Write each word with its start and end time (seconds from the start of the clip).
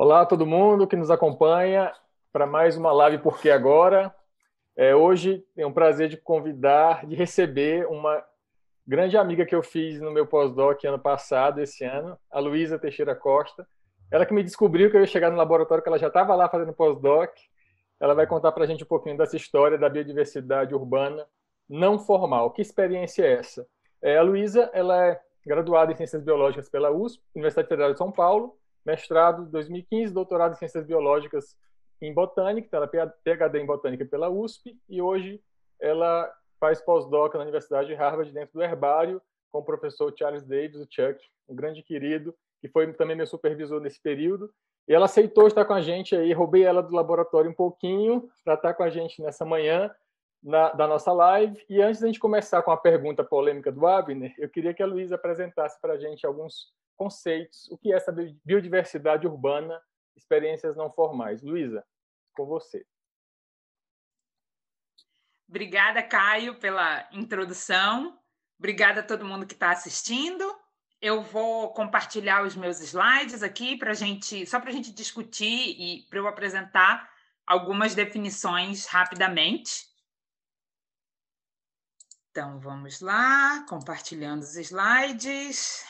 Olá 0.00 0.20
a 0.20 0.26
todo 0.26 0.46
mundo 0.46 0.86
que 0.86 0.94
nos 0.94 1.10
acompanha 1.10 1.92
para 2.32 2.46
mais 2.46 2.76
uma 2.76 2.92
live 2.92 3.18
Porque 3.18 3.50
Agora. 3.50 4.14
É, 4.76 4.94
hoje 4.94 5.44
tenho 5.56 5.66
o 5.66 5.74
prazer 5.74 6.08
de 6.08 6.16
convidar, 6.16 7.04
de 7.04 7.16
receber 7.16 7.84
uma 7.88 8.24
grande 8.86 9.16
amiga 9.16 9.44
que 9.44 9.56
eu 9.56 9.60
fiz 9.60 10.00
no 10.00 10.12
meu 10.12 10.24
pós-doc 10.24 10.84
ano 10.84 11.00
passado, 11.00 11.60
esse 11.60 11.84
ano, 11.84 12.16
a 12.30 12.38
Luísa 12.38 12.78
Teixeira 12.78 13.12
Costa. 13.12 13.66
Ela 14.08 14.24
que 14.24 14.32
me 14.32 14.44
descobriu 14.44 14.88
que 14.88 14.96
eu 14.96 15.00
ia 15.00 15.06
chegar 15.08 15.32
no 15.32 15.36
laboratório, 15.36 15.82
que 15.82 15.88
ela 15.88 15.98
já 15.98 16.06
estava 16.06 16.32
lá 16.36 16.48
fazendo 16.48 16.72
pós-doc. 16.72 17.32
Ela 17.98 18.14
vai 18.14 18.24
contar 18.28 18.52
para 18.52 18.62
a 18.62 18.66
gente 18.68 18.84
um 18.84 18.86
pouquinho 18.88 19.18
dessa 19.18 19.36
história 19.36 19.76
da 19.76 19.88
biodiversidade 19.88 20.76
urbana 20.76 21.26
não 21.68 21.98
formal. 21.98 22.52
Que 22.52 22.62
experiência 22.62 23.24
é 23.24 23.32
essa? 23.32 23.66
É, 24.00 24.16
a 24.16 24.22
Luísa, 24.22 24.70
ela 24.72 25.08
é 25.08 25.20
graduada 25.44 25.90
em 25.90 25.96
Ciências 25.96 26.22
Biológicas 26.22 26.68
pela 26.68 26.88
USP, 26.88 27.20
Universidade 27.34 27.68
Federal 27.68 27.90
de 27.90 27.98
São 27.98 28.12
Paulo, 28.12 28.56
mestrado 28.84 29.46
2015, 29.46 30.12
doutorado 30.12 30.52
em 30.52 30.56
Ciências 30.56 30.84
Biológicas 30.84 31.56
em 32.00 32.12
Botânica, 32.14 32.66
então 32.66 32.78
ela 32.78 32.90
é 32.92 33.06
PhD 33.24 33.58
em 33.58 33.66
Botânica 33.66 34.04
pela 34.04 34.30
USP, 34.30 34.76
e 34.88 35.02
hoje 35.02 35.40
ela 35.80 36.32
faz 36.60 36.80
pós-doc 36.80 37.34
na 37.34 37.42
Universidade 37.42 37.88
de 37.88 37.94
Harvard, 37.94 38.32
dentro 38.32 38.54
do 38.54 38.62
herbário, 38.62 39.20
com 39.50 39.58
o 39.58 39.64
professor 39.64 40.12
Charles 40.16 40.44
Davis, 40.44 40.76
o 40.76 40.86
Chuck, 40.90 41.18
um 41.48 41.54
grande 41.54 41.82
querido, 41.82 42.34
que 42.60 42.68
foi 42.68 42.92
também 42.92 43.16
meu 43.16 43.26
supervisor 43.26 43.80
nesse 43.80 44.00
período. 44.00 44.52
E 44.86 44.94
ela 44.94 45.04
aceitou 45.04 45.46
estar 45.46 45.64
com 45.64 45.74
a 45.74 45.80
gente 45.80 46.16
aí, 46.16 46.32
roubei 46.32 46.62
ela 46.62 46.82
do 46.82 46.94
laboratório 46.94 47.50
um 47.50 47.54
pouquinho 47.54 48.28
para 48.44 48.54
estar 48.54 48.74
com 48.74 48.82
a 48.82 48.90
gente 48.90 49.22
nessa 49.22 49.44
manhã 49.44 49.90
na, 50.42 50.70
da 50.72 50.86
nossa 50.86 51.12
live. 51.12 51.64
E 51.68 51.80
antes 51.82 52.00
da 52.00 52.06
gente 52.06 52.20
começar 52.20 52.62
com 52.62 52.70
a 52.70 52.76
pergunta 52.76 53.24
polêmica 53.24 53.70
do 53.72 53.86
Abner, 53.86 54.34
eu 54.38 54.48
queria 54.48 54.74
que 54.74 54.82
a 54.82 54.86
Luísa 54.86 55.16
apresentasse 55.16 55.80
para 55.80 55.94
a 55.94 55.98
gente 55.98 56.26
alguns 56.26 56.72
conceitos, 56.96 57.68
o 57.70 57.78
que 57.78 57.92
é 57.92 57.96
essa 57.96 58.12
biodiversidade 58.44 59.26
urbana, 59.26 59.80
experiências 60.16 60.76
não 60.76 60.90
formais. 60.90 61.42
Luísa, 61.42 61.84
com 62.34 62.44
você. 62.46 62.84
Obrigada, 65.48 66.02
Caio, 66.02 66.58
pela 66.58 67.08
introdução. 67.12 68.18
Obrigada 68.58 69.00
a 69.00 69.04
todo 69.04 69.24
mundo 69.24 69.46
que 69.46 69.54
está 69.54 69.70
assistindo. 69.70 70.44
Eu 71.00 71.22
vou 71.22 71.72
compartilhar 71.72 72.42
os 72.42 72.56
meus 72.56 72.80
slides 72.80 73.42
aqui 73.42 73.78
para 73.78 73.94
gente, 73.94 74.44
só 74.46 74.58
para 74.60 74.70
a 74.70 74.72
gente 74.72 74.92
discutir 74.92 75.46
e 75.78 76.02
para 76.10 76.18
eu 76.18 76.26
apresentar 76.26 77.08
algumas 77.46 77.94
definições 77.94 78.84
rapidamente. 78.86 79.87
Então, 82.38 82.60
vamos 82.60 83.00
lá, 83.00 83.66
compartilhando 83.68 84.42
os 84.42 84.54
slides. 84.54 85.84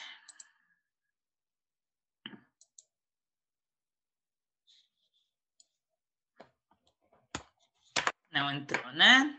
Não 8.33 8.51
entrou, 8.51 8.91
né? 8.93 9.39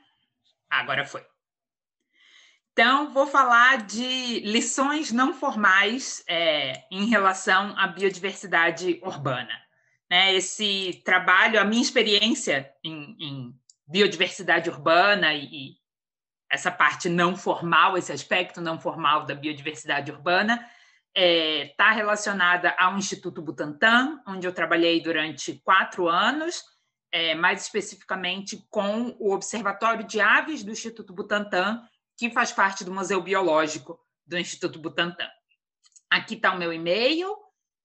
Agora 0.69 1.03
foi. 1.03 1.25
Então, 2.73 3.11
vou 3.11 3.25
falar 3.25 3.87
de 3.87 4.41
lições 4.41 5.11
não 5.11 5.33
formais 5.33 6.23
é, 6.29 6.85
em 6.91 7.05
relação 7.07 7.75
à 7.75 7.87
biodiversidade 7.87 8.99
urbana. 9.01 9.59
Né? 10.11 10.35
Esse 10.35 11.01
trabalho, 11.03 11.59
a 11.59 11.65
minha 11.65 11.81
experiência 11.81 12.71
em, 12.83 13.15
em 13.19 13.59
biodiversidade 13.87 14.69
urbana 14.69 15.33
e, 15.33 15.78
essa 16.51 16.71
parte 16.71 17.07
não 17.09 17.35
formal, 17.35 17.97
esse 17.97 18.11
aspecto 18.11 18.59
não 18.61 18.79
formal 18.79 19.25
da 19.25 19.35
biodiversidade 19.35 20.11
urbana, 20.11 20.55
está 21.15 21.21
é, 21.21 21.73
tá 21.77 21.91
relacionada 21.91 22.75
ao 22.77 22.97
Instituto 22.97 23.41
Butantan, 23.41 24.21
onde 24.27 24.47
eu 24.47 24.53
trabalhei 24.53 25.01
durante 25.01 25.53
quatro 25.63 26.07
anos 26.07 26.63
é, 27.11 27.33
mais 27.35 27.63
especificamente 27.63 28.65
com 28.69 29.15
o 29.19 29.33
Observatório 29.33 30.05
de 30.05 30.19
Aves 30.21 30.63
do 30.63 30.71
Instituto 30.71 31.13
Butantan, 31.13 31.81
que 32.17 32.29
faz 32.29 32.51
parte 32.51 32.83
do 32.83 32.93
Museu 32.93 33.21
Biológico 33.21 33.99
do 34.25 34.37
Instituto 34.37 34.79
Butantan. 34.79 35.29
Aqui 36.09 36.35
está 36.35 36.53
o 36.53 36.57
meu 36.57 36.71
e-mail, 36.71 37.35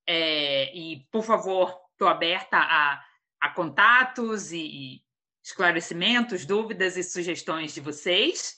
é, 0.06 0.74
e, 0.76 1.06
por 1.10 1.24
favor, 1.24 1.74
estou 1.92 2.08
aberta 2.08 2.58
a, 2.58 3.03
a 3.41 3.48
contatos 3.50 4.53
e, 4.53 4.58
e, 4.58 5.03
esclarecimentos, 5.44 6.47
dúvidas 6.47 6.97
e 6.97 7.03
sugestões 7.03 7.75
de 7.75 7.81
vocês. 7.81 8.56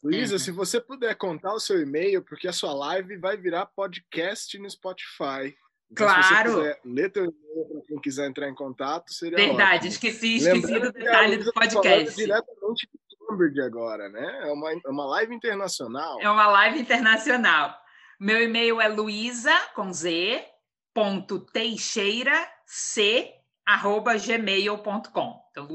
Luísa, 0.00 0.34
uhum. 0.34 0.38
se 0.38 0.50
você 0.52 0.80
puder 0.80 1.16
contar 1.16 1.52
o 1.52 1.58
seu 1.58 1.80
e-mail, 1.80 2.22
porque 2.22 2.46
a 2.46 2.52
sua 2.52 2.72
live 2.72 3.16
vai 3.16 3.36
virar 3.36 3.66
podcast 3.66 4.56
no 4.58 4.70
Spotify. 4.70 5.56
Então, 5.90 6.06
claro. 6.06 6.50
Se 6.50 6.56
você 6.56 6.62
quiser 6.62 6.80
ler 6.84 7.10
teu 7.10 7.24
e-mail 7.24 7.66
para 7.72 7.80
quem 7.88 8.00
quiser 8.00 8.28
entrar 8.28 8.48
em 8.48 8.54
contato, 8.54 9.12
seria 9.12 9.36
Verdade, 9.36 9.88
ótimo. 9.88 9.88
esqueci, 9.88 10.36
esqueci 10.36 10.78
do 10.78 10.92
detalhe 10.92 11.38
do 11.38 11.52
podcast. 11.52 12.14
diretamente 12.14 12.88
de 12.92 13.26
Cambridge 13.26 13.60
agora, 13.60 14.08
né? 14.08 14.48
É 14.48 14.52
uma, 14.52 14.72
é 14.72 14.88
uma 14.88 15.06
live 15.06 15.34
internacional. 15.34 16.20
É 16.20 16.30
uma 16.30 16.46
live 16.46 16.78
internacional. 16.78 17.76
Meu 18.20 18.40
e-mail 18.40 18.80
é 18.80 18.86
luísa, 18.86 19.54
com 19.74 19.92
Z, 19.92 20.44
ponto 20.92 21.40
teixeira, 21.40 22.46
c, 22.64 23.34
arroba 23.64 24.16
gmail.com. 24.16 25.44
Então, 25.50 25.66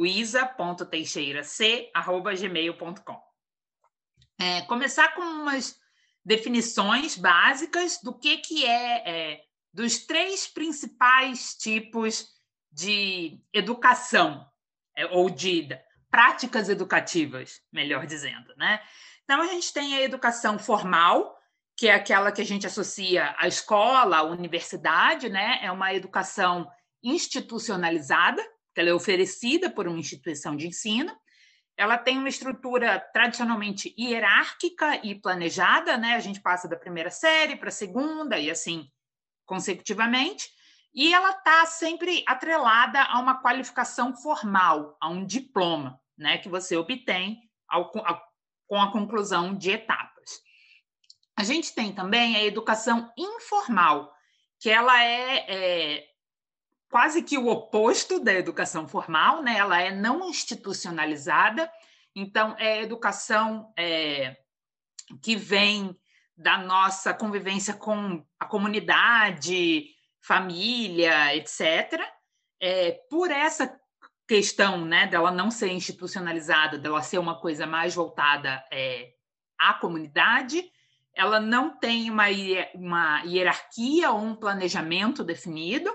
arroba. 1.94 3.22
É, 4.40 4.62
começar 4.62 5.14
com 5.16 5.22
umas 5.22 5.80
definições 6.24 7.18
básicas 7.18 8.00
do 8.02 8.18
que, 8.18 8.38
que 8.38 8.66
é, 8.66 9.10
é 9.10 9.42
dos 9.74 10.06
três 10.06 10.48
principais 10.48 11.56
tipos 11.56 12.28
de 12.72 13.42
educação, 13.54 14.46
é, 14.96 15.06
ou 15.08 15.30
de 15.30 15.68
práticas 16.10 16.70
educativas, 16.70 17.62
melhor 17.72 18.06
dizendo, 18.06 18.54
né? 18.58 18.82
Então, 19.24 19.42
a 19.42 19.48
gente 19.48 19.72
tem 19.72 19.96
a 19.96 20.02
educação 20.02 20.58
formal, 20.58 21.38
que 21.78 21.88
é 21.88 21.94
aquela 21.94 22.32
que 22.32 22.42
a 22.42 22.46
gente 22.46 22.66
associa 22.66 23.36
à 23.38 23.48
escola, 23.48 24.18
à 24.18 24.24
universidade, 24.24 25.30
né? 25.30 25.60
É 25.62 25.72
uma 25.72 25.94
educação 25.94 26.70
institucionalizada, 27.04 28.42
que 28.74 28.82
ela 28.82 28.90
é 28.90 28.94
oferecida 28.94 29.70
por 29.70 29.88
uma 29.88 30.00
instituição 30.00 30.56
de 30.56 30.68
ensino. 30.68 31.16
Ela 31.78 31.98
tem 31.98 32.18
uma 32.18 32.30
estrutura 32.30 33.00
tradicionalmente 33.14 33.96
hierárquica 33.98 35.00
e 35.06 35.16
planejada, 35.16 35.98
né? 35.98 36.16
A 36.16 36.20
gente 36.20 36.42
passa 36.42 36.68
da 36.68 36.76
primeira 36.76 37.10
série 37.10 37.56
para 37.56 37.70
a 37.70 37.72
segunda 37.72 38.38
e 38.38 38.50
assim 38.52 38.90
consecutivamente, 39.50 40.48
e 40.94 41.12
ela 41.12 41.32
está 41.32 41.66
sempre 41.66 42.24
atrelada 42.28 43.02
a 43.02 43.20
uma 43.20 43.42
qualificação 43.42 44.16
formal, 44.16 44.96
a 45.02 45.10
um 45.10 45.26
diploma, 45.26 46.00
né, 46.16 46.38
que 46.38 46.48
você 46.48 46.78
obtém 46.78 47.42
ao, 47.68 47.92
a, 48.06 48.22
com 48.68 48.80
a 48.80 48.92
conclusão 48.92 49.56
de 49.56 49.72
etapas. 49.72 50.40
A 51.36 51.44
gente 51.44 51.74
tem 51.74 51.92
também 51.92 52.36
a 52.36 52.44
educação 52.44 53.12
informal, 53.18 54.14
que 54.60 54.70
ela 54.70 55.04
é, 55.04 55.46
é 55.48 56.09
quase 56.90 57.22
que 57.22 57.38
o 57.38 57.48
oposto 57.48 58.20
da 58.20 58.34
educação 58.34 58.88
formal, 58.88 59.44
né? 59.44 59.58
Ela 59.58 59.82
é 59.82 59.92
não 59.96 60.28
institucionalizada, 60.28 61.72
então 62.16 62.56
é 62.58 62.82
educação 62.82 63.72
é, 63.78 64.38
que 65.22 65.36
vem 65.36 65.96
da 66.36 66.58
nossa 66.58 67.14
convivência 67.14 67.74
com 67.74 68.26
a 68.40 68.46
comunidade, 68.46 69.90
família, 70.22 71.36
etc. 71.36 72.02
É, 72.60 72.92
por 73.10 73.30
essa 73.30 73.80
questão 74.28 74.86
né, 74.86 75.08
dela 75.08 75.32
não 75.32 75.50
ser 75.50 75.72
institucionalizada, 75.72 76.78
dela 76.78 77.02
ser 77.02 77.18
uma 77.18 77.40
coisa 77.40 77.66
mais 77.66 77.96
voltada 77.96 78.64
é, 78.72 79.12
à 79.58 79.74
comunidade, 79.74 80.64
ela 81.14 81.40
não 81.40 81.78
tem 81.78 82.10
uma, 82.10 82.26
uma 82.76 83.24
hierarquia 83.24 84.12
ou 84.12 84.20
um 84.20 84.36
planejamento 84.36 85.24
definido, 85.24 85.92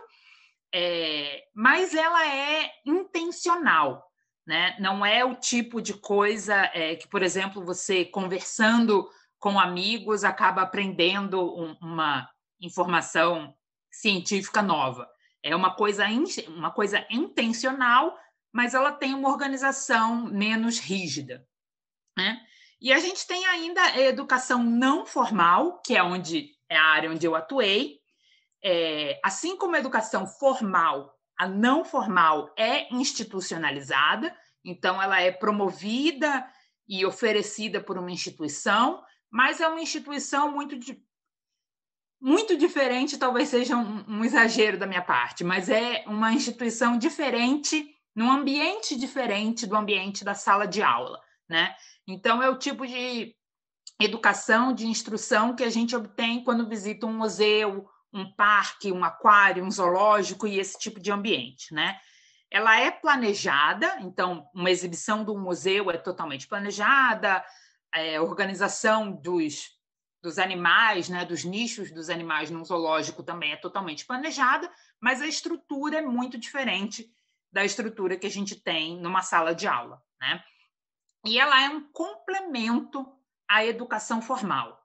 é, 0.77 1.45
mas 1.55 1.95
ela 1.95 2.27
é 2.27 2.69
intencional. 2.85 4.05
Né? 4.45 4.77
Não 4.81 5.07
é 5.07 5.25
o 5.25 5.37
tipo 5.37 5.81
de 5.81 5.95
coisa 5.95 6.69
é, 6.75 6.97
que, 6.97 7.07
por 7.09 7.23
exemplo, 7.23 7.65
você 7.65 8.05
conversando 8.05 9.09
com 9.39 9.59
amigos, 9.59 10.25
acaba 10.25 10.63
aprendendo 10.63 11.41
um, 11.57 11.77
uma 11.81 12.29
informação 12.61 13.55
científica 13.91 14.61
nova. 14.61 15.09
É 15.43 15.55
uma 15.55 15.77
coisa, 15.77 16.07
uma 16.49 16.73
coisa 16.73 17.07
intencional, 17.09 18.19
mas 18.53 18.75
ela 18.75 18.91
tem 18.91 19.15
uma 19.15 19.29
organização 19.29 20.25
menos 20.25 20.81
rígida. 20.81 21.47
Né? 22.17 22.41
E 22.81 22.93
a 22.93 22.99
gente 22.99 23.27
tem 23.27 23.47
ainda 23.47 23.81
a 23.81 24.01
educação 24.01 24.63
não 24.63 25.07
formal, 25.07 25.81
que 25.83 25.97
é 25.97 26.03
onde 26.03 26.51
é 26.69 26.77
a 26.77 26.85
área 26.85 27.11
onde 27.11 27.27
eu 27.27 27.37
atuei. 27.37 28.01
É, 28.65 29.21
assim 29.23 29.57
como 29.59 29.77
a 29.77 29.79
educação 29.79 30.27
formal, 30.27 31.15
a 31.39 31.47
não 31.47 31.85
formal 31.85 32.53
é 32.57 32.93
institucionalizada, 32.95 34.35
então 34.65 35.03
ela 35.03 35.21
é 35.21 35.31
promovida 35.31 36.49
e 36.89 37.05
oferecida 37.05 37.81
por 37.81 37.99
uma 37.99 38.11
instituição, 38.11 39.03
mas 39.31 39.61
é 39.61 39.69
uma 39.69 39.81
instituição 39.81 40.51
muito 40.51 40.79
muito 42.21 42.57
diferente, 42.57 43.19
talvez 43.19 43.51
seja 43.51 43.77
um, 43.77 44.03
um 44.09 44.25
exagero 44.25 44.79
da 44.79 44.87
minha 44.87 45.03
parte, 45.03 45.45
mas 45.45 45.69
é 45.69 46.05
uma 46.07 46.33
instituição 46.33 46.97
diferente, 46.97 47.95
num 48.17 48.31
ambiente 48.31 48.97
diferente 48.97 49.67
do 49.67 49.77
ambiente 49.77 50.25
da 50.25 50.35
sala 50.35 50.67
de 50.67 50.83
aula, 50.83 51.21
né? 51.47 51.75
Então, 52.07 52.43
é 52.43 52.49
o 52.49 52.57
tipo 52.57 52.87
de 52.87 53.37
educação, 54.01 54.73
de 54.73 54.87
instrução 54.87 55.55
que 55.55 55.65
a 55.65 55.69
gente 55.69 55.95
obtém 55.95 56.43
quando 56.43 56.67
visita 56.67 57.05
um 57.05 57.13
museu, 57.13 57.87
um 58.15 58.31
parque, 58.31 58.93
um 58.93 59.05
aquário, 59.05 59.65
um 59.65 59.71
zoológico 59.71 60.47
e 60.47 60.61
esse 60.61 60.79
tipo 60.79 61.01
de 61.01 61.11
ambiente, 61.11 61.75
né? 61.75 61.99
Ela 62.49 62.79
é 62.79 62.89
planejada, 62.89 63.99
então 64.01 64.49
uma 64.55 64.71
exibição 64.71 65.25
do 65.25 65.37
museu 65.37 65.91
é 65.91 65.97
totalmente 65.99 66.47
planejada, 66.47 67.45
é, 67.93 68.21
organização 68.21 69.11
dos, 69.11 69.71
dos 70.23 70.39
animais, 70.39 71.09
né, 71.09 71.25
dos 71.25 71.43
nichos 71.43 71.91
dos 71.91 72.09
animais 72.09 72.51
num 72.51 72.65
zoológico 72.65 73.25
também 73.25 73.53
é 73.53 73.57
totalmente 73.57 74.07
planejada, 74.07 74.71
mas 75.01 75.21
a 75.21 75.27
estrutura 75.27 75.99
é 75.99 76.03
muito 76.03 76.39
diferente 76.39 77.13
da 77.51 77.65
estrutura 77.65 78.17
que 78.17 78.27
a 78.27 78.31
gente 78.31 78.55
tem 78.55 79.01
numa 79.01 79.23
sala 79.23 79.53
de 79.53 79.67
aula, 79.67 80.01
né? 80.21 80.43
E 81.25 81.39
ela 81.39 81.65
é 81.65 81.69
um 81.69 81.81
complemento 81.91 83.07
à 83.49 83.65
educação 83.65 84.23
formal 84.23 84.84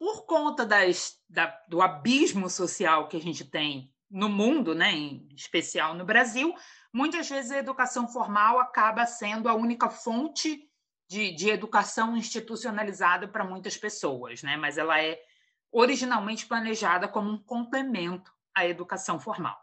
por 0.00 0.24
conta 0.24 0.64
das, 0.64 1.20
da, 1.28 1.46
do 1.68 1.82
abismo 1.82 2.48
social 2.48 3.06
que 3.06 3.18
a 3.18 3.20
gente 3.20 3.44
tem 3.44 3.92
no 4.10 4.30
mundo, 4.30 4.74
né, 4.74 4.90
em 4.90 5.28
especial 5.36 5.94
no 5.94 6.06
Brasil, 6.06 6.54
muitas 6.90 7.28
vezes 7.28 7.50
a 7.50 7.58
educação 7.58 8.08
formal 8.08 8.58
acaba 8.58 9.04
sendo 9.04 9.46
a 9.46 9.54
única 9.54 9.90
fonte 9.90 10.66
de, 11.06 11.32
de 11.32 11.50
educação 11.50 12.16
institucionalizada 12.16 13.28
para 13.28 13.44
muitas 13.44 13.76
pessoas, 13.76 14.42
né? 14.42 14.56
mas 14.56 14.78
ela 14.78 14.98
é 14.98 15.20
originalmente 15.70 16.46
planejada 16.46 17.06
como 17.06 17.30
um 17.30 17.38
complemento 17.38 18.32
à 18.56 18.66
educação 18.66 19.20
formal. 19.20 19.60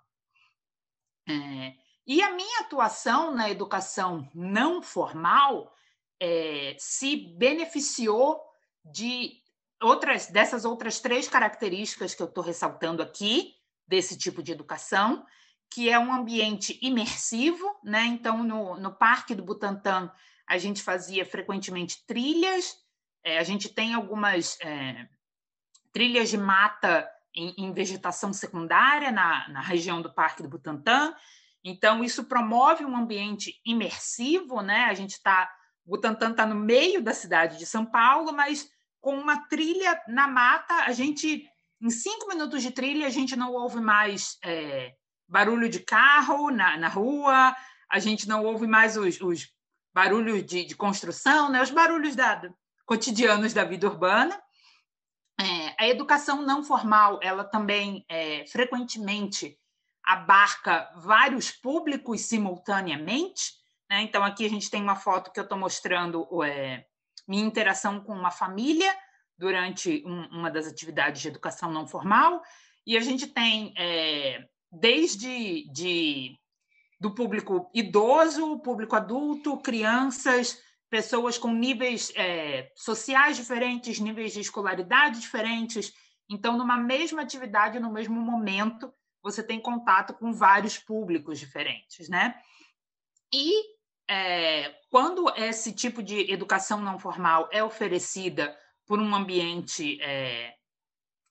É, 1.28 1.74
e 2.06 2.22
a 2.22 2.32
minha 2.32 2.62
atuação 2.62 3.32
na 3.34 3.50
educação 3.50 4.30
não 4.36 4.84
formal 4.84 5.74
é, 6.20 6.76
se 6.78 7.34
beneficiou 7.36 8.40
de 8.86 9.42
outras 9.82 10.28
dessas 10.28 10.66
outras 10.66 11.00
três 11.00 11.28
características 11.28 12.16
que 12.16 12.22
eu 12.22 12.28
estou 12.28 12.44
ressaltando 12.44 13.02
aqui 13.02 13.54
desse 13.88 14.18
tipo 14.18 14.44
de 14.44 14.52
educação, 14.52 15.26
que 15.70 15.90
é 15.90 15.98
um 15.98 16.14
ambiente 16.14 16.78
imersivo, 16.82 17.66
né? 17.84 18.06
Então, 18.06 18.44
no, 18.44 18.78
no 18.78 18.94
Parque 18.94 19.36
do 19.36 19.44
Butantã, 19.44 20.12
a 20.48 20.58
gente 20.58 20.82
fazia 20.82 21.26
frequentemente 21.26 22.06
trilhas, 22.06 22.78
é, 23.24 23.38
a 23.38 23.44
gente 23.44 23.70
tem 23.70 23.94
algumas 23.94 24.58
é, 24.62 25.08
trilhas 25.92 26.30
de 26.30 26.38
mata 26.38 27.10
em, 27.36 27.54
em 27.58 27.74
vegetação 27.74 28.32
secundária 28.32 29.12
na, 29.12 29.48
na, 29.50 29.62
região 29.62 30.02
do 30.02 30.14
Parque 30.14 30.42
do 30.42 30.50
Butantã, 30.50 31.14
então 31.64 32.04
isso 32.04 32.24
promove 32.24 32.86
um 32.86 32.96
ambiente 32.96 33.60
imersivo, 33.66 34.62
né? 34.62 34.86
A 34.86 34.94
gente 34.94 35.12
está, 35.12 35.52
Butantã 35.86 36.32
está 36.32 36.46
no 36.46 36.56
meio 36.56 37.02
da 37.02 37.14
cidade 37.14 37.58
de 37.58 37.66
São 37.66 37.86
Paulo, 37.86 38.32
mas 38.32 38.70
com 39.08 39.16
uma 39.16 39.48
trilha 39.48 40.04
na 40.10 40.28
mata, 40.28 40.74
a 40.84 40.92
gente, 40.92 41.50
em 41.82 41.90
cinco 41.90 42.28
minutos 42.28 42.62
de 42.62 42.72
trilha, 42.72 43.08
a 43.08 43.10
gente 43.10 43.38
não 43.38 43.54
ouve 43.54 43.80
mais 43.80 44.38
é, 44.44 44.96
barulho 45.26 45.70
de 45.70 45.80
carro 45.80 46.52
na, 46.52 46.76
na 46.76 46.90
rua, 46.90 47.56
a 47.90 48.00
gente 48.00 48.28
não 48.28 48.44
ouve 48.44 48.68
mais 48.68 48.98
os, 48.98 49.22
os 49.22 49.48
barulhos 49.94 50.46
de, 50.46 50.66
de, 50.66 50.76
construção, 50.76 51.50
né? 51.50 51.62
os 51.62 51.72
barulhos 51.72 52.18
da, 52.18 52.52
cotidianos 52.86 53.54
da 53.54 53.64
vida 53.64 53.88
urbana. 53.88 54.38
É, 55.40 55.86
a 55.86 55.88
educação 55.88 56.42
não 56.42 56.62
formal, 56.62 57.18
ela 57.24 57.46
também 57.46 58.04
é, 58.10 58.46
frequentemente 58.48 59.58
abarca 60.04 60.92
vários 60.98 61.50
públicos 61.50 62.20
simultaneamente. 62.24 63.54
Né? 63.90 64.02
Então, 64.02 64.22
aqui 64.22 64.46
a 64.46 64.50
gente 64.50 64.70
tem 64.70 64.84
uma 64.84 64.98
foto 64.98 65.32
que 65.32 65.40
eu 65.40 65.46
estou 65.46 65.58
mostrando 65.58 66.28
é, 66.44 66.86
minha 67.28 67.46
interação 67.46 68.00
com 68.00 68.14
uma 68.14 68.32
família 68.32 68.96
durante 69.38 70.04
um, 70.06 70.26
uma 70.28 70.50
das 70.50 70.68
atividades 70.68 71.22
de 71.22 71.28
educação 71.28 71.72
não 71.72 71.86
formal, 71.86 72.42
e 72.86 72.98
a 72.98 73.02
gente 73.02 73.28
tem 73.28 73.74
é, 73.78 74.48
desde 74.72 75.70
de, 75.72 76.36
do 77.00 77.14
público 77.14 77.70
idoso, 77.74 78.60
público 78.60 78.96
adulto, 78.96 79.58
crianças, 79.58 80.58
pessoas 80.90 81.38
com 81.38 81.52
níveis 81.52 82.12
é, 82.16 82.72
sociais 82.76 83.36
diferentes, 83.36 84.00
níveis 84.00 84.34
de 84.34 84.40
escolaridade 84.40 85.20
diferentes. 85.20 85.94
Então, 86.30 86.58
numa 86.58 86.78
mesma 86.78 87.22
atividade, 87.22 87.80
no 87.80 87.92
mesmo 87.92 88.20
momento, 88.20 88.92
você 89.22 89.44
tem 89.44 89.60
contato 89.60 90.14
com 90.14 90.32
vários 90.32 90.78
públicos 90.78 91.40
diferentes, 91.40 92.08
né? 92.08 92.36
E 93.34 93.77
é, 94.10 94.74
quando 94.90 95.30
esse 95.36 95.74
tipo 95.74 96.02
de 96.02 96.32
educação 96.32 96.80
não 96.80 96.98
formal 96.98 97.50
é 97.52 97.64
oferecida 97.64 98.58
por 98.86 99.00
um 99.00 99.14
ambiente 99.14 100.02
é, 100.02 100.56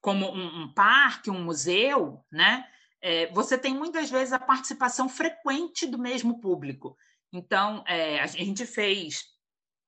como 0.00 0.30
um, 0.30 0.62
um, 0.62 0.72
parque, 0.72 1.30
um 1.30 1.42
museu, 1.42 2.22
né? 2.30 2.66
É, 3.00 3.26
você 3.32 3.56
tem 3.56 3.74
muitas 3.74 4.10
vezes 4.10 4.32
a 4.32 4.38
participação 4.38 5.08
frequente 5.08 5.86
do 5.86 5.98
mesmo 5.98 6.40
público. 6.40 6.96
Então, 7.32 7.82
é, 7.86 8.20
a 8.20 8.26
gente 8.26 8.66
fez, 8.66 9.24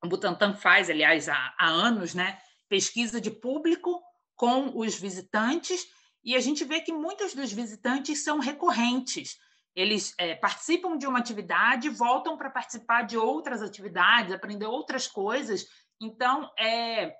o 0.03 0.07
Butantan 0.07 0.55
faz, 0.55 0.89
aliás, 0.89 1.29
há, 1.29 1.55
há 1.59 1.67
anos, 1.67 2.13
né? 2.13 2.39
Pesquisa 2.67 3.21
de 3.21 3.29
público 3.29 4.01
com 4.35 4.77
os 4.77 4.97
visitantes, 4.97 5.85
e 6.23 6.35
a 6.35 6.39
gente 6.39 6.63
vê 6.63 6.81
que 6.81 6.93
muitos 6.93 7.33
dos 7.33 7.51
visitantes 7.51 8.23
são 8.23 8.39
recorrentes 8.39 9.37
eles 9.79 10.13
é, 10.17 10.35
participam 10.35 10.97
de 10.97 11.07
uma 11.07 11.19
atividade, 11.19 11.89
voltam 11.89 12.37
para 12.37 12.49
participar 12.49 13.03
de 13.03 13.17
outras 13.17 13.61
atividades, 13.61 14.33
aprender 14.33 14.65
outras 14.65 15.07
coisas. 15.07 15.65
Então, 16.01 16.51
é, 16.59 17.15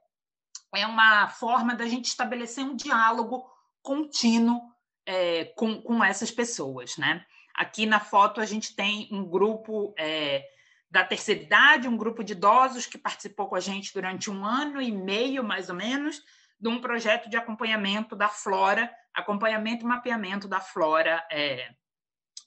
é 0.76 0.86
uma 0.86 1.30
forma 1.30 1.74
da 1.74 1.88
gente 1.88 2.08
estabelecer 2.08 2.64
um 2.66 2.76
diálogo 2.76 3.50
contínuo 3.82 4.62
é, 5.06 5.46
com, 5.56 5.82
com 5.82 6.04
essas 6.04 6.32
pessoas. 6.32 6.98
Né? 6.98 7.26
Aqui 7.56 7.86
na 7.86 8.02
foto, 8.02 8.42
a 8.42 8.46
gente 8.46 8.76
tem 8.76 9.08
um 9.10 9.24
grupo 9.24 9.94
é, 9.98 10.46
da 10.92 11.06
terceira 11.06 11.42
idade, 11.42 11.88
um 11.88 11.96
grupo 11.96 12.26
de 12.26 12.34
idosos 12.34 12.86
que 12.86 12.98
participou 12.98 13.48
com 13.48 13.56
a 13.56 13.62
gente 13.62 13.94
durante 13.94 14.30
um 14.30 14.44
ano 14.44 14.82
e 14.82 14.92
meio, 14.92 15.46
mais 15.46 15.70
ou 15.70 15.76
menos, 15.76 16.22
de 16.60 16.68
um 16.68 16.82
projeto 16.82 17.30
de 17.30 17.38
acompanhamento 17.38 18.18
da 18.18 18.28
flora, 18.28 18.94
acompanhamento 19.14 19.86
e 19.86 19.88
mapeamento 19.88 20.46
da 20.46 20.60
flora 20.60 21.26
é, 21.32 21.70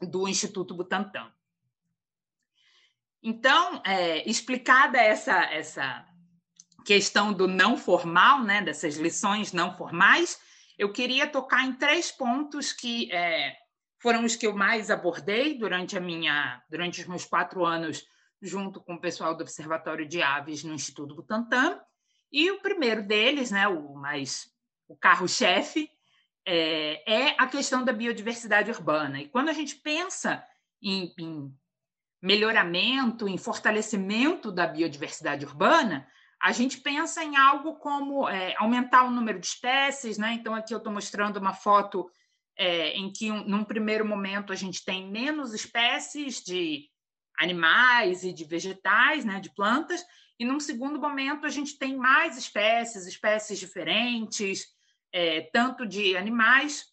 do 0.06 0.28
Instituto 0.28 0.74
Butantan. 0.74 1.32
Então, 3.22 3.80
é, 3.84 4.28
explicada 4.28 4.98
essa, 4.98 5.44
essa 5.44 6.04
questão 6.84 7.32
do 7.32 7.46
não 7.46 7.76
formal, 7.76 8.42
né, 8.42 8.60
dessas 8.60 8.96
lições 8.96 9.52
não 9.52 9.76
formais, 9.76 10.40
eu 10.76 10.92
queria 10.92 11.26
tocar 11.26 11.64
em 11.64 11.74
três 11.74 12.10
pontos 12.10 12.72
que 12.72 13.12
é, 13.12 13.56
foram 13.98 14.24
os 14.24 14.34
que 14.34 14.46
eu 14.46 14.54
mais 14.54 14.90
abordei 14.90 15.56
durante 15.56 15.96
a 15.96 16.00
minha, 16.00 16.60
durante 16.68 17.00
os 17.00 17.06
meus 17.06 17.24
quatro 17.24 17.64
anos 17.64 18.04
junto 18.40 18.80
com 18.80 18.94
o 18.94 19.00
pessoal 19.00 19.36
do 19.36 19.42
Observatório 19.42 20.06
de 20.06 20.20
Aves 20.20 20.64
no 20.64 20.74
Instituto 20.74 21.14
Butantan. 21.14 21.80
E 22.32 22.50
o 22.50 22.60
primeiro 22.60 23.06
deles, 23.06 23.52
né, 23.52 23.68
o 23.68 23.94
mais 23.94 24.50
o 24.88 24.96
carro-chefe, 24.96 25.88
é, 26.46 27.28
é 27.30 27.36
a 27.38 27.46
questão 27.46 27.84
da 27.84 27.92
biodiversidade 27.92 28.70
urbana. 28.70 29.20
E 29.20 29.28
quando 29.28 29.48
a 29.48 29.52
gente 29.52 29.76
pensa 29.76 30.44
em, 30.82 31.12
em 31.18 31.54
melhoramento, 32.20 33.28
em 33.28 33.36
fortalecimento 33.36 34.50
da 34.50 34.66
biodiversidade 34.66 35.44
urbana, 35.44 36.06
a 36.40 36.50
gente 36.50 36.80
pensa 36.80 37.22
em 37.22 37.36
algo 37.36 37.76
como 37.76 38.28
é, 38.28 38.54
aumentar 38.56 39.04
o 39.04 39.10
número 39.10 39.38
de 39.38 39.46
espécies, 39.46 40.18
né? 40.18 40.32
Então, 40.32 40.54
aqui 40.54 40.74
eu 40.74 40.78
estou 40.78 40.92
mostrando 40.92 41.36
uma 41.36 41.54
foto 41.54 42.10
é, 42.56 42.94
em 42.94 43.12
que, 43.12 43.30
um, 43.30 43.44
num 43.44 43.64
primeiro 43.64 44.04
momento, 44.04 44.52
a 44.52 44.56
gente 44.56 44.84
tem 44.84 45.08
menos 45.08 45.54
espécies 45.54 46.42
de 46.42 46.88
animais 47.38 48.24
e 48.24 48.32
de 48.32 48.44
vegetais, 48.44 49.24
né? 49.24 49.38
De 49.38 49.54
plantas, 49.54 50.04
e 50.38 50.44
num 50.44 50.58
segundo 50.58 51.00
momento, 51.00 51.46
a 51.46 51.48
gente 51.48 51.78
tem 51.78 51.96
mais 51.96 52.36
espécies, 52.36 53.06
espécies 53.06 53.60
diferentes, 53.60 54.66
é, 55.12 55.42
tanto 55.52 55.86
de 55.86 56.16
animais 56.16 56.86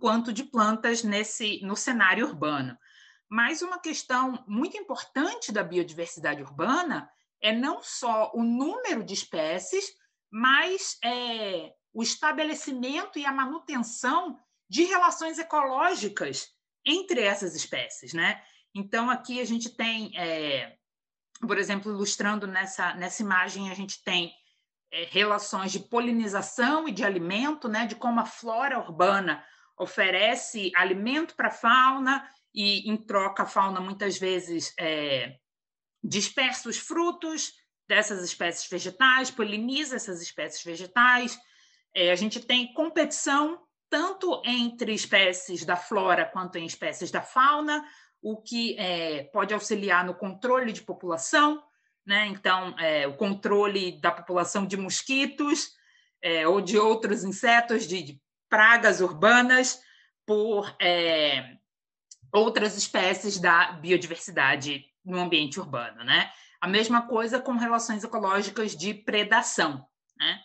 quanto 0.00 0.32
de 0.32 0.44
plantas 0.44 1.02
nesse 1.02 1.60
no 1.62 1.76
cenário 1.76 2.26
urbano. 2.26 2.76
Mas 3.28 3.62
uma 3.62 3.78
questão 3.78 4.44
muito 4.46 4.76
importante 4.76 5.52
da 5.52 5.62
biodiversidade 5.62 6.42
urbana 6.42 7.10
é 7.40 7.52
não 7.52 7.82
só 7.82 8.32
o 8.34 8.42
número 8.42 9.04
de 9.04 9.14
espécies, 9.14 9.84
mas 10.30 10.98
é, 11.04 11.72
o 11.92 12.02
estabelecimento 12.02 13.18
e 13.18 13.24
a 13.24 13.32
manutenção 13.32 14.38
de 14.68 14.84
relações 14.84 15.38
ecológicas 15.38 16.48
entre 16.84 17.20
essas 17.20 17.54
espécies, 17.54 18.12
né? 18.12 18.42
Então 18.74 19.08
aqui 19.08 19.40
a 19.40 19.44
gente 19.44 19.70
tem, 19.70 20.16
é, 20.16 20.76
por 21.40 21.58
exemplo, 21.58 21.90
ilustrando 21.92 22.46
nessa 22.46 22.94
nessa 22.94 23.22
imagem 23.22 23.70
a 23.70 23.74
gente 23.74 24.02
tem 24.02 24.32
relações 25.10 25.72
de 25.72 25.80
polinização 25.80 26.88
e 26.88 26.92
de 26.92 27.04
alimento, 27.04 27.68
né, 27.68 27.86
de 27.86 27.94
como 27.94 28.20
a 28.20 28.24
flora 28.24 28.78
urbana 28.78 29.44
oferece 29.78 30.72
alimento 30.74 31.34
para 31.34 31.48
a 31.48 31.52
fauna 31.52 32.28
e, 32.54 32.90
em 32.90 32.96
troca, 32.96 33.42
a 33.42 33.46
fauna 33.46 33.80
muitas 33.80 34.18
vezes 34.18 34.72
é, 34.78 35.36
dispersa 36.02 36.68
os 36.68 36.78
frutos 36.78 37.52
dessas 37.86 38.24
espécies 38.24 38.68
vegetais, 38.68 39.30
poliniza 39.30 39.96
essas 39.96 40.22
espécies 40.22 40.64
vegetais. 40.64 41.38
É, 41.94 42.10
a 42.10 42.16
gente 42.16 42.40
tem 42.40 42.72
competição 42.72 43.60
tanto 43.88 44.42
entre 44.44 44.92
espécies 44.92 45.64
da 45.64 45.76
flora 45.76 46.24
quanto 46.24 46.56
em 46.58 46.64
espécies 46.64 47.10
da 47.10 47.22
fauna, 47.22 47.84
o 48.20 48.42
que 48.42 48.76
é, 48.78 49.24
pode 49.24 49.54
auxiliar 49.54 50.04
no 50.04 50.14
controle 50.14 50.72
de 50.72 50.82
população, 50.82 51.62
né? 52.06 52.26
Então, 52.26 52.78
é, 52.78 53.06
o 53.06 53.16
controle 53.16 54.00
da 54.00 54.12
população 54.12 54.64
de 54.64 54.76
mosquitos 54.76 55.72
é, 56.22 56.46
ou 56.46 56.60
de 56.60 56.78
outros 56.78 57.24
insetos, 57.24 57.86
de, 57.86 58.02
de 58.02 58.20
pragas 58.48 59.00
urbanas, 59.00 59.80
por 60.24 60.74
é, 60.80 61.56
outras 62.32 62.76
espécies 62.76 63.38
da 63.38 63.72
biodiversidade 63.72 64.84
no 65.04 65.18
ambiente 65.18 65.58
urbano, 65.58 66.04
né? 66.04 66.30
A 66.60 66.66
mesma 66.66 67.06
coisa 67.06 67.40
com 67.40 67.52
relações 67.52 68.02
ecológicas 68.02 68.76
de 68.76 68.94
predação, 68.94 69.86
né? 70.16 70.40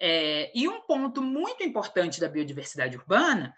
É, 0.00 0.52
e 0.54 0.68
um 0.68 0.80
ponto 0.82 1.22
muito 1.22 1.62
importante 1.62 2.20
da 2.20 2.28
biodiversidade 2.28 2.96
urbana 2.96 3.54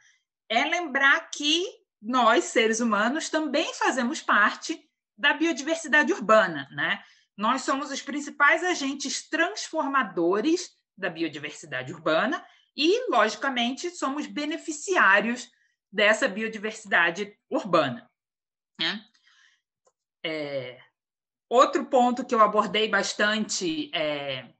é 0.48 0.64
lembrar 0.64 1.30
que 1.30 1.64
nós, 2.00 2.44
seres 2.44 2.80
humanos, 2.80 3.28
também 3.28 3.74
fazemos 3.74 4.20
parte 4.20 4.80
da 5.16 5.32
biodiversidade 5.32 6.12
urbana, 6.12 6.68
né? 6.70 7.02
Nós 7.36 7.62
somos 7.62 7.90
os 7.90 8.00
principais 8.00 8.64
agentes 8.64 9.28
transformadores 9.28 10.70
da 10.96 11.10
biodiversidade 11.10 11.92
urbana 11.92 12.44
e, 12.76 13.10
logicamente, 13.10 13.90
somos 13.90 14.26
beneficiários 14.26 15.50
dessa 15.92 16.28
biodiversidade 16.28 17.36
urbana. 17.50 18.10
Né? 18.80 19.04
É, 20.24 20.78
outro 21.48 21.84
ponto 21.86 22.24
que 22.24 22.34
eu 22.34 22.40
abordei 22.40 22.88
bastante 22.88 23.90
é, 23.94 24.52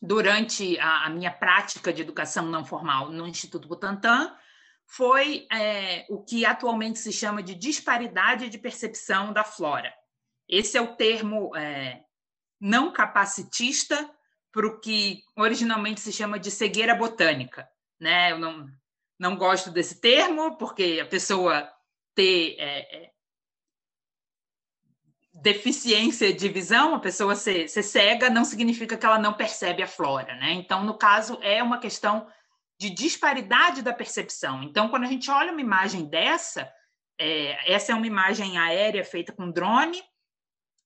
durante 0.00 0.78
a, 0.78 1.06
a, 1.06 1.10
minha 1.10 1.30
prática 1.30 1.92
de 1.92 2.02
educação 2.02 2.46
não 2.46 2.64
formal 2.64 3.10
no 3.10 3.26
Instituto 3.26 3.68
Butantan 3.68 4.36
foi 4.86 5.46
é, 5.52 6.04
o 6.08 6.22
que 6.22 6.44
atualmente 6.44 6.98
se 6.98 7.12
chama 7.12 7.42
de 7.42 7.54
disparidade 7.54 8.48
de 8.48 8.58
percepção 8.58 9.32
da 9.32 9.44
flora. 9.44 9.94
Esse 10.50 10.76
é 10.76 10.80
o 10.80 10.96
termo 10.96 11.54
é, 11.56 12.02
não 12.60 12.92
capacitista 12.92 14.10
para 14.50 14.66
o 14.66 14.80
que 14.80 15.22
originalmente 15.36 16.00
se 16.00 16.12
chama 16.12 16.40
de 16.40 16.50
cegueira 16.50 16.92
botânica. 16.92 17.70
Né? 18.00 18.32
Eu 18.32 18.38
não, 18.40 18.68
não 19.16 19.36
gosto 19.36 19.70
desse 19.70 20.00
termo, 20.00 20.58
porque 20.58 20.98
a 21.00 21.06
pessoa 21.06 21.72
ter 22.16 22.56
é, 22.58 22.96
é, 22.96 23.10
deficiência 25.34 26.32
de 26.32 26.48
visão, 26.48 26.96
a 26.96 27.00
pessoa 27.00 27.36
ser, 27.36 27.68
ser, 27.68 27.84
cega, 27.84 28.28
não 28.28 28.44
significa 28.44 28.96
que 28.96 29.06
ela 29.06 29.20
não 29.20 29.34
percebe 29.34 29.84
a 29.84 29.86
flora. 29.86 30.34
Né? 30.34 30.52
Então, 30.54 30.82
no 30.84 30.98
caso, 30.98 31.38
é 31.42 31.62
uma 31.62 31.78
questão 31.78 32.26
de 32.76 32.90
disparidade 32.90 33.82
da 33.82 33.92
percepção. 33.92 34.64
Então, 34.64 34.88
quando 34.88 35.04
a 35.04 35.08
gente 35.08 35.30
olha 35.30 35.52
uma 35.52 35.60
imagem 35.60 36.06
dessa, 36.06 36.68
é, 37.16 37.72
essa 37.72 37.92
é 37.92 37.94
uma 37.94 38.06
imagem 38.06 38.58
aérea 38.58 39.04
feita 39.04 39.32
com 39.32 39.50
drone, 39.50 40.02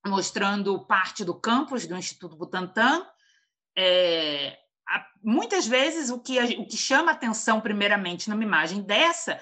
mostrando 0.07 0.79
parte 0.87 1.25
do 1.25 1.35
campus 1.35 1.87
do 1.87 1.97
Instituto 1.97 2.37
Butantan. 2.37 3.07
É, 3.77 4.59
muitas 5.23 5.67
vezes 5.67 6.11
o 6.11 6.21
que, 6.21 6.39
o 6.57 6.67
que 6.67 6.77
chama 6.77 7.13
atenção, 7.13 7.61
primeiramente, 7.61 8.29
numa 8.29 8.43
imagem 8.43 8.83
dessa, 8.83 9.41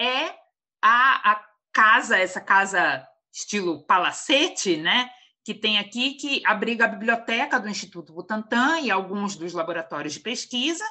é 0.00 0.34
a, 0.80 1.32
a 1.32 1.44
casa, 1.72 2.16
essa 2.16 2.40
casa 2.40 3.06
estilo 3.32 3.84
palacete, 3.84 4.76
né? 4.76 5.10
que 5.44 5.52
tem 5.52 5.78
aqui, 5.78 6.14
que 6.14 6.42
abriga 6.46 6.86
a 6.86 6.88
biblioteca 6.88 7.60
do 7.60 7.68
Instituto 7.68 8.14
Butantan 8.14 8.80
e 8.80 8.90
alguns 8.90 9.36
dos 9.36 9.52
laboratórios 9.52 10.14
de 10.14 10.20
pesquisa, 10.20 10.84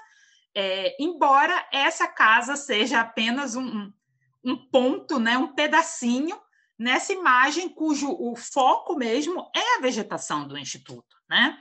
é, 0.53 0.96
embora 1.01 1.68
essa 1.72 2.08
casa 2.08 2.56
seja 2.56 3.01
apenas 3.01 3.56
um, 3.56 3.92
um 4.44 4.56
ponto, 4.56 5.20
né, 5.20 5.36
um 5.36 5.56
pedacinho 5.56 6.39
nessa 6.77 7.13
imagem 7.13 7.70
cujo 7.70 8.10
o 8.12 8.36
foco 8.36 8.96
mesmo 8.96 9.50
é 9.56 9.77
a 9.77 9.82
vegetação 9.82 10.48
do 10.48 10.58
instituto, 10.58 11.18
né? 11.30 11.60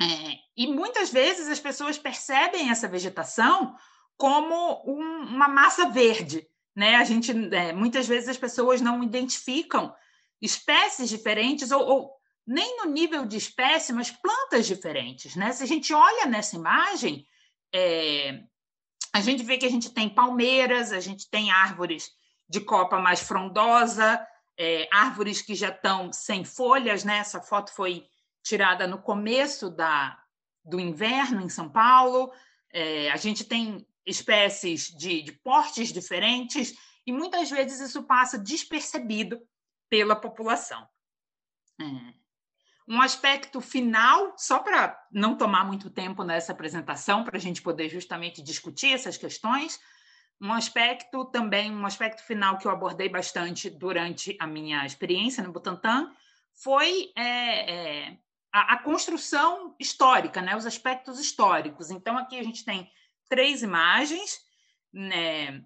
É, 0.00 0.38
e 0.56 0.66
muitas 0.66 1.10
vezes 1.10 1.48
as 1.48 1.60
pessoas 1.60 1.98
percebem 1.98 2.70
essa 2.70 2.88
vegetação 2.88 3.76
como 4.16 4.82
um, 4.86 5.22
uma 5.34 5.48
massa 5.48 5.88
verde, 5.88 6.46
né? 6.74 6.96
A 6.96 7.04
gente 7.04 7.32
é, 7.54 7.72
muitas 7.72 8.08
vezes 8.08 8.28
as 8.28 8.38
pessoas 8.38 8.80
não 8.80 9.02
identificam 9.02 9.94
espécies 10.40 11.08
diferentes 11.08 11.70
ou, 11.70 11.82
ou, 11.82 12.10
nem 12.44 12.78
no 12.78 12.86
nível 12.86 13.24
de 13.24 13.36
espécie, 13.36 13.92
mas 13.92 14.10
plantas 14.10 14.66
diferentes, 14.66 15.36
né? 15.36 15.52
Se 15.52 15.62
a 15.62 15.66
gente 15.66 15.94
olha 15.94 16.26
nessa 16.26 16.56
imagem, 16.56 17.26
é, 17.72 18.42
a 19.12 19.20
gente 19.20 19.44
vê 19.44 19.56
que 19.56 19.66
a 19.66 19.70
gente 19.70 19.90
tem 19.90 20.08
palmeiras, 20.08 20.90
a 20.90 21.00
gente 21.00 21.30
tem 21.30 21.50
árvores 21.50 22.10
de 22.52 22.60
copa 22.60 22.98
mais 22.98 23.20
frondosa, 23.20 24.24
é, 24.58 24.86
árvores 24.92 25.40
que 25.40 25.54
já 25.54 25.70
estão 25.70 26.12
sem 26.12 26.44
folhas, 26.44 27.02
né? 27.02 27.16
Essa 27.16 27.40
foto 27.40 27.72
foi 27.72 28.06
tirada 28.42 28.86
no 28.86 29.00
começo 29.00 29.70
da, 29.70 30.22
do 30.62 30.78
inverno 30.78 31.40
em 31.40 31.48
São 31.48 31.70
Paulo. 31.70 32.30
É, 32.70 33.10
a 33.10 33.16
gente 33.16 33.44
tem 33.44 33.86
espécies 34.04 34.88
de, 34.88 35.22
de 35.22 35.32
portes 35.32 35.90
diferentes 35.90 36.74
e 37.06 37.12
muitas 37.12 37.48
vezes 37.50 37.80
isso 37.80 38.02
passa 38.02 38.38
despercebido 38.38 39.40
pela 39.88 40.14
população. 40.14 40.86
É. 41.80 42.12
Um 42.86 43.00
aspecto 43.00 43.62
final, 43.62 44.34
só 44.36 44.58
para 44.58 44.94
não 45.10 45.38
tomar 45.38 45.64
muito 45.64 45.88
tempo 45.88 46.22
nessa 46.22 46.52
apresentação, 46.52 47.24
para 47.24 47.38
a 47.38 47.40
gente 47.40 47.62
poder 47.62 47.88
justamente 47.88 48.42
discutir 48.42 48.92
essas 48.92 49.16
questões, 49.16 49.80
um 50.42 50.52
aspecto 50.52 51.24
também, 51.26 51.72
um 51.72 51.86
aspecto 51.86 52.20
final 52.24 52.58
que 52.58 52.66
eu 52.66 52.72
abordei 52.72 53.08
bastante 53.08 53.70
durante 53.70 54.36
a 54.40 54.46
minha 54.46 54.84
experiência 54.84 55.40
no 55.40 55.52
Butantan 55.52 56.12
foi 56.52 57.12
é, 57.16 57.72
é, 57.72 58.18
a, 58.52 58.74
a, 58.74 58.78
construção 58.82 59.76
histórica, 59.78 60.42
né, 60.42 60.56
os 60.56 60.66
aspectos 60.66 61.20
históricos. 61.20 61.92
Então, 61.92 62.18
aqui 62.18 62.40
a 62.40 62.42
gente 62.42 62.64
tem 62.64 62.90
três 63.28 63.62
imagens, 63.62 64.40
né, 64.92 65.62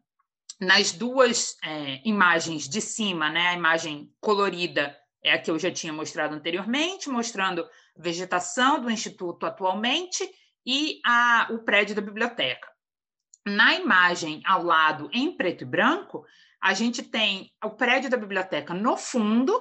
nas 0.61 0.93
duas 0.93 1.57
é, 1.65 2.03
imagens 2.05 2.69
de 2.69 2.83
cima, 2.83 3.31
né, 3.31 3.49
a 3.49 3.55
imagem 3.55 4.13
colorida 4.21 4.95
é 5.25 5.33
a 5.33 5.41
que 5.41 5.51
eu 5.51 5.59
já 5.59 5.73
tinha 5.73 5.93
mostrado 5.93 6.35
anteriormente, 6.35 7.09
mostrando 7.09 7.67
vegetação 7.97 8.79
do 8.79 8.91
Instituto 8.91 9.47
atualmente 9.47 10.23
e 10.65 11.01
a, 11.05 11.49
o 11.51 11.61
prédio 11.61 11.97
da 11.97 12.03
biblioteca. 12.03 12.76
Na 13.47 13.75
imagem 13.75 14.43
ao 14.45 14.65
lado, 14.65 15.09
em 15.13 15.37
preto 15.37 15.63
e 15.63 15.65
branco, 15.65 16.27
a 16.61 16.75
gente 16.75 17.01
tem 17.01 17.53
o 17.63 17.71
prédio 17.71 18.11
da 18.11 18.17
biblioteca 18.17 18.75
no 18.75 18.97
fundo, 18.97 19.57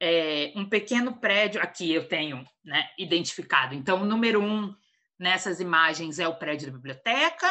é, 0.00 0.52
um 0.56 0.66
pequeno 0.66 1.20
prédio, 1.20 1.60
aqui 1.60 1.92
eu 1.92 2.08
tenho 2.08 2.42
né, 2.64 2.88
identificado. 2.98 3.74
Então, 3.74 4.00
o 4.02 4.06
número 4.06 4.42
um 4.42 4.74
nessas 5.18 5.60
imagens 5.60 6.18
é 6.18 6.26
o 6.26 6.38
prédio 6.38 6.68
da 6.68 6.76
biblioteca, 6.76 7.46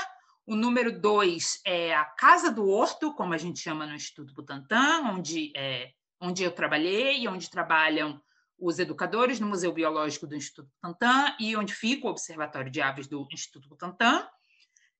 o 0.46 0.56
número 0.56 1.00
dois 1.00 1.62
é 1.66 1.94
a 1.94 2.04
Casa 2.04 2.52
do 2.52 2.68
Horto, 2.68 3.14
como 3.14 3.34
a 3.34 3.38
gente 3.38 3.60
chama 3.60 3.86
no 3.86 3.94
Instituto 3.94 4.34
Butantan, 4.34 5.04
onde 5.12 5.54
é, 5.56 5.92
onde 6.20 6.44
eu 6.44 6.52
trabalhei, 6.52 7.28
onde 7.28 7.50
trabalham 7.50 8.20
os 8.58 8.80
educadores 8.80 9.40
no 9.40 9.48
Museu 9.48 9.72
Biológico 9.72 10.26
do 10.26 10.36
Instituto 10.36 10.70
Butantan 10.82 11.36
e 11.40 11.56
onde 11.56 11.74
fica 11.74 12.08
o 12.08 12.10
Observatório 12.10 12.72
de 12.72 12.82
Aves 12.82 13.08
do 13.08 13.28
Instituto 13.32 13.70
Butantan. 13.70 14.28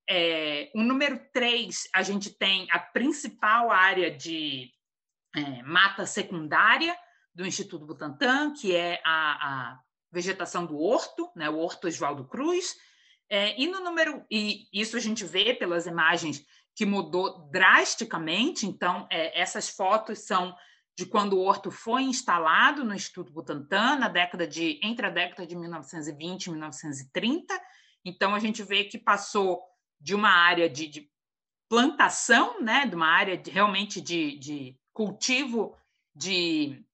É, 0.08 0.70
o 0.74 0.82
número 0.82 1.20
3, 1.32 1.88
a 1.94 2.02
gente 2.02 2.30
tem 2.30 2.66
a 2.70 2.78
principal 2.78 3.70
área 3.70 4.10
de 4.10 4.70
é, 5.34 5.62
mata 5.62 6.04
secundária 6.06 6.96
do 7.34 7.46
Instituto 7.46 7.86
Butantan, 7.86 8.52
que 8.52 8.74
é 8.74 9.00
a, 9.04 9.70
a 9.72 9.80
vegetação 10.12 10.64
do 10.64 10.78
horto, 10.78 11.30
né, 11.34 11.50
o 11.50 11.58
Horto 11.58 11.88
Oswaldo 11.88 12.24
Cruz. 12.26 12.76
É, 13.28 13.60
e 13.60 13.66
no 13.66 13.80
número, 13.80 14.24
e 14.30 14.68
isso 14.72 14.96
a 14.96 15.00
gente 15.00 15.24
vê 15.24 15.54
pelas 15.54 15.86
imagens 15.86 16.44
que 16.76 16.84
mudou 16.84 17.48
drasticamente, 17.50 18.66
então 18.66 19.06
é, 19.10 19.40
essas 19.40 19.68
fotos 19.68 20.20
são 20.20 20.54
de 20.96 21.06
quando 21.06 21.34
o 21.34 21.42
horto 21.42 21.70
foi 21.70 22.02
instalado 22.02 22.84
no 22.84 22.94
Instituto 22.94 23.32
Butantan, 23.32 23.96
na 23.96 24.08
década 24.08 24.46
de 24.46 24.78
entre 24.82 25.06
a 25.06 25.10
década 25.10 25.46
de 25.46 25.56
1920 25.56 26.46
e 26.46 26.50
1930. 26.50 27.60
Então 28.04 28.34
a 28.34 28.38
gente 28.38 28.62
vê 28.62 28.84
que 28.84 28.98
passou 28.98 29.60
de 30.04 30.14
uma 30.14 30.28
área 30.28 30.68
de, 30.68 30.86
de 30.86 31.10
plantação, 31.66 32.60
né, 32.60 32.86
de 32.86 32.94
uma 32.94 33.08
área 33.08 33.38
de, 33.38 33.50
realmente 33.50 34.02
de, 34.02 34.38
de 34.38 34.78
cultivo 34.92 35.74
de, 36.14 36.84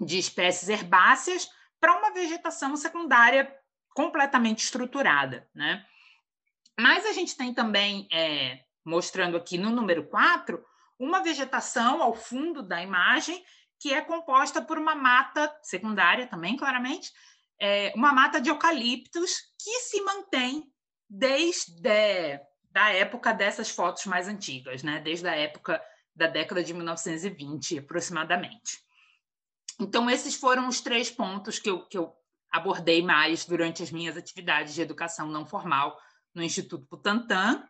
de 0.00 0.18
espécies 0.18 0.68
herbáceas 0.68 1.48
para 1.78 1.96
uma 1.96 2.12
vegetação 2.12 2.76
secundária 2.76 3.56
completamente 3.94 4.64
estruturada, 4.64 5.48
né? 5.54 5.86
Mas 6.78 7.06
a 7.06 7.12
gente 7.12 7.36
tem 7.36 7.54
também, 7.54 8.08
é, 8.12 8.64
mostrando 8.84 9.36
aqui 9.36 9.56
no 9.56 9.70
número 9.70 10.08
4, 10.08 10.64
uma 10.98 11.22
vegetação 11.22 12.02
ao 12.02 12.12
fundo 12.12 12.60
da 12.60 12.82
imagem 12.82 13.44
que 13.78 13.94
é 13.94 14.00
composta 14.00 14.60
por 14.60 14.78
uma 14.78 14.96
mata 14.96 15.56
secundária 15.62 16.26
também, 16.26 16.56
claramente, 16.56 17.12
é, 17.60 17.92
uma 17.94 18.12
mata 18.12 18.40
de 18.40 18.50
eucaliptos 18.50 19.36
que 19.62 19.80
se 19.80 20.00
mantém 20.02 20.68
desde 21.08 22.40
da 22.78 22.90
época 22.90 23.34
dessas 23.34 23.68
fotos 23.68 24.06
mais 24.06 24.28
antigas, 24.28 24.84
né? 24.84 25.00
desde 25.00 25.26
a 25.26 25.34
época 25.34 25.82
da 26.14 26.28
década 26.28 26.62
de 26.62 26.72
1920, 26.72 27.80
aproximadamente. 27.80 28.78
Então, 29.80 30.08
esses 30.08 30.36
foram 30.36 30.68
os 30.68 30.80
três 30.80 31.10
pontos 31.10 31.58
que 31.58 31.68
eu, 31.68 31.84
que 31.86 31.98
eu 31.98 32.14
abordei 32.48 33.02
mais 33.02 33.44
durante 33.44 33.82
as 33.82 33.90
minhas 33.90 34.16
atividades 34.16 34.74
de 34.74 34.80
educação 34.80 35.26
não 35.26 35.44
formal 35.44 35.98
no 36.32 36.40
Instituto 36.40 36.86
Butantan. 36.88 37.64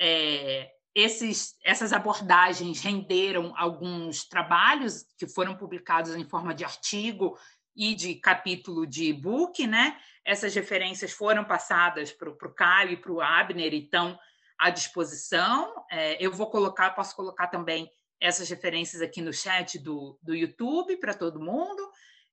É, 0.00 0.70
esses, 0.94 1.54
essas 1.62 1.92
abordagens 1.92 2.80
renderam 2.80 3.52
alguns 3.54 4.26
trabalhos 4.26 5.04
que 5.18 5.26
foram 5.26 5.56
publicados 5.56 6.14
em 6.14 6.26
forma 6.26 6.54
de 6.54 6.64
artigo 6.64 7.38
e 7.76 7.94
de 7.94 8.14
capítulo 8.14 8.86
de 8.86 9.10
e-book, 9.10 9.66
né? 9.66 10.00
Essas 10.24 10.54
referências 10.54 11.12
foram 11.12 11.44
passadas 11.44 12.12
para 12.12 12.30
o 12.30 12.54
Caio 12.54 12.92
e 12.92 12.96
para 12.96 13.12
o 13.12 13.20
Abner 13.20 13.74
e 13.74 13.84
estão 13.84 14.18
à 14.58 14.70
disposição. 14.70 15.72
É, 15.90 16.22
eu 16.24 16.32
vou 16.32 16.50
colocar, 16.50 16.90
posso 16.90 17.14
colocar 17.14 17.46
também 17.46 17.90
essas 18.20 18.48
referências 18.48 19.00
aqui 19.00 19.22
no 19.22 19.32
chat 19.32 19.78
do, 19.78 20.18
do 20.22 20.34
YouTube 20.34 20.96
para 20.96 21.14
todo 21.14 21.40
mundo. 21.40 21.88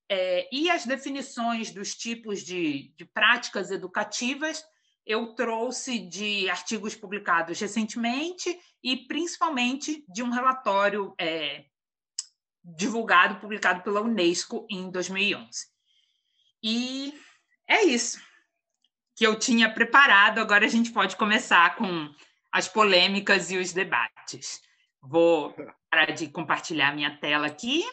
É, 0.09 0.47
e 0.51 0.69
as 0.69 0.85
definições 0.85 1.71
dos 1.71 1.95
tipos 1.95 2.41
de, 2.41 2.93
de 2.97 3.05
práticas 3.05 3.71
educativas 3.71 4.63
eu 5.05 5.35
trouxe 5.35 5.99
de 5.99 6.49
artigos 6.49 6.95
publicados 6.95 7.59
recentemente 7.59 8.59
e 8.83 8.97
principalmente 9.05 10.03
de 10.09 10.23
um 10.23 10.31
relatório 10.31 11.13
é, 11.19 11.65
divulgado, 12.63 13.39
publicado 13.39 13.83
pela 13.83 14.01
Unesco 14.01 14.65
em 14.67 14.89
2011. 14.89 15.47
E 16.63 17.13
é 17.67 17.83
isso 17.83 18.19
que 19.15 19.25
eu 19.25 19.39
tinha 19.39 19.73
preparado. 19.73 20.39
Agora 20.39 20.65
a 20.65 20.69
gente 20.69 20.91
pode 20.91 21.15
começar 21.15 21.75
com 21.75 22.13
as 22.51 22.67
polêmicas 22.67 23.49
e 23.49 23.57
os 23.57 23.73
debates. 23.73 24.61
Vou 25.01 25.55
parar 25.89 26.11
de 26.11 26.29
compartilhar 26.29 26.93
minha 26.93 27.17
tela 27.17 27.47
aqui. 27.47 27.83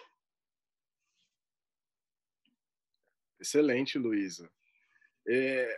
Excelente, 3.40 3.98
Luísa. 3.98 4.50
É, 5.28 5.76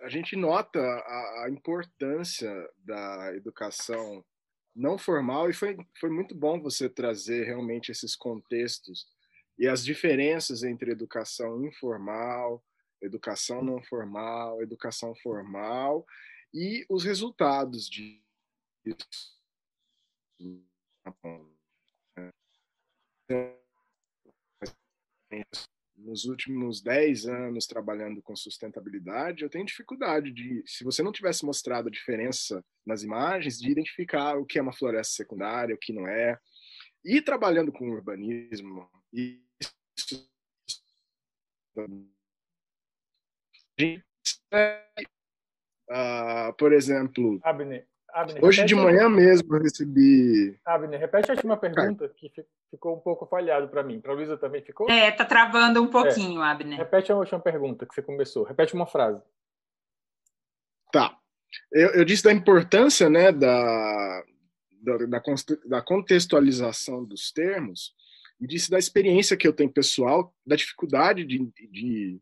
a 0.00 0.08
gente 0.08 0.36
nota 0.36 0.80
a, 0.80 1.44
a, 1.44 1.50
importância 1.50 2.52
da 2.78 3.32
educação 3.34 4.24
não 4.74 4.98
formal 4.98 5.48
e 5.48 5.54
foi, 5.54 5.76
foi 5.98 6.10
muito 6.10 6.34
bom 6.34 6.60
você 6.60 6.88
trazer 6.88 7.44
realmente 7.44 7.90
esses 7.90 8.16
contextos 8.16 9.06
e 9.58 9.68
as 9.68 9.84
diferenças 9.84 10.62
entre 10.62 10.90
educação 10.90 11.64
informal, 11.64 12.62
educação 13.02 13.62
não 13.62 13.82
formal, 13.82 14.62
educação 14.62 15.14
formal 15.16 16.06
e 16.52 16.84
os 16.88 17.04
resultados 17.04 17.88
disso 17.88 18.22
nos 25.96 26.24
últimos 26.24 26.82
10 26.82 27.26
anos 27.26 27.66
trabalhando 27.66 28.22
com 28.22 28.36
sustentabilidade, 28.36 29.42
eu 29.42 29.50
tenho 29.50 29.64
dificuldade 29.64 30.30
de, 30.30 30.62
se 30.66 30.84
você 30.84 31.02
não 31.02 31.12
tivesse 31.12 31.44
mostrado 31.44 31.88
a 31.88 31.90
diferença 31.90 32.64
nas 32.84 33.02
imagens, 33.02 33.58
de 33.58 33.70
identificar 33.70 34.36
o 34.36 34.44
que 34.44 34.58
é 34.58 34.62
uma 34.62 34.72
floresta 34.72 35.14
secundária, 35.14 35.74
o 35.74 35.78
que 35.78 35.92
não 35.92 36.06
é. 36.06 36.38
E 37.04 37.20
trabalhando 37.20 37.72
com 37.72 37.90
urbanismo, 37.90 38.88
isso, 39.12 40.28
uh, 45.90 46.52
por 46.56 46.72
exemplo, 46.72 47.40
Abner, 47.42 47.86
Abner, 48.14 48.44
hoje 48.44 48.64
de 48.64 48.74
manhã 48.74 49.08
mesmo 49.08 49.56
eu 49.56 49.62
recebi. 49.62 50.58
Abner, 50.64 51.00
repete 51.00 51.30
a 51.30 51.34
última 51.34 51.56
pergunta 51.56 52.08
que 52.16 52.30
ficou 52.70 52.96
um 52.96 53.00
pouco 53.00 53.26
falhado 53.26 53.68
para 53.68 53.82
mim. 53.82 54.00
Para 54.00 54.12
a 54.12 54.14
Luísa 54.14 54.36
também 54.36 54.62
ficou? 54.62 54.88
É, 54.88 55.10
tá 55.10 55.24
travando 55.24 55.82
um 55.82 55.88
pouquinho, 55.88 56.42
é. 56.42 56.48
Abner. 56.48 56.78
Repete 56.78 57.10
a 57.10 57.16
última 57.16 57.40
pergunta 57.40 57.84
que 57.84 57.94
você 57.94 58.02
começou. 58.02 58.44
Repete 58.44 58.74
uma 58.74 58.86
frase. 58.86 59.20
Tá. 60.92 61.18
Eu, 61.72 61.90
eu 61.90 62.04
disse 62.04 62.22
da 62.22 62.32
importância 62.32 63.10
né, 63.10 63.32
da, 63.32 64.24
da, 64.80 65.20
da, 65.66 65.82
contextualização 65.82 67.04
dos 67.04 67.32
termos 67.32 67.94
e 68.40 68.46
disse 68.46 68.70
da 68.70 68.78
experiência 68.78 69.36
que 69.36 69.46
eu 69.46 69.52
tenho 69.52 69.72
pessoal, 69.72 70.32
da 70.46 70.54
dificuldade 70.54 71.24
de, 71.24 71.38
de, 71.70 72.20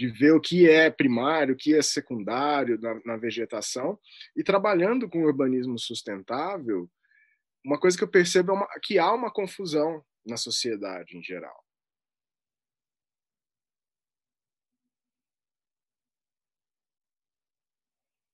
de 0.00 0.08
ver 0.08 0.32
o 0.32 0.40
que 0.40 0.66
é 0.66 0.90
primário, 0.90 1.52
o 1.52 1.56
que 1.56 1.74
é 1.74 1.82
secundário 1.82 2.80
na, 2.80 2.98
na 3.04 3.16
vegetação, 3.18 4.00
e 4.34 4.42
trabalhando 4.42 5.06
com 5.06 5.22
urbanismo 5.22 5.78
sustentável, 5.78 6.90
uma 7.62 7.78
coisa 7.78 7.98
que 7.98 8.02
eu 8.02 8.08
percebo 8.08 8.52
é 8.52 8.54
uma, 8.54 8.68
que 8.82 8.98
há 8.98 9.12
uma 9.12 9.30
confusão 9.30 10.02
na 10.24 10.38
sociedade 10.38 11.18
em 11.18 11.22
geral. 11.22 11.62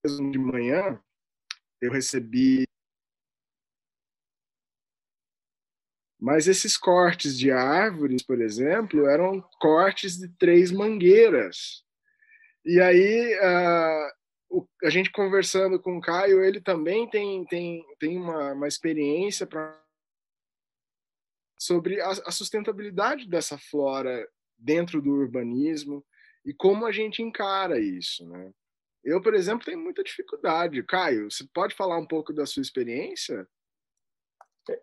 De 0.05 0.38
manhã, 0.38 1.02
eu 1.83 1.90
recebi. 1.90 2.64
Mas 6.26 6.48
esses 6.48 6.76
cortes 6.76 7.38
de 7.38 7.52
árvores, 7.52 8.20
por 8.20 8.40
exemplo, 8.40 9.06
eram 9.06 9.40
cortes 9.60 10.18
de 10.18 10.26
três 10.36 10.72
mangueiras. 10.72 11.84
E 12.64 12.80
aí, 12.80 13.32
uh, 13.36 14.10
o, 14.50 14.68
a 14.82 14.90
gente 14.90 15.12
conversando 15.12 15.80
com 15.80 15.96
o 15.96 16.00
Caio, 16.00 16.42
ele 16.42 16.60
também 16.60 17.08
tem, 17.08 17.44
tem, 17.44 17.84
tem 18.00 18.18
uma, 18.18 18.54
uma 18.54 18.66
experiência 18.66 19.46
para 19.46 19.80
sobre 21.56 22.00
a, 22.00 22.08
a, 22.08 22.32
sustentabilidade 22.32 23.28
dessa 23.28 23.56
flora 23.56 24.28
dentro 24.58 25.00
do 25.00 25.12
urbanismo 25.12 26.04
e 26.44 26.52
como 26.52 26.86
a 26.86 26.90
gente 26.90 27.22
encara 27.22 27.78
isso, 27.78 28.28
né? 28.28 28.50
Eu, 29.04 29.22
por 29.22 29.32
exemplo, 29.32 29.64
tenho 29.64 29.78
muita 29.78 30.02
dificuldade. 30.02 30.82
Caio, 30.82 31.30
você 31.30 31.46
pode 31.54 31.72
falar 31.76 31.96
um 31.98 32.06
pouco 32.06 32.32
da 32.32 32.44
sua 32.44 32.62
experiência? 32.62 33.46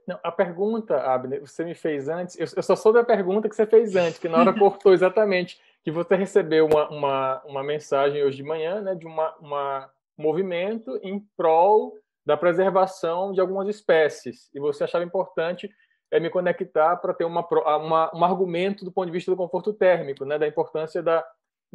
Não, 0.08 0.20
a 0.24 0.32
pergunta, 0.32 0.98
Abner, 0.98 1.42
você 1.42 1.64
me 1.64 1.76
fez 1.76 2.08
antes. 2.08 2.38
Eu, 2.40 2.48
eu 2.56 2.64
só 2.64 2.76
soube 2.76 3.00
a 3.00 3.04
pergunta 3.04 3.50
que 3.50 3.56
você 3.56 3.66
fez 3.66 3.96
antes, 3.96 4.20
que 4.20 4.30
na 4.30 4.40
hora 4.40 4.58
cortou 4.58 4.94
exatamente 4.94 5.60
que 5.84 5.92
você 5.92 6.16
recebeu 6.16 6.66
uma, 6.66 6.90
uma, 6.90 7.42
uma 7.46 7.64
mensagem 7.64 8.24
hoje 8.24 8.38
de 8.38 8.44
manhã 8.44 8.82
né, 8.82 8.96
de 8.96 9.06
uma, 9.06 9.36
uma 9.38 9.90
movimento 10.18 10.98
em 11.04 11.20
prol 11.36 11.98
da 12.26 12.38
preservação 12.38 13.34
de 13.34 13.42
algumas 13.42 13.68
espécies. 13.68 14.50
E 14.54 14.60
você 14.60 14.86
achava 14.86 15.04
importante 15.04 15.70
é, 16.10 16.20
me 16.20 16.30
conectar 16.30 16.96
para 16.98 17.14
ter 17.14 17.26
uma, 17.26 17.46
uma, 17.78 18.16
um 18.16 18.24
argumento 18.24 18.86
do 18.86 18.92
ponto 18.92 19.08
de 19.08 19.12
vista 19.12 19.30
do 19.30 19.38
conforto 19.38 19.74
térmico, 19.74 20.24
né, 20.24 20.38
da 20.38 20.48
importância 20.48 21.04
da 21.04 21.26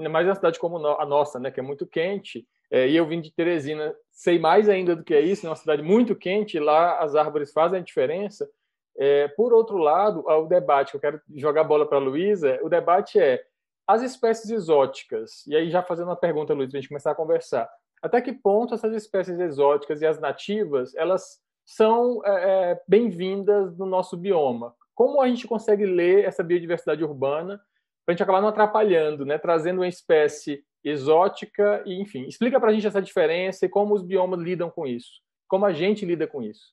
mais 0.06 0.26
uma 0.26 0.34
cidade 0.34 0.58
como 0.58 0.76
a 0.86 1.06
nossa, 1.06 1.40
né, 1.40 1.50
que 1.50 1.58
é 1.58 1.62
muito 1.62 1.86
quente. 1.86 2.46
É, 2.70 2.86
e 2.86 2.96
eu 2.96 3.06
vim 3.06 3.20
de 3.20 3.32
Teresina, 3.32 3.94
sei 4.12 4.38
mais 4.38 4.68
ainda 4.68 4.94
do 4.94 5.02
que 5.02 5.14
é 5.14 5.20
isso, 5.20 5.46
é 5.46 5.50
uma 5.50 5.56
cidade 5.56 5.82
muito 5.82 6.14
quente, 6.14 6.58
lá 6.58 6.98
as 6.98 7.16
árvores 7.16 7.52
fazem 7.52 7.80
a 7.80 7.82
diferença. 7.82 8.48
É, 8.96 9.28
por 9.28 9.52
outro 9.52 9.78
lado, 9.78 10.22
o 10.26 10.46
debate, 10.46 10.94
eu 10.94 11.00
quero 11.00 11.20
jogar 11.34 11.62
a 11.62 11.64
bola 11.64 11.88
para 11.88 11.98
a 11.98 12.00
Luísa, 12.00 12.58
o 12.62 12.68
debate 12.68 13.18
é 13.18 13.42
as 13.86 14.02
espécies 14.02 14.50
exóticas, 14.50 15.46
e 15.46 15.56
aí 15.56 15.70
já 15.70 15.82
fazendo 15.82 16.08
uma 16.08 16.16
pergunta, 16.16 16.52
Luiz, 16.52 16.68
para 16.68 16.78
a 16.78 16.80
gente 16.80 16.90
começar 16.90 17.12
a 17.12 17.14
conversar, 17.14 17.70
até 18.02 18.20
que 18.20 18.32
ponto 18.32 18.74
essas 18.74 18.94
espécies 18.94 19.40
exóticas 19.40 20.02
e 20.02 20.06
as 20.06 20.20
nativas, 20.20 20.94
elas 20.94 21.40
são 21.64 22.20
é, 22.24 22.72
é 22.72 22.82
bem-vindas 22.86 23.76
no 23.78 23.86
nosso 23.86 24.16
bioma? 24.16 24.74
Como 24.94 25.22
a 25.22 25.28
gente 25.28 25.46
consegue 25.46 25.86
ler 25.86 26.24
essa 26.24 26.42
biodiversidade 26.42 27.02
urbana 27.04 27.60
para 28.08 28.12
a 28.12 28.16
gente 28.16 28.22
acabar 28.22 28.40
não 28.40 28.48
atrapalhando, 28.48 29.26
né? 29.26 29.36
trazendo 29.36 29.80
uma 29.80 29.86
espécie 29.86 30.64
exótica 30.82 31.82
e, 31.84 32.00
enfim, 32.00 32.26
explica 32.26 32.58
para 32.58 32.70
a 32.70 32.72
gente 32.72 32.86
essa 32.86 33.02
diferença 33.02 33.66
e 33.66 33.68
como 33.68 33.94
os 33.94 34.02
biomas 34.02 34.40
lidam 34.40 34.70
com 34.70 34.86
isso, 34.86 35.20
como 35.46 35.66
a 35.66 35.74
gente 35.74 36.06
lida 36.06 36.26
com 36.26 36.42
isso. 36.42 36.72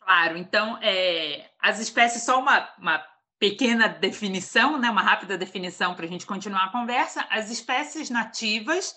Claro, 0.00 0.36
então, 0.38 0.78
é, 0.80 1.50
as 1.58 1.80
espécies, 1.80 2.22
só 2.22 2.38
uma, 2.38 2.72
uma 2.78 3.04
pequena 3.40 3.88
definição, 3.88 4.78
né, 4.78 4.88
uma 4.88 5.02
rápida 5.02 5.36
definição 5.36 5.96
para 5.96 6.04
a 6.04 6.08
gente 6.08 6.26
continuar 6.26 6.66
a 6.66 6.72
conversa. 6.72 7.26
As 7.28 7.50
espécies 7.50 8.08
nativas 8.08 8.94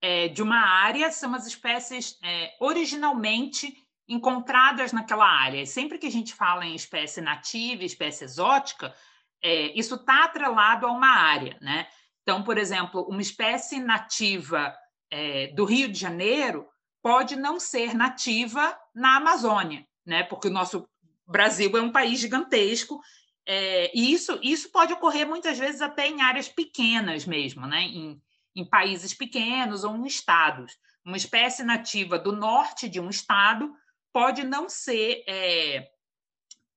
é, 0.00 0.28
de 0.28 0.40
uma 0.40 0.60
área 0.60 1.10
são 1.10 1.34
as 1.34 1.48
espécies 1.48 2.16
é, 2.22 2.52
originalmente 2.60 3.76
encontradas 4.06 4.92
naquela 4.92 5.26
área. 5.26 5.66
Sempre 5.66 5.98
que 5.98 6.06
a 6.06 6.12
gente 6.12 6.32
fala 6.32 6.64
em 6.64 6.76
espécie 6.76 7.20
nativa, 7.20 7.82
espécie 7.82 8.22
exótica, 8.22 8.94
é, 9.42 9.78
isso 9.78 9.96
está 9.96 10.24
atrelado 10.24 10.86
a 10.86 10.92
uma 10.92 11.08
área, 11.08 11.56
né? 11.60 11.88
Então, 12.22 12.42
por 12.42 12.56
exemplo, 12.56 13.02
uma 13.08 13.20
espécie 13.20 13.80
nativa 13.80 14.74
é, 15.10 15.48
do 15.48 15.64
Rio 15.64 15.90
de 15.90 15.98
Janeiro 15.98 16.68
pode 17.02 17.34
não 17.34 17.58
ser 17.58 17.94
nativa 17.94 18.78
na 18.94 19.16
Amazônia, 19.16 19.84
né? 20.06 20.22
Porque 20.22 20.48
o 20.48 20.52
nosso 20.52 20.88
Brasil 21.26 21.76
é 21.76 21.80
um 21.80 21.90
país 21.90 22.20
gigantesco 22.20 23.00
é, 23.46 23.90
e 23.96 24.12
isso, 24.12 24.38
isso 24.42 24.70
pode 24.70 24.92
ocorrer 24.92 25.26
muitas 25.26 25.58
vezes 25.58 25.80
até 25.80 26.06
em 26.06 26.22
áreas 26.22 26.48
pequenas 26.48 27.26
mesmo, 27.26 27.66
né? 27.66 27.82
Em, 27.82 28.22
em 28.54 28.64
países 28.64 29.12
pequenos 29.12 29.82
ou 29.82 29.96
em 29.96 30.06
estados. 30.06 30.78
Uma 31.04 31.16
espécie 31.16 31.64
nativa 31.64 32.18
do 32.18 32.30
norte 32.30 32.88
de 32.88 33.00
um 33.00 33.10
estado 33.10 33.74
pode 34.12 34.44
não 34.44 34.68
ser, 34.68 35.24
é, 35.26 35.90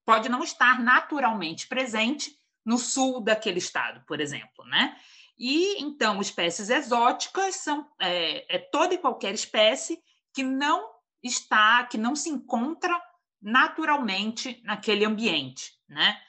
pode 0.03 0.29
não 0.29 0.43
estar 0.43 0.81
naturalmente 0.81 1.67
presente 1.67 2.35
no 2.65 2.77
sul 2.77 3.21
daquele 3.21 3.59
estado, 3.59 4.03
por 4.07 4.19
exemplo, 4.19 4.65
né? 4.65 4.97
E 5.37 5.81
então 5.81 6.19
espécies 6.21 6.69
exóticas 6.69 7.55
são 7.57 7.87
é, 8.01 8.55
é 8.55 8.57
toda 8.57 8.93
e 8.93 8.97
qualquer 8.97 9.33
espécie 9.33 10.01
que 10.33 10.43
não 10.43 10.89
está, 11.21 11.83
que 11.85 11.97
não 11.97 12.15
se 12.15 12.29
encontra 12.29 12.99
naturalmente 13.41 14.61
naquele 14.63 15.05
ambiente, 15.05 15.73
né? 15.87 16.19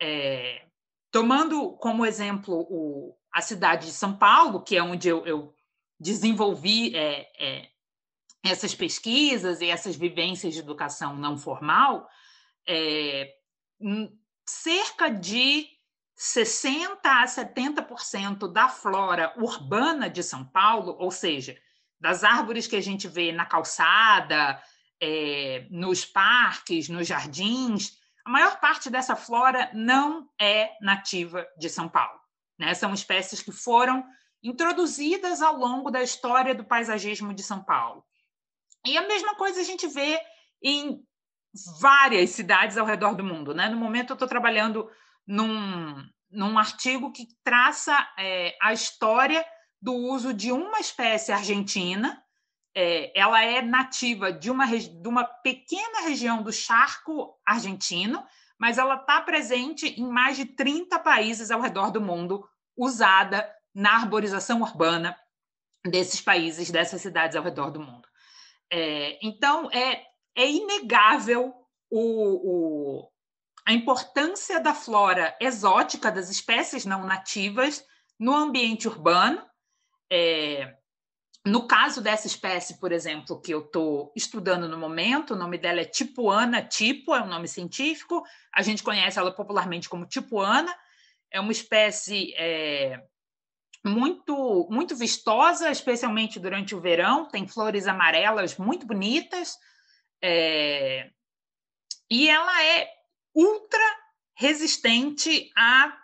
É, 0.00 0.66
tomando 1.10 1.72
como 1.76 2.04
exemplo 2.04 2.66
o, 2.68 3.16
a 3.32 3.40
cidade 3.40 3.86
de 3.86 3.92
São 3.92 4.16
Paulo, 4.16 4.62
que 4.62 4.76
é 4.76 4.82
onde 4.82 5.08
eu, 5.08 5.24
eu 5.26 5.54
desenvolvi 5.98 6.94
é, 6.94 7.30
é, 7.38 7.70
essas 8.42 8.74
pesquisas 8.74 9.60
e 9.60 9.68
essas 9.68 9.96
vivências 9.96 10.54
de 10.54 10.60
educação 10.60 11.16
não 11.16 11.38
formal, 11.38 12.08
é, 12.68 13.32
cerca 14.46 15.08
de 15.08 15.66
60 16.16 16.98
a 17.04 17.26
70% 17.26 18.50
da 18.50 18.68
flora 18.68 19.34
urbana 19.36 20.08
de 20.08 20.22
São 20.22 20.44
Paulo, 20.44 20.96
ou 20.98 21.10
seja, 21.10 21.56
das 22.00 22.24
árvores 22.24 22.66
que 22.66 22.76
a 22.76 22.80
gente 22.80 23.06
vê 23.06 23.32
na 23.32 23.44
calçada, 23.44 24.60
é, 24.98 25.66
nos 25.70 26.06
parques, 26.06 26.88
nos 26.88 27.06
jardins, 27.06 27.98
a 28.24 28.30
maior 28.30 28.58
parte 28.60 28.88
dessa 28.88 29.14
flora 29.14 29.70
não 29.74 30.28
é 30.40 30.70
nativa 30.80 31.46
de 31.58 31.68
São 31.68 31.88
Paulo. 31.88 32.18
Né? 32.58 32.72
São 32.72 32.94
espécies 32.94 33.42
que 33.42 33.52
foram 33.52 34.02
introduzidas 34.42 35.42
ao 35.42 35.56
longo 35.56 35.90
da 35.90 36.02
história 36.02 36.54
do 36.54 36.64
paisagismo 36.64 37.34
de 37.34 37.42
São 37.42 37.62
Paulo. 37.62 38.02
E 38.86 38.96
a 38.96 39.06
mesma 39.06 39.34
coisa 39.34 39.60
a 39.60 39.64
gente 39.64 39.86
vê 39.86 40.18
em 40.62 41.04
várias 41.80 42.30
cidades 42.30 42.78
ao 42.78 42.86
redor 42.86 43.14
do 43.14 43.24
mundo. 43.24 43.54
Né? 43.54 43.68
No 43.68 43.76
momento, 43.76 44.10
eu 44.10 44.14
estou 44.14 44.28
trabalhando 44.28 44.90
num, 45.26 46.04
num 46.30 46.58
artigo 46.58 47.12
que 47.12 47.26
traça 47.42 47.96
é, 48.18 48.56
a 48.60 48.72
história 48.72 49.44
do 49.80 49.94
uso 49.94 50.32
de 50.32 50.52
uma 50.52 50.78
espécie 50.80 51.32
argentina. 51.32 52.22
É, 52.74 53.18
ela 53.18 53.42
é 53.42 53.62
nativa 53.62 54.30
de 54.30 54.50
uma, 54.50 54.66
de 54.66 55.08
uma 55.08 55.24
pequena 55.24 56.02
região 56.02 56.42
do 56.42 56.52
charco 56.52 57.34
argentino, 57.46 58.22
mas 58.58 58.76
ela 58.76 58.96
está 58.96 59.20
presente 59.20 59.88
em 59.98 60.06
mais 60.06 60.36
de 60.36 60.44
30 60.44 60.98
países 60.98 61.50
ao 61.50 61.60
redor 61.60 61.90
do 61.90 62.00
mundo, 62.00 62.46
usada 62.76 63.50
na 63.74 63.96
arborização 63.96 64.60
urbana 64.60 65.16
desses 65.86 66.20
países, 66.20 66.70
dessas 66.70 67.00
cidades 67.00 67.36
ao 67.36 67.42
redor 67.42 67.70
do 67.70 67.80
mundo. 67.80 68.06
É, 68.70 69.18
então, 69.22 69.70
é, 69.70 70.04
é 70.36 70.50
inegável 70.50 71.54
o, 71.90 73.00
o, 73.00 73.08
a 73.66 73.72
importância 73.72 74.60
da 74.60 74.72
flora 74.72 75.36
exótica, 75.40 76.12
das 76.12 76.30
espécies 76.30 76.86
não 76.86 77.04
nativas, 77.04 77.84
no 78.18 78.32
ambiente 78.32 78.86
urbano. 78.86 79.44
É, 80.10 80.76
no 81.44 81.66
caso 81.66 82.00
dessa 82.00 82.28
espécie, 82.28 82.78
por 82.78 82.92
exemplo, 82.92 83.40
que 83.40 83.52
eu 83.52 83.60
estou 83.60 84.12
estudando 84.14 84.68
no 84.68 84.78
momento, 84.78 85.34
o 85.34 85.36
nome 85.36 85.58
dela 85.58 85.80
é 85.80 85.84
Tipuana 85.84 86.62
tipo, 86.62 87.12
é 87.12 87.20
um 87.20 87.28
nome 87.28 87.48
científico, 87.48 88.22
a 88.54 88.62
gente 88.62 88.84
conhece 88.84 89.18
ela 89.18 89.34
popularmente 89.34 89.88
como 89.88 90.06
Tipuana, 90.06 90.72
é 91.30 91.40
uma 91.40 91.52
espécie 91.52 92.34
é, 92.36 93.02
muito, 93.84 94.68
muito 94.70 94.96
vistosa, 94.96 95.70
especialmente 95.70 96.38
durante 96.38 96.72
o 96.72 96.80
verão, 96.80 97.28
tem 97.28 97.48
flores 97.48 97.88
amarelas 97.88 98.56
muito 98.56 98.86
bonitas, 98.86 99.56
é, 100.22 101.10
e 102.08 102.28
ela 102.28 102.62
é 102.62 102.95
ultra 103.36 103.96
resistente 104.34 105.52
a 105.54 105.94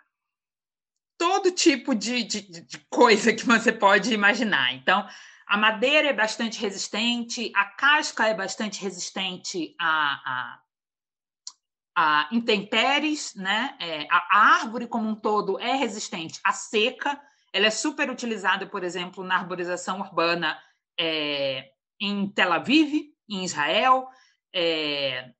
todo 1.17 1.51
tipo 1.51 1.95
de, 1.95 2.23
de, 2.23 2.41
de, 2.41 2.77
coisa 2.89 3.33
que 3.33 3.45
você 3.45 3.71
pode 3.71 4.13
imaginar. 4.13 4.73
Então, 4.73 5.07
a 5.47 5.57
madeira 5.57 6.09
é 6.09 6.13
bastante 6.13 6.59
resistente, 6.59 7.51
a 7.55 7.65
casca 7.65 8.27
é 8.27 8.33
bastante 8.33 8.81
resistente 8.81 9.75
a, 9.79 10.21
a, 10.25 10.59
a 11.95 12.29
intempéries, 12.31 13.33
né? 13.35 13.75
É, 13.79 14.07
a 14.11 14.55
árvore 14.55 14.87
como 14.87 15.09
um 15.09 15.15
todo 15.15 15.59
é 15.59 15.73
resistente 15.75 16.39
à 16.43 16.51
seca. 16.51 17.19
Ela 17.51 17.67
é 17.67 17.71
super 17.71 18.09
utilizada, 18.09 18.67
por 18.67 18.83
exemplo, 18.83 19.23
na 19.23 19.37
arborização 19.37 20.01
urbana 20.01 20.59
é, 20.99 21.71
em 21.99 22.27
Tel 22.29 22.51
Aviv, 22.51 23.13
em 23.29 23.43
Israel. 23.43 24.07
É, 24.53 25.31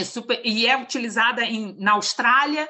é 0.00 0.04
super, 0.04 0.40
e 0.44 0.66
é 0.66 0.76
utilizada 0.76 1.42
em, 1.44 1.76
na 1.78 1.92
Austrália, 1.92 2.68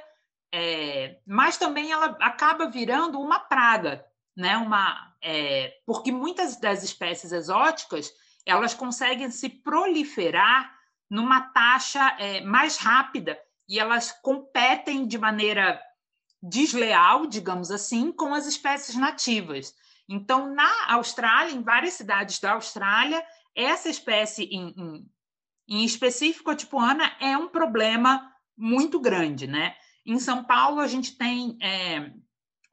é, 0.53 1.19
mas 1.27 1.57
também 1.57 1.91
ela 1.91 2.17
acaba 2.21 2.71
virando 2.71 3.21
uma 3.21 3.39
praga, 3.39 4.05
né? 4.37 4.57
Uma, 4.57 5.15
é, 5.23 5.75
porque 5.85 6.13
muitas 6.13 6.59
das 6.59 6.83
espécies 6.83 7.33
exóticas 7.33 8.13
elas 8.45 8.75
conseguem 8.75 9.31
se 9.31 9.49
proliferar 9.49 10.73
numa 11.11 11.41
taxa 11.41 12.17
é, 12.19 12.41
mais 12.43 12.77
rápida 12.77 13.39
e 13.69 13.79
elas 13.79 14.13
competem 14.23 15.07
de 15.07 15.19
maneira 15.19 15.81
desleal, 16.43 17.27
digamos 17.27 17.71
assim, 17.71 18.13
com 18.13 18.33
as 18.33 18.47
espécies 18.47 18.97
nativas. 18.97 19.75
Então, 20.09 20.55
na 20.55 20.93
Austrália, 20.93 21.53
em 21.53 21.63
várias 21.63 21.95
cidades 21.95 22.39
da 22.39 22.53
Austrália, 22.53 23.25
essa 23.55 23.89
espécie 23.89 24.45
em, 24.45 24.69
em 24.77 25.11
em 25.69 25.85
específico, 25.85 26.51
a 26.51 26.57
tipuana 26.57 27.13
é 27.21 27.37
um 27.37 27.49
problema 27.49 28.33
muito 28.57 29.01
grande, 29.01 29.47
né? 29.47 29.75
Em 30.05 30.19
São 30.19 30.45
Paulo, 30.45 30.81
a 30.81 30.87
gente 30.87 31.17
tem 31.17 31.59
é, 31.61 32.11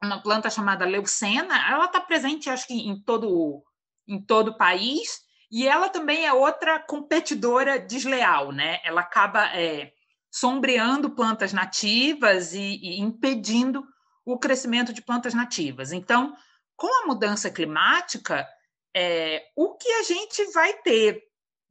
uma 0.02 0.22
planta 0.22 0.48
chamada 0.48 0.84
leucena, 0.84 1.70
ela 1.70 1.86
está 1.86 2.00
presente, 2.00 2.48
acho 2.48 2.66
que, 2.66 2.74
em 2.74 3.00
todo, 3.02 3.64
em 4.06 4.20
todo 4.20 4.48
o 4.48 4.56
país, 4.56 5.20
e 5.50 5.66
ela 5.66 5.88
também 5.88 6.24
é 6.24 6.32
outra 6.32 6.78
competidora 6.78 7.78
desleal, 7.78 8.52
né? 8.52 8.80
Ela 8.84 9.00
acaba 9.00 9.46
é, 9.56 9.92
sombreando 10.30 11.10
plantas 11.10 11.52
nativas 11.52 12.54
e, 12.54 12.80
e 12.82 13.00
impedindo 13.00 13.84
o 14.24 14.38
crescimento 14.38 14.92
de 14.92 15.02
plantas 15.02 15.34
nativas. 15.34 15.92
Então, 15.92 16.34
com 16.76 17.02
a 17.02 17.06
mudança 17.06 17.50
climática, 17.50 18.46
é, 18.94 19.44
o 19.56 19.76
que 19.76 19.88
a 19.88 20.02
gente 20.02 20.44
vai 20.52 20.72
ter 20.82 21.22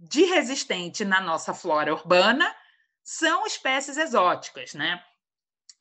de 0.03 0.25
resistente 0.25 1.05
na 1.05 1.21
nossa 1.21 1.53
flora 1.53 1.93
urbana 1.93 2.53
são 3.01 3.45
espécies 3.45 3.97
exóticas, 3.97 4.73
né? 4.73 5.03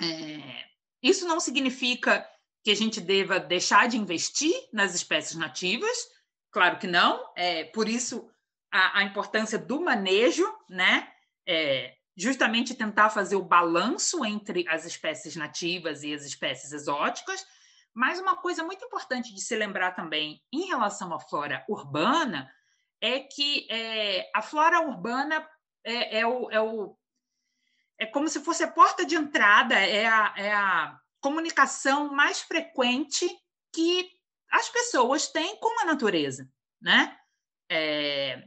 É, 0.01 0.65
isso 1.03 1.27
não 1.27 1.41
significa 1.41 2.27
que 2.63 2.71
a 2.71 2.77
gente 2.77 3.01
deva 3.01 3.41
deixar 3.41 3.89
de 3.89 3.97
investir 3.97 4.55
nas 4.73 4.95
espécies 4.95 5.37
nativas, 5.37 5.97
claro 6.51 6.79
que 6.79 6.87
não. 6.87 7.33
É, 7.37 7.65
por 7.65 7.89
isso 7.89 8.31
a, 8.73 9.01
a 9.01 9.03
importância 9.03 9.59
do 9.59 9.81
manejo, 9.81 10.47
né? 10.69 11.13
É, 11.47 11.97
justamente 12.17 12.75
tentar 12.75 13.11
fazer 13.11 13.37
o 13.37 13.45
balanço 13.45 14.25
entre 14.25 14.69
as 14.69 14.85
espécies 14.85 15.35
nativas 15.35 16.05
e 16.05 16.15
as 16.15 16.25
espécies 16.25 16.73
exóticas. 16.73 17.45
Mas 17.95 18.21
uma 18.21 18.37
coisa 18.37 18.63
muito 18.63 18.85
importante 18.85 19.35
de 19.35 19.41
se 19.41 19.57
lembrar 19.57 19.93
também 19.93 20.41
em 20.53 20.67
relação 20.67 21.13
à 21.13 21.19
flora 21.19 21.65
urbana 21.69 22.51
é 23.03 23.19
que 23.19 23.67
é, 23.69 24.31
a 24.33 24.41
flora 24.41 24.81
urbana 24.81 25.47
é, 25.85 26.21
é, 26.21 26.27
o, 26.27 26.49
é, 26.53 26.61
o, 26.61 26.97
é 27.99 28.07
como 28.07 28.29
se 28.29 28.41
fosse 28.41 28.63
a 28.63 28.71
porta 28.71 29.05
de 29.05 29.17
entrada, 29.17 29.75
é 29.75 30.07
a, 30.07 30.35
é 30.37 30.53
a 30.53 30.97
comunicação 31.21 32.15
mais 32.15 32.41
frequente 32.41 33.29
que 33.75 34.09
as 34.49 34.69
pessoas 34.69 35.27
têm 35.27 35.59
com 35.59 35.81
a 35.81 35.85
natureza, 35.85 36.49
né? 36.81 37.19
É, 37.69 38.47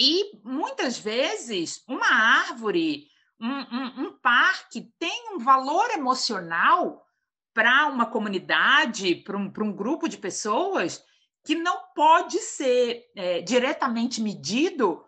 e 0.00 0.40
muitas 0.42 0.98
vezes 0.98 1.84
uma 1.86 2.06
árvore, 2.06 3.06
um, 3.40 3.48
um, 3.48 4.06
um 4.06 4.18
parque 4.18 4.92
tem 4.98 5.34
um 5.34 5.38
valor 5.38 5.88
emocional 5.90 7.06
para 7.54 7.86
uma 7.86 8.06
comunidade, 8.06 9.14
para 9.16 9.36
um, 9.36 9.52
um 9.60 9.72
grupo 9.72 10.08
de 10.08 10.16
pessoas 10.16 11.04
que 11.48 11.54
não 11.54 11.80
pode 11.94 12.40
ser 12.40 13.10
é, 13.16 13.40
diretamente 13.40 14.20
medido 14.20 15.02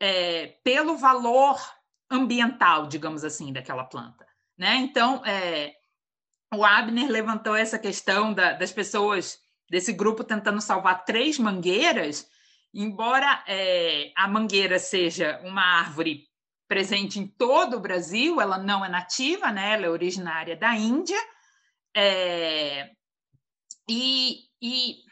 é, 0.00 0.48
pelo 0.64 0.96
valor 0.96 1.60
ambiental, 2.10 2.88
digamos 2.88 3.22
assim, 3.22 3.52
daquela 3.52 3.84
planta. 3.84 4.26
Né? 4.58 4.78
Então, 4.78 5.24
é, 5.24 5.76
o 6.52 6.64
Abner 6.64 7.08
levantou 7.08 7.54
essa 7.54 7.78
questão 7.78 8.34
da, 8.34 8.54
das 8.54 8.72
pessoas 8.72 9.38
desse 9.70 9.92
grupo 9.92 10.24
tentando 10.24 10.60
salvar 10.60 11.04
três 11.04 11.38
mangueiras, 11.38 12.28
embora 12.74 13.44
é, 13.46 14.10
a 14.16 14.26
mangueira 14.26 14.80
seja 14.80 15.40
uma 15.44 15.62
árvore 15.62 16.24
presente 16.66 17.20
em 17.20 17.28
todo 17.28 17.76
o 17.76 17.80
Brasil, 17.80 18.40
ela 18.40 18.58
não 18.58 18.84
é 18.84 18.88
nativa, 18.88 19.52
né? 19.52 19.74
ela 19.74 19.86
é 19.86 19.88
originária 19.90 20.56
da 20.56 20.74
Índia, 20.74 21.18
é, 21.94 22.90
e, 23.88 24.40
e, 24.60 25.05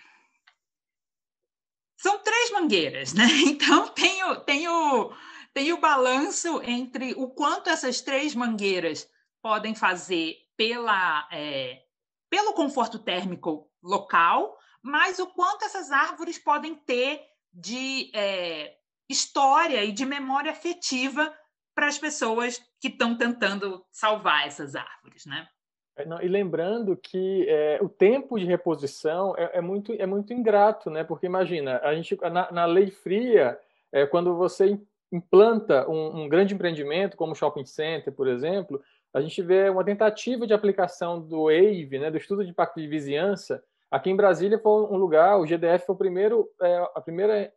são 2.05 2.19
três 2.19 2.51
mangueiras, 2.51 3.15
né? 3.15 3.25
Então 3.49 3.89
tem 3.89 4.23
o, 4.25 4.37
tem, 4.37 4.69
o, 4.69 5.17
tem 5.55 5.73
o 5.73 5.81
balanço 5.81 6.61
entre 6.63 7.15
o 7.15 7.31
quanto 7.31 7.71
essas 7.71 8.03
três 8.03 8.35
mangueiras 8.35 9.09
podem 9.41 9.75
fazer 9.75 10.37
pela, 10.55 11.27
é, 11.33 11.83
pelo 12.29 12.53
conforto 12.53 12.99
térmico 12.99 13.71
local, 13.83 14.55
mas 14.83 15.19
o 15.19 15.29
quanto 15.29 15.65
essas 15.65 15.91
árvores 15.91 16.39
podem 16.39 16.75
ter 16.75 17.23
de 17.51 18.11
é, 18.15 18.77
história 19.09 19.83
e 19.83 19.91
de 19.91 20.05
memória 20.05 20.53
afetiva 20.53 21.35
para 21.75 21.87
as 21.87 21.97
pessoas 21.97 22.61
que 22.79 22.89
estão 22.89 23.17
tentando 23.17 23.83
salvar 23.91 24.47
essas 24.47 24.75
árvores, 24.75 25.25
né? 25.25 25.49
É, 25.97 26.05
não, 26.05 26.21
e 26.21 26.29
lembrando 26.29 26.97
que 26.97 27.47
é, 27.49 27.79
o 27.81 27.89
tempo 27.89 28.39
de 28.39 28.45
reposição 28.45 29.35
é, 29.37 29.59
é, 29.59 29.61
muito, 29.61 29.93
é 29.93 30.07
muito 30.07 30.33
ingrato, 30.33 30.91
né? 30.91 31.05
Porque 31.05 31.27
imagina, 31.27 31.79
a 31.83 31.95
gente 31.95 32.17
na, 32.21 32.51
na 32.51 32.65
lei 32.67 32.91
fria, 32.91 33.59
é, 33.93 34.05
quando 34.05 34.37
você 34.37 34.79
implanta 35.13 35.89
um, 35.89 36.23
um, 36.23 36.29
grande 36.29 36.55
empreendimento, 36.55 37.17
como 37.17 37.33
o 37.33 37.37
shopping 37.37 37.65
center, 37.65 38.13
por 38.13 38.27
exemplo, 38.27 38.83
a 39.13 39.21
gente 39.21 39.41
vê 39.43 39.69
uma 39.69 39.85
tentativa 39.85 40.45
de 40.45 40.53
aplicação 40.53 41.21
do 41.21 41.49
EIV, 41.49 42.01
né, 42.01 42.11
do 42.11 42.17
Estudo 42.17 42.45
de 42.45 42.51
Impacto 42.51 42.81
de 42.81 42.89
Vizinhança. 42.89 43.63
Aqui 43.89 44.11
em 44.11 44.17
Brasília 44.17 44.59
foi 44.59 44.73
um 44.73 44.97
lugar, 44.97 45.39
o 45.39 45.47
GDF 45.47 45.87
foi 45.87 45.95
o 45.95 45.99
primeiro, 45.99 46.51
é, 46.61 46.89
a 46.97 47.01
primeira, 47.01 47.53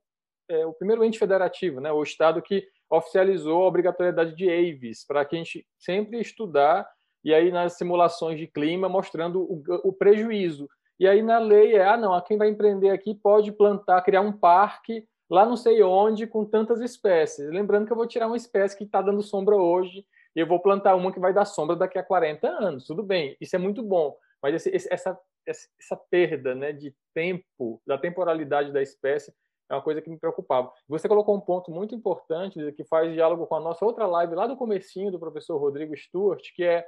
é, 0.48 0.66
o 0.68 0.74
primeiro 0.74 1.04
ente 1.04 1.18
federativo, 1.18 1.82
né, 1.82 1.92
o 1.92 2.04
estado 2.04 2.40
que 2.44 2.68
oficializou 2.88 3.64
a 3.64 3.68
obrigatoriedade 3.68 4.36
de 4.36 4.48
EIVs, 4.48 5.04
para 5.06 5.26
que 5.26 5.36
a 5.36 5.40
gente 5.40 5.66
sempre 5.80 6.20
estudar, 6.20 6.88
e 7.28 7.34
aí 7.34 7.52
nas 7.52 7.74
simulações 7.74 8.40
de 8.40 8.48
clima, 8.48 8.88
mostrando 8.88 9.42
o, 9.42 9.62
o 9.84 9.92
prejuízo. 9.92 10.70
E 10.98 11.06
aí 11.06 11.22
na 11.22 11.40
lei 11.40 11.76
é, 11.76 11.86
ah, 11.86 11.98
não, 11.98 12.20
quem 12.22 12.38
vai 12.38 12.48
empreender 12.48 12.90
aqui 12.90 13.14
pode 13.14 13.52
plantar, 13.52 14.02
criar 14.02 14.22
um 14.22 14.32
parque 14.32 15.06
lá 15.30 15.46
não 15.46 15.58
sei 15.58 15.84
onde 15.84 16.26
com 16.26 16.46
tantas 16.46 16.80
espécies. 16.80 17.50
Lembrando 17.50 17.86
que 17.86 17.92
eu 17.92 17.98
vou 17.98 18.08
tirar 18.08 18.28
uma 18.28 18.38
espécie 18.38 18.78
que 18.78 18.86
está 18.86 19.02
dando 19.02 19.22
sombra 19.22 19.58
hoje 19.58 20.06
e 20.34 20.40
eu 20.40 20.48
vou 20.48 20.58
plantar 20.58 20.96
uma 20.96 21.12
que 21.12 21.20
vai 21.20 21.34
dar 21.34 21.44
sombra 21.44 21.76
daqui 21.76 22.00
a 22.00 22.04
40 22.04 22.48
anos. 22.48 22.88
Tudo 22.88 23.04
bem, 23.04 23.36
isso 23.42 23.58
é 23.58 23.60
muito 23.60 23.84
bom, 23.84 24.16
mas 24.42 24.56
esse, 24.56 24.70
esse, 24.70 24.88
essa, 24.90 25.20
essa 25.46 25.98
perda 26.10 26.56
né, 26.56 26.72
de 26.72 26.96
tempo, 27.14 27.82
da 27.86 27.98
temporalidade 27.98 28.72
da 28.72 28.82
espécie, 28.82 29.34
é 29.70 29.76
uma 29.76 29.82
coisa 29.82 30.02
que 30.02 30.10
me 30.10 30.18
preocupava. 30.18 30.72
Você 30.88 31.10
colocou 31.10 31.36
um 31.36 31.42
ponto 31.42 31.72
muito 31.72 31.94
importante 31.94 32.72
que 32.72 32.86
faz 32.86 33.12
diálogo 33.12 33.46
com 33.48 33.56
a 33.56 33.60
nossa 33.60 33.84
outra 33.84 34.06
live 34.06 34.34
lá 34.34 34.48
do 34.48 34.56
comecinho 34.56 35.12
do 35.12 35.20
professor 35.20 35.58
Rodrigo 35.58 35.94
Stuart, 35.94 36.54
que 36.56 36.64
é 36.64 36.88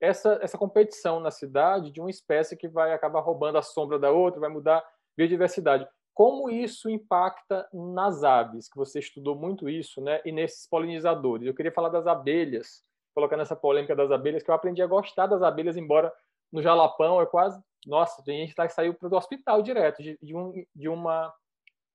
essa, 0.00 0.38
essa 0.42 0.58
competição 0.58 1.20
na 1.20 1.30
cidade 1.30 1.90
de 1.90 2.00
uma 2.00 2.10
espécie 2.10 2.56
que 2.56 2.68
vai 2.68 2.92
acabar 2.92 3.20
roubando 3.20 3.58
a 3.58 3.62
sombra 3.62 3.98
da 3.98 4.10
outra, 4.10 4.40
vai 4.40 4.50
mudar 4.50 4.78
a 4.78 4.84
biodiversidade. 5.16 5.86
Como 6.14 6.50
isso 6.50 6.90
impacta 6.90 7.68
nas 7.72 8.24
aves, 8.24 8.68
que 8.68 8.76
você 8.76 8.98
estudou 8.98 9.36
muito 9.36 9.68
isso, 9.68 10.00
né? 10.00 10.20
E 10.24 10.32
nesses 10.32 10.68
polinizadores. 10.68 11.46
Eu 11.46 11.54
queria 11.54 11.72
falar 11.72 11.90
das 11.90 12.06
abelhas, 12.06 12.82
colocando 13.14 13.42
essa 13.42 13.54
polêmica 13.54 13.94
das 13.94 14.10
abelhas, 14.10 14.42
que 14.42 14.50
eu 14.50 14.54
aprendi 14.54 14.82
a 14.82 14.86
gostar 14.86 15.26
das 15.26 15.42
abelhas, 15.42 15.76
embora 15.76 16.12
no 16.52 16.62
Jalapão 16.62 17.20
é 17.20 17.26
quase. 17.26 17.62
Nossa, 17.86 18.22
a 18.26 18.30
gente 18.32 18.54
tá, 18.54 18.68
saiu 18.68 18.94
para 18.94 19.08
o 19.08 19.16
hospital 19.16 19.62
direto, 19.62 20.02
de, 20.02 20.18
de, 20.20 20.34
um, 20.34 20.52
de 20.74 20.88
uma. 20.88 21.32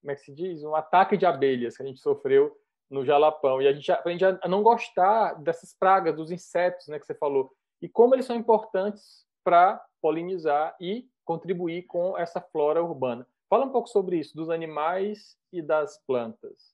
Como 0.02 0.12
é 0.12 0.16
que 0.16 0.22
se 0.22 0.34
diz? 0.34 0.64
Um 0.64 0.76
ataque 0.76 1.18
de 1.18 1.26
abelhas 1.26 1.76
que 1.76 1.84
a 1.84 1.86
gente 1.86 2.00
sofreu 2.00 2.56
no 2.90 3.06
Jalapão. 3.06 3.62
E 3.62 3.68
a 3.68 3.74
gente 3.74 3.92
aprende 3.92 4.24
a 4.24 4.48
não 4.48 4.64
gostar 4.64 5.34
dessas 5.42 5.76
pragas, 5.78 6.16
dos 6.16 6.32
insetos, 6.32 6.88
né, 6.88 7.00
que 7.00 7.06
você 7.06 7.16
falou. 7.16 7.52
E 7.84 7.90
como 7.90 8.16
eles 8.16 8.26
são 8.26 8.36
importantes 8.38 9.28
para 9.44 9.76
polinizar 10.02 10.74
e 10.80 11.06
contribuir 11.26 11.84
com 11.84 12.18
essa 12.18 12.40
flora 12.40 12.82
urbana. 12.82 13.28
Fala 13.50 13.66
um 13.66 13.72
pouco 13.72 13.90
sobre 13.90 14.18
isso, 14.18 14.34
dos 14.36 14.50
animais 14.50 15.38
e 15.52 15.62
das 15.62 15.98
plantas. 16.08 16.74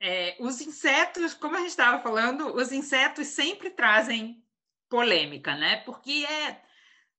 É, 0.00 0.36
os 0.40 0.60
insetos, 0.60 1.34
como 1.34 1.54
a 1.54 1.60
gente 1.60 1.68
estava 1.68 2.02
falando, 2.02 2.52
os 2.56 2.72
insetos 2.72 3.28
sempre 3.28 3.70
trazem 3.70 4.44
polêmica, 4.88 5.54
né? 5.54 5.76
Porque 5.84 6.26
é. 6.28 6.60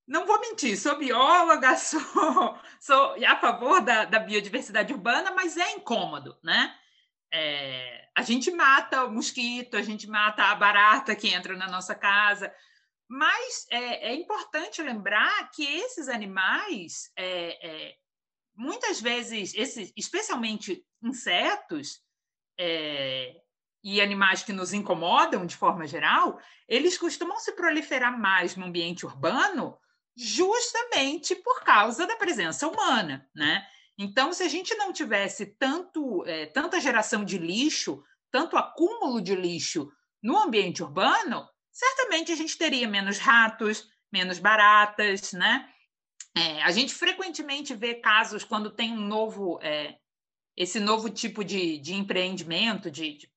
Não 0.06 0.26
vou 0.26 0.38
mentir, 0.38 0.76
sou 0.76 0.98
bióloga, 0.98 1.76
sou, 1.80 1.98
sou 2.78 3.16
a 3.26 3.36
favor 3.36 3.80
da, 3.80 4.04
da 4.04 4.18
biodiversidade 4.18 4.92
urbana, 4.92 5.30
mas 5.30 5.56
é 5.56 5.72
incômodo, 5.72 6.36
né? 6.44 6.76
É, 7.32 8.08
a 8.14 8.20
gente 8.20 8.50
mata 8.50 9.06
o 9.06 9.10
mosquito, 9.10 9.78
a 9.78 9.82
gente 9.82 10.06
mata 10.06 10.44
a 10.44 10.54
barata 10.54 11.16
que 11.16 11.28
entra 11.28 11.56
na 11.56 11.66
nossa 11.66 11.94
casa, 11.94 12.54
mas 13.08 13.66
é, 13.70 14.12
é 14.12 14.14
importante 14.14 14.82
lembrar 14.82 15.50
que 15.50 15.64
esses 15.64 16.08
animais, 16.08 17.10
é, 17.16 17.68
é 17.68 17.94
muitas 18.54 19.00
vezes, 19.00 19.54
esses, 19.54 19.92
especialmente 19.96 20.84
insetos, 21.02 22.02
é, 22.58 23.34
e 23.84 24.00
animais 24.00 24.42
que 24.42 24.52
nos 24.52 24.72
incomodam 24.72 25.44
de 25.44 25.54
forma 25.54 25.86
geral, 25.86 26.40
eles 26.66 26.96
costumam 26.96 27.38
se 27.38 27.52
proliferar 27.52 28.18
mais 28.18 28.56
no 28.56 28.64
ambiente 28.64 29.04
urbano 29.04 29.78
justamente 30.16 31.34
por 31.36 31.62
causa 31.62 32.06
da 32.06 32.16
presença 32.16 32.66
humana, 32.66 33.28
né? 33.34 33.66
Então, 33.98 34.32
se 34.32 34.42
a 34.42 34.48
gente 34.48 34.74
não 34.76 34.92
tivesse 34.92 35.46
tanto, 35.58 36.24
é, 36.26 36.46
tanta 36.46 36.80
geração 36.80 37.24
de 37.24 37.36
lixo, 37.36 38.02
tanto 38.30 38.56
acúmulo 38.56 39.20
de 39.20 39.36
lixo 39.36 39.92
no 40.22 40.38
ambiente 40.38 40.82
urbano, 40.82 41.46
certamente 41.74 42.32
a 42.32 42.36
gente 42.36 42.56
teria 42.56 42.88
menos 42.88 43.18
ratos, 43.18 43.86
menos 44.10 44.38
baratas, 44.38 45.32
né? 45.32 45.68
É, 46.36 46.62
a 46.62 46.70
gente 46.70 46.94
frequentemente 46.94 47.74
vê 47.74 47.94
casos 47.94 48.44
quando 48.44 48.70
tem 48.70 48.92
um 48.92 49.00
novo 49.00 49.58
é, 49.60 49.96
esse 50.56 50.78
novo 50.78 51.10
tipo 51.10 51.44
de, 51.44 51.78
de 51.78 51.94
empreendimento, 51.94 52.90
de, 52.90 53.18
de 53.18 53.28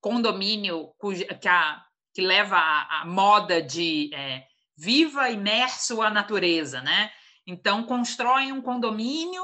condomínio 0.00 0.94
cuja, 0.98 1.26
que, 1.34 1.48
a, 1.48 1.84
que 2.14 2.22
leva 2.22 2.56
a, 2.56 3.02
a 3.02 3.04
moda 3.04 3.60
de 3.60 4.10
é, 4.14 4.46
viva 4.76 5.28
imerso 5.30 6.00
à 6.00 6.10
natureza, 6.10 6.80
né? 6.80 7.12
Então, 7.46 7.82
constroem 7.82 8.52
um 8.52 8.62
condomínio 8.62 9.42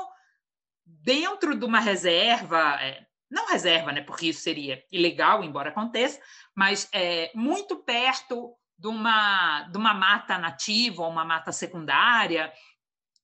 dentro 0.85 1.59
de 1.59 1.65
uma 1.65 1.81
reserva, 1.81 2.79
é, 2.81 3.06
não 3.31 3.49
reserva, 3.49 3.93
né? 3.93 4.03
Porque 4.03 4.27
isso 4.29 4.41
seria 4.41 4.83
ilegal, 4.91 5.43
embora 5.43 5.71
aconteça, 5.71 6.21
mas 6.55 6.89
é, 6.93 7.31
muito 7.35 7.77
perto 7.77 8.55
de 8.79 8.89
uma, 8.89 9.63
de 9.63 9.79
uma 9.79 9.95
mata 9.95 10.39
nativa 10.39 11.03
ou 11.03 11.11
uma 11.11 11.25
mata 11.25 11.51
secundária, 11.51 12.53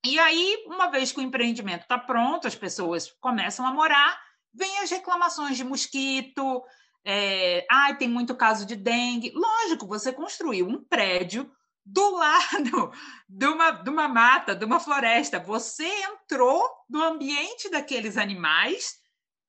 e 0.04 0.18
aí, 0.18 0.64
uma 0.66 0.90
vez 0.90 1.12
que 1.12 1.20
o 1.20 1.22
empreendimento 1.22 1.82
está 1.82 1.96
pronto, 1.96 2.48
as 2.48 2.56
pessoas 2.56 3.12
começam 3.20 3.64
a 3.64 3.72
morar, 3.72 4.20
vêm 4.52 4.78
as 4.78 4.90
reclamações 4.90 5.56
de 5.56 5.62
mosquito, 5.62 6.64
é, 7.04 7.64
ah, 7.70 7.94
tem 7.94 8.08
muito 8.08 8.34
caso 8.34 8.66
de 8.66 8.74
dengue. 8.74 9.32
Lógico, 9.32 9.86
você 9.86 10.12
construiu 10.12 10.66
um 10.66 10.82
prédio 10.82 11.48
do 11.86 12.10
lado 12.18 12.90
de 13.28 13.46
uma, 13.46 13.70
de 13.70 13.90
uma 13.90 14.08
mata, 14.08 14.56
de 14.56 14.64
uma 14.64 14.80
floresta. 14.80 15.38
Você 15.38 15.86
entrou 15.86 16.68
no 16.90 17.00
ambiente 17.00 17.70
daqueles 17.70 18.16
animais, 18.16 18.94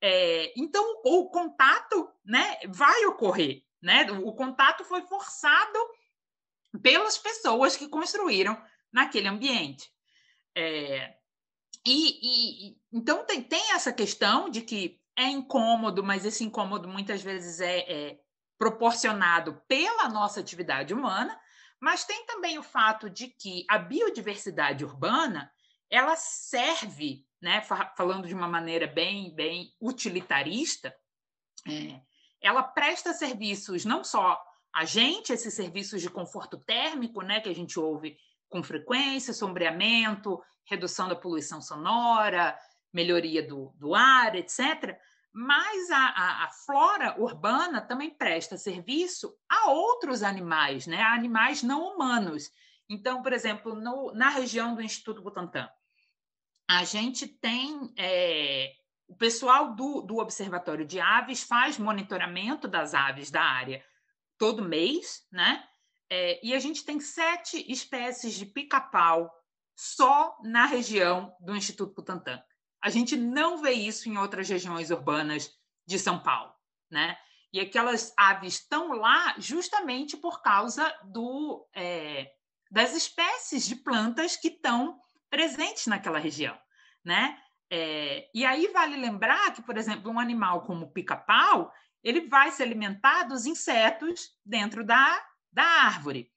é, 0.06 0.52
então 0.58 0.84
o 1.06 1.30
contato 1.30 2.12
né, 2.26 2.60
vai 2.68 3.06
ocorrer. 3.06 3.63
Né? 3.82 4.06
O 4.12 4.34
contato 4.34 4.84
foi 4.84 5.02
forçado 5.04 5.80
pelas 6.82 7.18
pessoas 7.18 7.78
que 7.78 7.88
construíram 7.88 8.62
naquele 8.92 9.30
ambiente. 9.30 9.89
É, 10.54 11.16
e, 11.86 12.68
e, 12.72 12.78
então 12.92 13.26
tem, 13.26 13.42
tem 13.42 13.72
essa 13.72 13.94
questão 13.94 14.50
de 14.50 14.62
que 14.62 15.00
é 15.16 15.30
incômodo, 15.30 16.04
mas 16.04 16.26
esse 16.26 16.44
incômodo 16.44 16.86
muitas 16.89 17.22
vezes 17.22 17.62
é, 17.62 17.80
é 17.80 18.20
proporcionado 18.58 19.62
pela 19.70 20.10
nossa 20.10 20.42
atividade 20.42 20.94
humana, 20.94 21.39
mas 21.80 22.04
tem 22.04 22.26
também 22.26 22.60
o 22.60 22.63
fato 22.63 23.10
de 23.10 23.28
que 23.30 23.66
a 23.70 23.78
biodiversidade 23.78 24.84
urbana 24.84 25.50
ela 25.89 26.18
serve, 26.18 27.26
né, 27.44 27.62
falando 27.98 28.26
de 28.26 28.34
uma 28.34 28.48
maneira 28.48 28.88
bem, 28.88 29.36
bem 29.36 29.74
utilitarista, 29.80 30.96
é, 31.68 32.00
ela 32.42 32.64
presta 32.64 33.14
serviços 33.14 33.84
não 33.84 34.02
só 34.02 34.42
a 34.74 34.86
gente, 34.86 35.34
esses 35.34 35.54
serviços 35.54 36.02
de 36.02 36.10
conforto 36.10 36.58
térmico, 36.58 37.22
né, 37.22 37.42
que 37.42 37.50
a 37.50 37.54
gente 37.54 37.78
ouve 37.78 38.18
com 38.48 38.64
frequência, 38.64 39.34
sombreamento, 39.34 40.42
redução 40.66 41.10
da 41.10 41.18
poluição 41.18 41.62
sonora, 41.62 42.58
melhoria 42.94 43.46
do, 43.46 43.74
do 43.76 43.94
ar, 43.94 44.36
etc. 44.36 44.98
Mas 45.34 45.92
a, 45.92 45.98
a, 45.98 46.46
a, 46.46 46.50
flora 46.66 47.22
urbana 47.22 47.82
também 47.82 48.10
presta 48.10 48.56
serviço 48.56 49.36
a 49.50 49.70
outros 49.70 50.24
animais, 50.24 50.88
né? 50.88 51.02
a 51.02 51.14
animais 51.14 51.62
não 51.62 51.94
humanos. 51.94 52.50
Então, 52.90 53.22
por 53.22 53.34
exemplo, 53.34 53.76
no, 53.76 54.14
na 54.14 54.30
região 54.30 54.76
do 54.76 54.82
Instituto 54.82 55.22
Butantan, 55.22 55.70
a 56.74 56.84
gente 56.84 57.28
tem 57.28 57.94
é, 57.98 58.74
o 59.08 59.16
pessoal 59.16 59.76
do, 59.76 60.02
do 60.02 60.18
Observatório 60.18 60.86
de 60.86 61.00
Aves 61.00 61.44
faz 61.44 61.78
monitoramento 61.78 62.68
das 62.68 62.96
aves 62.96 63.30
da 63.30 63.44
área 63.44 63.84
todo 64.40 64.68
mês, 64.68 65.26
né? 65.32 65.64
É, 66.10 66.40
e 66.44 66.54
a 66.54 66.60
gente 66.60 66.84
tem 66.84 67.00
sete 67.00 67.64
espécies 67.72 68.34
de 68.34 68.46
pica-pau 68.46 69.32
só 69.76 70.36
na 70.44 70.66
região 70.66 71.36
do 71.40 71.56
Instituto 71.56 71.94
Butantan. 71.94 72.42
A 72.82 72.90
gente 72.90 73.16
não 73.16 73.62
vê 73.62 73.72
isso 73.72 74.10
em 74.10 74.18
outras 74.18 74.50
regiões 74.50 74.90
urbanas 74.90 75.52
de 75.86 76.00
São 76.00 76.20
Paulo, 76.22 76.54
né? 76.90 77.16
E 77.52 77.60
aquelas 77.60 78.12
aves 78.18 78.56
estão 78.56 78.94
lá 78.94 79.36
justamente 79.38 80.18
por 80.18 80.42
causa 80.42 80.92
do, 81.04 81.68
é, 81.76 82.32
das 82.72 82.96
espécies 82.96 83.68
de 83.68 83.76
plantas 83.76 84.36
que 84.36 84.48
estão 84.48 85.00
presentes 85.30 85.88
naquela 85.88 86.20
região, 86.20 86.56
né? 87.04 87.38
É, 87.70 88.30
e 88.34 88.46
aí 88.46 88.68
vale 88.68 88.96
lembrar 88.96 89.52
que, 89.54 89.62
por 89.62 89.78
exemplo, 89.78 90.12
um 90.12 90.20
animal 90.20 90.62
como 90.62 90.86
o 90.86 90.92
pica-pau, 90.92 91.74
ele 92.04 92.28
vai 92.28 92.52
se 92.52 92.62
alimentar 92.62 93.24
dos 93.24 93.46
insetos 93.46 94.30
dentro 94.46 94.84
da, 94.84 95.20
da 95.52 95.63
árvore. 95.63 96.32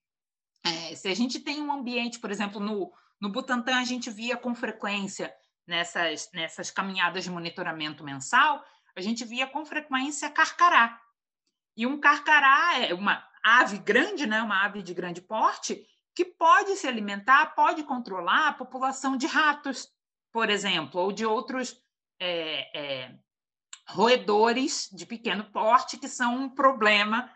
É, 0.65 0.95
se 0.95 1.09
a 1.09 1.15
gente 1.15 1.41
tem 1.41 1.61
um 1.61 1.73
ambiente, 1.73 2.19
por 2.19 2.31
exemplo, 2.31 2.61
no, 2.61 2.93
no 3.21 3.31
Butantan, 3.31 3.77
a 3.77 3.85
gente 3.85 4.11
via 4.11 4.37
com 4.37 4.55
frequência 4.55 5.33
nessas, 5.67 6.31
nessas 6.33 6.71
caminhadas 6.71 7.25
de 7.25 7.31
monitoramento 7.31 8.03
mensal, 8.03 8.65
a 8.97 9.01
gente 9.01 9.25
via 9.25 9.47
com 9.47 9.65
frequência 9.67 10.31
carcará. 10.31 11.01
E 11.77 11.87
um 11.87 12.01
carcará 12.01 12.79
é 12.79 12.95
uma 12.95 13.23
ave 13.45 13.79
grande, 13.79 14.27
né, 14.27 14.43
uma 14.43 14.65
ave 14.65 14.83
de 14.83 14.95
grande 14.95 15.21
porte, 15.21 15.87
que 16.15 16.25
pode 16.25 16.75
se 16.77 16.89
alimentar, 16.89 17.55
pode 17.55 17.83
controlar 17.83 18.49
a 18.49 18.53
população 18.55 19.17
de 19.17 19.27
ratos 19.27 19.89
por 20.37 20.51
exemplo, 20.51 21.01
ou 21.01 21.13
de 21.13 21.25
outros 21.25 21.83
é, 22.21 22.79
é, 22.79 23.15
roedores 23.89 24.87
de 24.93 25.07
pequeno 25.07 25.51
porte 25.51 25.97
que 25.97 26.09
são 26.09 26.37
um 26.37 26.51
problema 26.51 27.33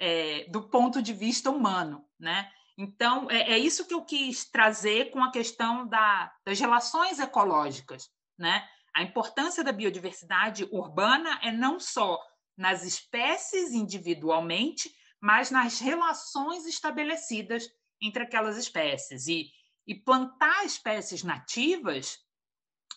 é, 0.00 0.46
do 0.50 0.68
ponto 0.68 1.00
de 1.00 1.12
vista 1.12 1.48
humano, 1.48 2.04
né? 2.18 2.50
Então, 2.76 3.30
é, 3.30 3.52
é, 3.52 3.56
isso 3.56 3.86
que 3.86 3.94
eu 3.94 4.04
quis 4.04 4.50
trazer 4.50 5.12
com 5.12 5.22
a 5.22 5.30
questão 5.30 5.86
da, 5.86 6.32
das 6.44 6.58
relações 6.58 7.20
ecológicas, 7.20 8.10
né? 8.36 8.68
A 8.96 9.04
importância 9.04 9.62
da 9.62 9.70
biodiversidade 9.70 10.68
urbana 10.72 11.38
é 11.44 11.52
não 11.52 11.78
só 11.78 12.18
nas 12.58 12.82
espécies 12.82 13.70
individualmente, 13.70 14.92
mas 15.20 15.52
nas 15.52 15.78
relações 15.78 16.66
estabelecidas 16.66 17.70
entre 18.02 18.24
aquelas 18.24 18.56
espécies. 18.56 19.28
E, 19.28 19.52
e 19.86 19.94
plantar 19.94 20.64
espécies 20.64 21.22
nativas 21.22 22.18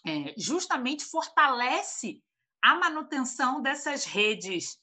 é, 0.05 0.33
justamente 0.37 1.05
fortalece 1.05 2.21
a 2.61 2.75
manutenção 2.75 3.61
dessas 3.61 4.05
redes 4.05 4.79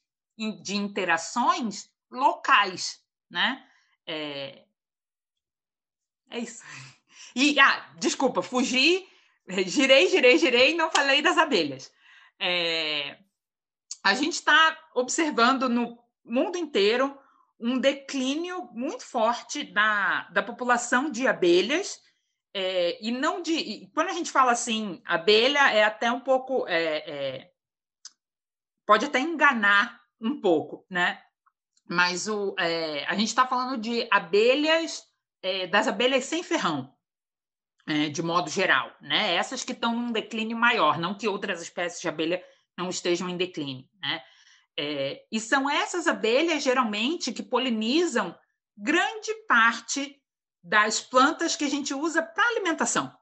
de 0.62 0.76
interações 0.76 1.90
locais, 2.10 3.02
né? 3.30 3.66
É, 4.06 4.64
é 6.30 6.38
isso. 6.38 6.62
E, 7.34 7.58
ah, 7.60 7.94
desculpa, 7.98 8.42
fugi, 8.42 9.06
girei, 9.66 10.08
girei, 10.08 10.38
girei 10.38 10.74
não 10.74 10.90
falei 10.90 11.22
das 11.22 11.36
abelhas. 11.36 11.92
É, 12.38 13.18
a 14.02 14.14
gente 14.14 14.34
está 14.34 14.78
observando 14.94 15.68
no 15.68 15.98
mundo 16.24 16.56
inteiro 16.56 17.16
um 17.58 17.78
declínio 17.78 18.70
muito 18.72 19.04
forte 19.04 19.62
da, 19.64 20.22
da 20.30 20.42
população 20.42 21.10
de 21.10 21.26
abelhas 21.26 22.00
é, 22.52 22.98
e 23.00 23.10
não 23.12 23.40
de. 23.40 23.52
E 23.52 23.86
quando 23.92 24.08
a 24.08 24.12
gente 24.12 24.30
fala 24.30 24.52
assim, 24.52 25.00
abelha 25.04 25.72
é 25.72 25.84
até 25.84 26.10
um 26.10 26.20
pouco. 26.20 26.66
É, 26.66 27.10
é, 27.10 27.50
pode 28.86 29.06
até 29.06 29.20
enganar 29.20 30.00
um 30.20 30.40
pouco, 30.40 30.84
né? 30.90 31.22
Mas 31.88 32.28
o, 32.28 32.54
é, 32.58 33.04
a 33.06 33.14
gente 33.14 33.28
está 33.28 33.46
falando 33.46 33.80
de 33.80 34.06
abelhas, 34.10 35.02
é, 35.42 35.66
das 35.66 35.86
abelhas 35.86 36.24
sem 36.24 36.42
ferrão, 36.42 36.92
é, 37.86 38.08
de 38.08 38.22
modo 38.22 38.50
geral, 38.50 38.94
né? 39.00 39.34
Essas 39.34 39.64
que 39.64 39.72
estão 39.72 39.94
num 39.94 40.12
declínio 40.12 40.56
maior, 40.56 40.98
não 40.98 41.16
que 41.16 41.28
outras 41.28 41.62
espécies 41.62 42.00
de 42.00 42.08
abelha 42.08 42.44
não 42.76 42.88
estejam 42.88 43.28
em 43.28 43.36
declínio, 43.36 43.88
né? 44.00 44.22
e 45.30 45.38
são 45.38 45.68
essas 45.68 46.06
abelhas, 46.06 46.62
geralmente, 46.62 47.34
que 47.34 47.42
polinizam 47.42 48.34
grande 48.74 49.34
parte 49.46 50.19
das 50.62 51.00
plantas 51.00 51.56
que 51.56 51.64
a 51.64 51.70
gente 51.70 51.94
usa 51.94 52.22
para 52.22 52.46
alimentação. 52.48 53.12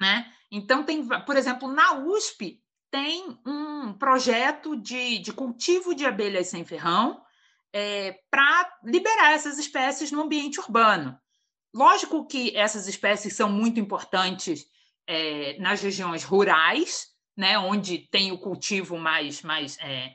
Né? 0.00 0.30
Então, 0.50 0.84
tem, 0.84 1.06
por 1.24 1.36
exemplo, 1.36 1.68
na 1.68 1.94
USP 1.94 2.62
tem 2.90 3.38
um 3.44 3.92
projeto 3.92 4.76
de, 4.76 5.18
de 5.18 5.32
cultivo 5.32 5.94
de 5.94 6.06
abelhas 6.06 6.48
sem 6.48 6.64
ferrão 6.64 7.20
é, 7.72 8.20
para 8.30 8.78
liberar 8.84 9.32
essas 9.32 9.58
espécies 9.58 10.12
no 10.12 10.22
ambiente 10.22 10.60
urbano. 10.60 11.18
Lógico 11.74 12.24
que 12.24 12.56
essas 12.56 12.86
espécies 12.86 13.34
são 13.34 13.50
muito 13.50 13.80
importantes 13.80 14.64
é, 15.08 15.58
nas 15.58 15.82
regiões 15.82 16.22
rurais, 16.22 17.08
né, 17.36 17.58
onde 17.58 17.98
tem 17.98 18.30
o 18.30 18.38
cultivo 18.38 18.96
mais, 18.96 19.42
mais 19.42 19.76
é, 19.80 20.14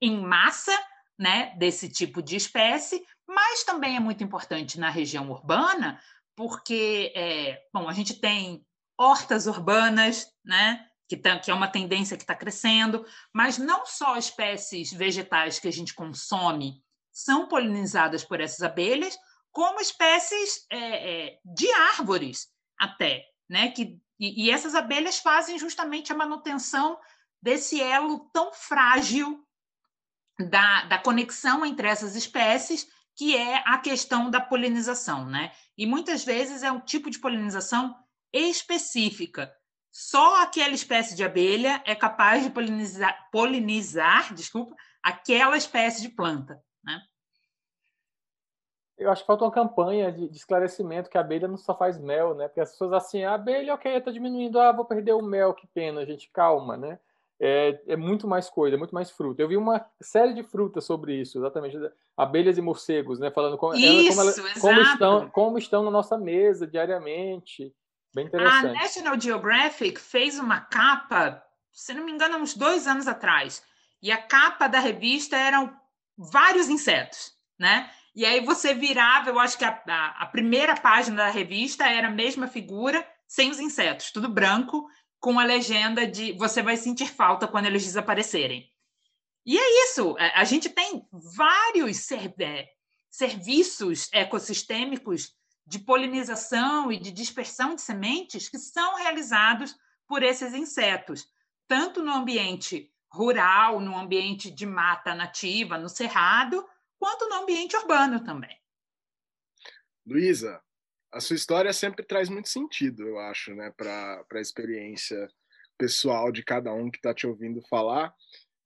em 0.00 0.20
massa 0.20 0.72
né, 1.18 1.52
desse 1.58 1.88
tipo 1.88 2.22
de 2.22 2.36
espécie, 2.36 3.04
mas 3.28 3.62
também 3.62 3.96
é 3.96 4.00
muito 4.00 4.24
importante 4.24 4.80
na 4.80 4.88
região 4.88 5.30
urbana, 5.30 6.00
porque 6.34 7.12
é, 7.14 7.60
bom, 7.72 7.88
a 7.88 7.92
gente 7.92 8.14
tem 8.14 8.64
hortas 8.96 9.46
urbanas, 9.46 10.26
né, 10.42 10.88
que, 11.06 11.16
tá, 11.16 11.38
que 11.38 11.50
é 11.50 11.54
uma 11.54 11.68
tendência 11.68 12.16
que 12.16 12.22
está 12.22 12.34
crescendo, 12.34 13.04
mas 13.32 13.58
não 13.58 13.84
só 13.84 14.16
espécies 14.16 14.92
vegetais 14.92 15.58
que 15.58 15.68
a 15.68 15.72
gente 15.72 15.94
consome 15.94 16.82
são 17.12 17.48
polinizadas 17.48 18.24
por 18.24 18.40
essas 18.40 18.62
abelhas, 18.62 19.16
como 19.50 19.80
espécies 19.80 20.66
é, 20.70 20.78
é, 20.78 21.38
de 21.44 21.70
árvores 21.72 22.48
até, 22.78 23.24
né? 23.48 23.70
Que, 23.70 23.98
e, 24.20 24.46
e 24.46 24.50
essas 24.50 24.74
abelhas 24.74 25.18
fazem 25.18 25.58
justamente 25.58 26.12
a 26.12 26.16
manutenção 26.16 26.98
desse 27.42 27.80
elo 27.80 28.30
tão 28.32 28.52
frágil 28.52 29.44
da, 30.38 30.84
da 30.84 30.98
conexão 30.98 31.66
entre 31.66 31.88
essas 31.88 32.14
espécies 32.14 32.86
que 33.18 33.36
é 33.36 33.64
a 33.66 33.78
questão 33.78 34.30
da 34.30 34.40
polinização, 34.40 35.26
né? 35.26 35.50
E 35.76 35.84
muitas 35.84 36.24
vezes 36.24 36.62
é 36.62 36.70
um 36.70 36.78
tipo 36.78 37.10
de 37.10 37.18
polinização 37.18 37.96
específica. 38.32 39.52
Só 39.90 40.40
aquela 40.40 40.72
espécie 40.72 41.16
de 41.16 41.24
abelha 41.24 41.82
é 41.84 41.96
capaz 41.96 42.44
de 42.44 42.50
polinizar, 42.50 43.28
polinizar 43.32 44.32
desculpa, 44.32 44.76
aquela 45.02 45.56
espécie 45.56 46.00
de 46.00 46.10
planta, 46.10 46.62
né? 46.84 47.02
Eu 48.96 49.10
acho 49.10 49.22
que 49.22 49.26
falta 49.26 49.44
uma 49.44 49.50
campanha 49.50 50.12
de, 50.12 50.28
de, 50.28 50.36
esclarecimento 50.36 51.10
que 51.10 51.18
a 51.18 51.20
abelha 51.20 51.48
não 51.48 51.56
só 51.56 51.76
faz 51.76 51.98
mel, 51.98 52.36
né? 52.36 52.46
Porque 52.46 52.60
as 52.60 52.70
pessoas 52.70 52.92
assim, 52.92 53.24
a 53.24 53.34
abelha, 53.34 53.74
ok, 53.74 53.96
está 53.96 54.12
diminuindo, 54.12 54.60
ah, 54.60 54.70
vou 54.70 54.84
perder 54.84 55.14
o 55.14 55.22
mel, 55.22 55.54
que 55.54 55.66
pena, 55.66 56.06
gente, 56.06 56.30
calma, 56.30 56.76
né? 56.76 57.00
É, 57.40 57.80
é, 57.86 57.96
muito 57.96 58.26
mais 58.26 58.50
coisa, 58.50 58.74
é 58.74 58.78
muito 58.78 58.94
mais 58.94 59.10
fruta. 59.10 59.40
Eu 59.40 59.48
vi 59.48 59.56
uma 59.56 59.84
série 60.00 60.34
de 60.34 60.42
frutas 60.42 60.84
sobre 60.84 61.20
isso, 61.20 61.38
exatamente, 61.38 61.76
abelhas 62.16 62.58
e 62.58 62.60
morcegos, 62.60 63.18
né? 63.18 63.30
Falando 63.30 63.56
como, 63.56 63.76
isso, 63.76 64.16
como, 64.16 64.60
como, 64.60 64.80
estão, 64.80 65.30
como 65.30 65.58
estão 65.58 65.84
na 65.84 65.90
nossa 65.90 66.18
mesa 66.18 66.66
diariamente. 66.66 67.72
Bem 68.14 68.26
interessante. 68.26 68.66
A 68.66 68.72
National 68.72 69.20
Geographic 69.20 70.00
fez 70.00 70.38
uma 70.38 70.60
capa, 70.60 71.42
se 71.72 71.94
não 71.94 72.04
me 72.04 72.12
engano, 72.12 72.38
uns 72.38 72.54
dois 72.56 72.86
anos 72.86 73.06
atrás. 73.06 73.62
E 74.02 74.10
a 74.10 74.20
capa 74.20 74.66
da 74.66 74.80
revista 74.80 75.36
eram 75.36 75.72
vários 76.16 76.68
insetos, 76.68 77.32
né? 77.58 77.88
E 78.14 78.24
aí 78.24 78.44
você 78.44 78.74
virava, 78.74 79.30
eu 79.30 79.38
acho 79.38 79.56
que 79.56 79.64
a, 79.64 79.80
a, 79.86 80.24
a 80.24 80.26
primeira 80.26 80.74
página 80.74 81.18
da 81.18 81.30
revista 81.30 81.86
era 81.86 82.08
a 82.08 82.12
mesma 82.12 82.48
figura, 82.48 83.06
sem 83.28 83.50
os 83.50 83.60
insetos, 83.60 84.10
tudo 84.10 84.28
branco, 84.28 84.88
com 85.20 85.38
a 85.38 85.44
legenda 85.44 86.06
de 86.06 86.32
você 86.32 86.62
vai 86.62 86.76
sentir 86.76 87.06
falta 87.06 87.48
quando 87.48 87.66
eles 87.66 87.84
desaparecerem. 87.84 88.70
E 89.44 89.58
é 89.58 89.84
isso, 89.84 90.16
é, 90.18 90.32
a 90.34 90.44
gente 90.44 90.68
tem 90.68 91.06
vários 91.10 91.98
ser, 91.98 92.34
é, 92.40 92.68
serviços 93.10 94.08
ecossistêmicos 94.12 95.34
de 95.66 95.78
polinização 95.78 96.92
e 96.92 96.98
de 96.98 97.10
dispersão 97.10 97.74
de 97.74 97.82
sementes 97.82 98.48
que 98.48 98.58
são 98.58 98.96
realizados 98.96 99.76
por 100.06 100.22
esses 100.22 100.54
insetos, 100.54 101.26
tanto 101.66 102.02
no 102.02 102.12
ambiente 102.12 102.92
rural, 103.10 103.80
no 103.80 103.96
ambiente 103.96 104.50
de 104.50 104.66
mata 104.66 105.14
nativa, 105.14 105.78
no 105.78 105.88
cerrado, 105.88 106.66
quanto 106.98 107.28
no 107.28 107.36
ambiente 107.36 107.76
urbano 107.76 108.22
também. 108.22 108.56
Luísa, 110.06 110.62
a 111.12 111.20
sua 111.20 111.36
história 111.36 111.72
sempre 111.72 112.04
traz 112.04 112.28
muito 112.28 112.48
sentido, 112.48 113.06
eu 113.06 113.18
acho, 113.18 113.54
né, 113.54 113.72
para 113.76 114.24
a 114.32 114.40
experiência 114.40 115.28
pessoal 115.76 116.30
de 116.32 116.42
cada 116.42 116.72
um 116.72 116.90
que 116.90 116.98
está 116.98 117.14
te 117.14 117.26
ouvindo 117.26 117.62
falar. 117.68 118.12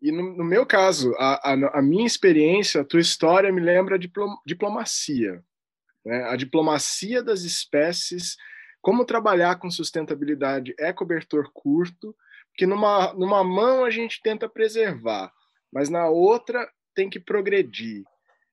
E 0.00 0.10
no, 0.10 0.36
no 0.36 0.44
meu 0.44 0.66
caso, 0.66 1.14
a, 1.16 1.52
a, 1.52 1.78
a, 1.78 1.82
minha 1.82 2.06
experiência, 2.06 2.80
a 2.80 2.84
tua 2.84 3.00
história 3.00 3.52
me 3.52 3.60
lembra 3.60 3.98
diplom, 3.98 4.34
diplomacia. 4.44 5.44
Né? 6.04 6.24
A 6.24 6.34
diplomacia 6.34 7.22
das 7.22 7.42
espécies, 7.42 8.36
como 8.80 9.04
trabalhar 9.04 9.60
com 9.60 9.70
sustentabilidade 9.70 10.74
é 10.78 10.92
cobertor 10.92 11.50
curto, 11.52 12.16
que 12.56 12.66
numa, 12.66 13.12
numa 13.12 13.44
mão 13.44 13.84
a 13.84 13.90
gente 13.90 14.20
tenta 14.20 14.48
preservar, 14.48 15.32
mas 15.72 15.88
na 15.88 16.08
outra 16.08 16.68
tem 16.94 17.08
que 17.08 17.20
progredir. 17.20 18.02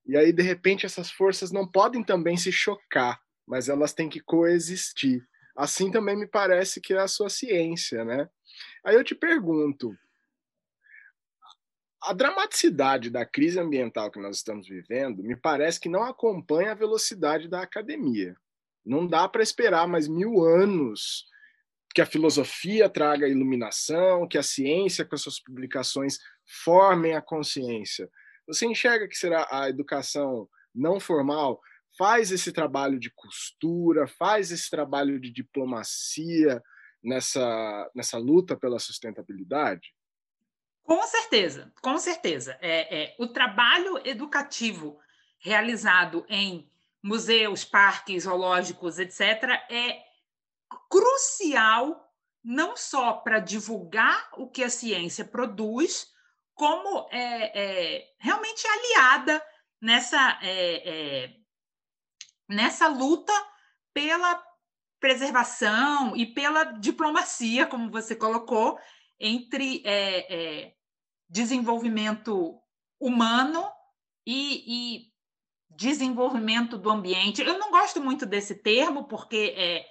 E 0.05 0.15
aí, 0.15 0.31
de 0.31 0.41
repente, 0.41 0.85
essas 0.85 1.11
forças 1.11 1.51
não 1.51 1.67
podem 1.67 2.03
também 2.03 2.37
se 2.37 2.51
chocar, 2.51 3.19
mas 3.49 3.67
elas 3.67 3.93
têm 3.93 4.07
que 4.07 4.19
coexistir. 4.19 5.27
Assim 5.57 5.89
também 5.89 6.15
me 6.15 6.27
parece 6.27 6.79
que 6.79 6.93
é 6.93 6.99
a 6.99 7.07
sua 7.07 7.29
ciência, 7.29 8.05
né? 8.05 8.29
Aí 8.85 8.95
eu 8.95 9.03
te 9.03 9.15
pergunto, 9.15 9.97
a 12.01 12.13
dramaticidade 12.13 13.09
da 13.09 13.25
crise 13.25 13.59
ambiental 13.59 14.11
que 14.11 14.21
nós 14.21 14.37
estamos 14.37 14.67
vivendo 14.67 15.23
me 15.23 15.35
parece 15.35 15.79
que 15.79 15.89
não 15.89 16.03
acompanha 16.03 16.71
a 16.71 16.75
velocidade 16.75 17.49
da 17.49 17.61
academia. 17.61 18.37
Não 18.85 19.05
dá 19.05 19.27
para 19.27 19.43
esperar 19.43 19.87
mais 19.87 20.07
mil 20.07 20.45
anos 20.45 21.25
que 21.93 22.01
a 22.01 22.05
filosofia 22.05 22.87
traga 22.87 23.27
iluminação, 23.27 24.27
que 24.27 24.37
a 24.37 24.43
ciência, 24.43 25.03
com 25.03 25.15
as 25.15 25.21
suas 25.21 25.39
publicações, 25.39 26.19
formem 26.63 27.15
a 27.15 27.21
consciência. 27.21 28.07
Você 28.47 28.67
enxerga 28.67 29.07
que 29.07 29.17
será 29.17 29.47
a 29.51 29.67
educação 29.67 30.47
não 30.73 30.99
formal 30.99 31.59
faz 31.99 32.31
esse 32.31 32.53
trabalho 32.53 32.97
de 32.97 33.09
costura, 33.09 34.07
faz 34.07 34.51
esse 34.51 34.69
trabalho 34.69 35.19
de 35.19 35.29
diplomacia 35.29 36.63
nessa, 37.03 37.91
nessa 37.93 38.17
luta 38.17 38.55
pela 38.55 38.79
sustentabilidade? 38.79 39.93
Com 40.81 41.05
certeza, 41.05 41.73
com 41.81 41.97
certeza. 41.97 42.57
É, 42.61 43.01
é, 43.03 43.15
o 43.19 43.27
trabalho 43.27 44.01
educativo 44.07 44.97
realizado 45.39 46.25
em 46.29 46.71
museus, 47.03 47.65
parques, 47.65 48.23
zoológicos, 48.23 48.97
etc., 48.97 49.43
é 49.69 50.01
crucial 50.89 52.09
não 52.41 52.77
só 52.77 53.11
para 53.11 53.39
divulgar 53.39 54.29
o 54.37 54.49
que 54.49 54.63
a 54.63 54.69
ciência 54.69 55.25
produz, 55.25 56.07
como 56.53 57.09
é, 57.11 57.97
é 57.97 58.13
realmente 58.19 58.65
aliada 58.65 59.43
nessa 59.81 60.39
é, 60.41 60.89
é, 61.25 61.38
nessa 62.49 62.87
luta 62.87 63.31
pela 63.93 64.43
preservação 64.99 66.15
e 66.15 66.25
pela 66.25 66.63
diplomacia, 66.63 67.65
como 67.65 67.91
você 67.91 68.15
colocou, 68.15 68.77
entre 69.19 69.81
é, 69.85 70.33
é, 70.33 70.73
desenvolvimento 71.29 72.59
humano 72.99 73.69
e, 74.25 74.63
e, 74.67 75.09
desenvolvimento 75.69 76.77
do 76.77 76.89
ambiente. 76.89 77.41
Eu 77.41 77.57
não 77.57 77.71
gosto 77.71 78.01
muito 78.01 78.25
desse 78.25 78.55
termo, 78.55 79.05
porque 79.05 79.53
é, 79.55 79.85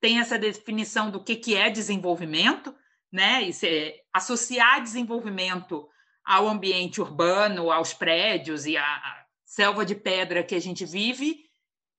tem 0.00 0.20
essa 0.20 0.38
definição 0.38 1.10
do 1.10 1.22
que, 1.22 1.34
que 1.34 1.56
é 1.56 1.70
desenvolvimento, 1.70 2.74
né? 3.10 3.42
Isso 3.42 3.66
é, 3.66 3.96
associar 4.12 4.82
desenvolvimento 4.82 5.88
ao 6.24 6.46
ambiente 6.46 7.00
urbano, 7.00 7.72
aos 7.72 7.92
prédios 7.92 8.66
e 8.66 8.76
à 8.76 9.26
selva 9.44 9.84
de 9.84 9.94
pedra 9.94 10.44
que 10.44 10.54
a 10.54 10.60
gente 10.60 10.84
vive, 10.84 11.44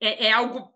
é, 0.04 0.26
é 0.28 0.32
algo 0.34 0.74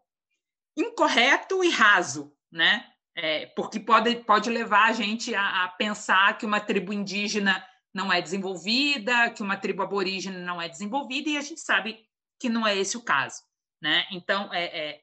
incorreto 0.75 1.63
e 1.63 1.69
raso, 1.69 2.33
né? 2.51 2.85
É, 3.15 3.47
porque 3.47 3.79
pode, 3.79 4.15
pode 4.17 4.49
levar 4.49 4.89
a 4.89 4.93
gente 4.93 5.33
a, 5.33 5.63
a, 5.63 5.67
pensar 5.69 6.37
que 6.37 6.45
uma 6.45 6.59
tribo 6.59 6.93
indígena 6.93 7.67
não 7.91 8.13
é 8.13 8.21
desenvolvida, 8.21 9.31
que 9.31 9.41
uma 9.41 9.57
tribo 9.57 9.81
aborígene 9.81 10.37
não 10.37 10.61
é 10.61 10.69
desenvolvida, 10.69 11.29
e 11.29 11.37
a 11.37 11.41
gente 11.41 11.59
sabe 11.59 12.05
que 12.39 12.47
não 12.47 12.65
é 12.65 12.77
esse 12.77 12.95
o 12.95 13.01
caso. 13.01 13.41
Né? 13.81 14.05
Então, 14.11 14.53
é, 14.53 14.65
é... 14.65 15.01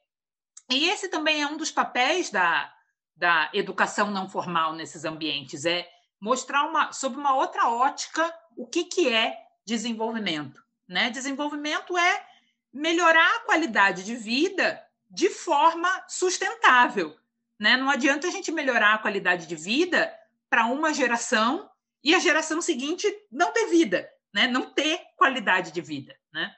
e 0.71 0.89
esse 0.89 1.09
também 1.09 1.43
é 1.43 1.47
um 1.47 1.57
dos 1.57 1.73
papéis 1.73 2.31
da, 2.31 2.73
da 3.17 3.51
educação 3.53 4.11
não 4.11 4.29
formal 4.29 4.73
nesses 4.75 5.05
ambientes, 5.05 5.65
é 5.65 5.89
mostrar 6.21 6.65
uma, 6.65 6.93
sob 6.93 7.17
uma 7.17 7.35
outra 7.35 7.69
ótica 7.69 8.33
o 8.57 8.67
que, 8.67 8.85
que 8.85 9.13
é 9.13 9.37
desenvolvimento. 9.67 10.63
Né? 10.89 11.11
Desenvolvimento 11.11 11.99
é 11.99 12.27
melhorar 12.75 13.37
a 13.37 13.41
qualidade 13.41 14.03
de 14.03 14.17
vida 14.17 14.85
de 15.09 15.31
forma 15.31 15.89
sustentável. 16.09 17.17
Né? 17.59 17.77
Não 17.77 17.89
adianta 17.89 18.27
a 18.27 18.31
gente 18.31 18.51
melhorar 18.51 18.95
a 18.95 18.99
qualidade 18.99 19.47
de 19.47 19.55
vida 19.55 20.13
para 20.51 20.67
uma 20.67 20.93
geração 20.93 21.71
e 22.03 22.15
a 22.15 22.19
geração 22.19 22.61
seguinte 22.61 23.07
não 23.31 23.53
ter 23.53 23.67
vida, 23.69 24.11
né? 24.35 24.49
não 24.49 24.63
ter 24.63 25.01
qualidade 25.17 25.71
de 25.71 25.81
vida. 25.81 26.19
Né? 26.33 26.53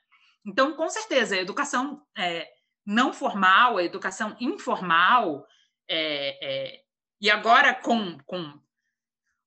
Então, 0.45 0.73
com 0.73 0.89
certeza, 0.89 1.35
a 1.35 1.41
educação 1.41 2.03
é, 2.17 2.49
não 2.85 3.13
formal, 3.13 3.77
a 3.77 3.85
educação 3.85 4.35
informal, 4.41 5.47
é, 5.87 6.39
é, 6.43 6.81
e 7.21 7.31
agora 7.31 7.75
com, 7.75 8.19
com 8.25 8.59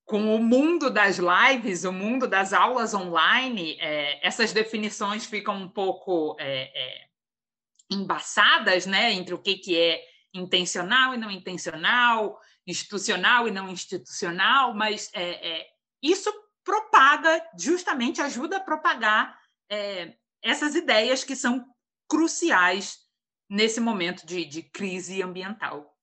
com 0.09 0.35
o 0.35 0.39
mundo 0.39 0.89
das 0.89 1.19
lives, 1.19 1.83
o 1.83 1.91
mundo 1.91 2.27
das 2.27 2.51
aulas 2.51 2.95
online, 2.95 3.77
é, 3.79 4.25
essas 4.25 4.51
definições 4.51 5.27
ficam 5.27 5.55
um 5.55 5.69
pouco 5.69 6.35
é, 6.39 6.71
é, 6.73 7.07
embaçadas, 7.91 8.87
né, 8.87 9.13
entre 9.13 9.35
o 9.35 9.37
que, 9.37 9.57
que 9.57 9.77
é 9.77 10.03
intencional 10.33 11.13
e 11.13 11.17
não 11.17 11.29
intencional, 11.29 12.41
institucional 12.65 13.47
e 13.47 13.51
não 13.51 13.69
institucional, 13.69 14.73
mas 14.73 15.11
é, 15.13 15.47
é, 15.47 15.67
isso 16.01 16.33
propaga, 16.63 17.47
justamente 17.55 18.19
ajuda 18.19 18.57
a 18.57 18.61
propagar 18.61 19.39
é, 19.69 20.15
essas 20.41 20.73
ideias 20.73 21.23
que 21.23 21.35
são 21.35 21.63
cruciais 22.07 22.97
nesse 23.47 23.79
momento 23.79 24.25
de, 24.25 24.43
de 24.43 24.63
crise 24.63 25.21
ambiental. 25.21 25.95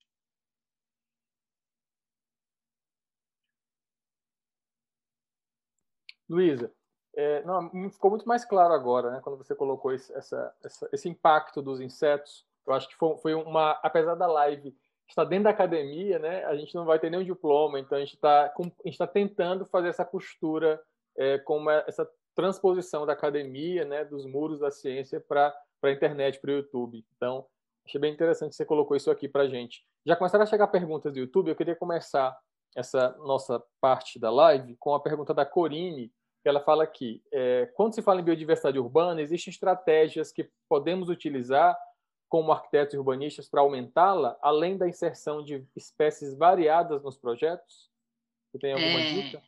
Luísa, 6.29 6.73
é, 7.17 7.43
ficou 7.91 8.11
muito 8.11 8.29
mais 8.29 8.45
claro 8.45 8.75
agora, 8.75 9.11
né, 9.11 9.21
quando 9.23 9.39
você 9.39 9.55
colocou 9.55 9.93
esse, 9.93 10.13
essa, 10.15 10.55
essa, 10.63 10.89
esse 10.93 11.09
impacto 11.09 11.63
dos 11.63 11.81
insetos. 11.81 12.45
Eu 12.67 12.75
acho 12.75 12.89
que 12.89 12.97
foi, 12.97 13.17
foi, 13.19 13.35
uma, 13.35 13.73
apesar 13.83 14.15
da 14.15 14.27
live 14.27 14.77
estar 15.09 15.25
dentro 15.25 15.45
da 15.45 15.51
academia, 15.51 16.19
né, 16.19 16.45
a 16.45 16.57
gente 16.57 16.75
não 16.75 16.85
vai 16.85 16.99
ter 16.99 17.11
nenhum 17.11 17.25
diploma, 17.25 17.79
então 17.79 17.97
a 17.97 18.01
gente 18.01 18.15
está 18.15 18.53
tá 18.99 19.07
tentando 19.07 19.65
fazer 19.65 19.89
essa 19.89 20.05
costura 20.05 20.83
é, 21.17 21.39
com 21.39 21.57
uma, 21.57 21.85
essa 21.87 22.07
transposição 22.35 23.07
da 23.07 23.15
academia, 23.15 23.85
né, 23.85 24.05
dos 24.05 24.27
muros 24.27 24.61
da 24.61 24.71
ciência 24.71 25.19
para 25.19 25.55
a 25.83 25.91
internet, 25.91 26.39
para 26.39 26.51
o 26.51 26.55
YouTube. 26.55 27.05
Então, 27.17 27.47
achei 27.87 28.01
bem 28.01 28.13
interessante 28.13 28.51
que 28.51 28.57
você 28.57 28.65
colocou 28.65 28.97
isso 28.97 29.11
aqui 29.11 29.27
para 29.27 29.45
a 29.45 29.49
gente. 29.49 29.87
Já 30.05 30.15
começaram 30.17 30.43
a 30.43 30.47
chegar 30.47 30.67
perguntas 30.67 31.13
do 31.13 31.19
YouTube, 31.19 31.49
eu 31.49 31.57
queria 31.57 31.75
começar 31.75 32.37
essa 32.77 33.17
nossa 33.19 33.63
parte 33.81 34.19
da 34.19 34.31
live 34.31 34.77
com 34.77 34.95
a 34.95 35.01
pergunta 35.01 35.33
da 35.33 35.47
Corine, 35.47 36.13
que 36.43 36.49
ela 36.49 36.61
fala 36.61 36.87
que 36.87 37.23
é, 37.33 37.67
quando 37.75 37.95
se 37.95 38.03
fala 38.03 38.21
em 38.21 38.25
biodiversidade 38.25 38.79
urbana, 38.79 39.21
existem 39.23 39.51
estratégias 39.51 40.31
que 40.31 40.49
podemos 40.69 41.09
utilizar 41.09 41.77
como 42.29 42.53
arquitetos 42.53 42.95
e 42.95 42.99
urbanistas 42.99 43.49
para 43.49 43.63
aumentá-la, 43.63 44.37
além 44.43 44.77
da 44.77 44.89
inserção 44.89 45.43
de 45.43 45.67
espécies 45.75 46.37
variadas 46.37 47.03
nos 47.03 47.17
projetos? 47.17 47.91
Você 48.53 48.59
tem 48.59 48.73
alguma 48.73 49.01
é, 49.01 49.13
dica? 49.13 49.43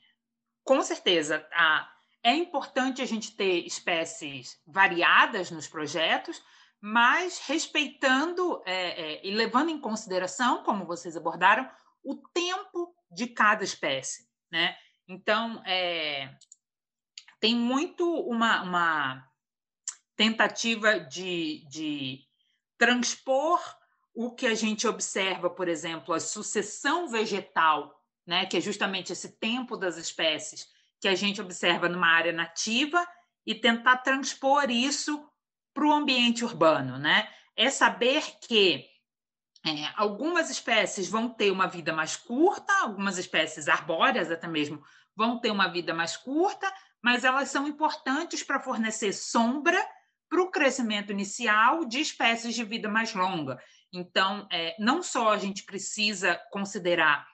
Com 0.65 0.81
certeza. 0.83 1.47
Ah, 1.53 1.89
é 2.23 2.35
importante 2.35 3.03
a 3.03 3.07
gente 3.07 3.37
ter 3.37 3.67
espécies 3.67 4.61
variadas 4.67 5.51
nos 5.51 5.69
projetos, 5.69 6.43
mas 6.81 7.41
respeitando 7.47 8.63
é, 8.65 8.73
é, 9.17 9.27
e 9.27 9.31
levando 9.33 9.71
em 9.71 9.81
consideração, 9.81 10.63
como 10.63 10.87
vocês 10.87 11.17
abordaram, 11.17 11.69
o 12.05 12.17
tempo 12.33 12.88
de 13.11 13.27
cada 13.27 13.65
espécie, 13.65 14.29
né? 14.51 14.77
Então, 15.07 15.63
é, 15.65 16.35
tem 17.41 17.55
muito 17.55 18.05
uma, 18.23 18.63
uma 18.63 19.29
tentativa 20.17 20.99
de, 21.01 21.67
de 21.69 22.21
transpor 22.77 23.61
o 24.15 24.35
que 24.35 24.47
a 24.47 24.55
gente 24.55 24.87
observa, 24.87 25.49
por 25.49 25.69
exemplo, 25.69 26.13
a 26.13 26.19
sucessão 26.19 27.09
vegetal, 27.09 28.03
né, 28.27 28.47
que 28.47 28.57
é 28.57 28.61
justamente 28.61 29.13
esse 29.13 29.39
tempo 29.39 29.77
das 29.77 29.97
espécies 29.97 30.67
que 31.01 31.07
a 31.07 31.15
gente 31.15 31.41
observa 31.41 31.89
numa 31.89 32.09
área 32.09 32.33
nativa 32.33 33.07
e 33.47 33.55
tentar 33.55 33.99
transpor 33.99 34.71
isso 34.71 35.25
para 35.73 35.87
o 35.87 35.93
ambiente 35.93 36.45
urbano, 36.45 36.99
né? 36.99 37.33
É 37.57 37.71
saber 37.71 38.23
que 38.41 38.85
é, 39.69 39.93
algumas 39.97 40.51
espécies 40.51 41.09
vão 41.09 41.29
ter 41.29 41.51
uma 41.51 41.67
vida 41.67 41.93
mais 41.93 42.17
curta, 42.17 42.73
algumas 42.81 43.19
espécies 43.19 43.69
arbóreas 43.69 44.31
até 44.31 44.49
mesmo 44.49 44.83
vão 45.15 45.39
ter 45.39 45.51
uma 45.51 45.69
vida 45.69 45.93
mais 45.93 46.17
curta, 46.17 46.73
mas 47.03 47.25
elas 47.25 47.49
são 47.51 47.67
importantes 47.67 48.43
para 48.43 48.61
fornecer 48.61 49.13
sombra 49.13 49.79
para 50.29 50.43
o 50.43 50.51
crescimento 50.51 51.11
inicial 51.13 51.85
de 51.85 52.01
espécies 52.01 52.55
de 52.55 52.65
vida 52.65 52.89
mais 52.89 53.15
longa. 53.15 53.59
Então, 53.93 54.47
é, 54.53 54.77
não 54.79 55.03
só 55.03 55.33
a 55.33 55.39
gente 55.39 55.65
precisa 55.65 56.39
considerar 56.51 57.27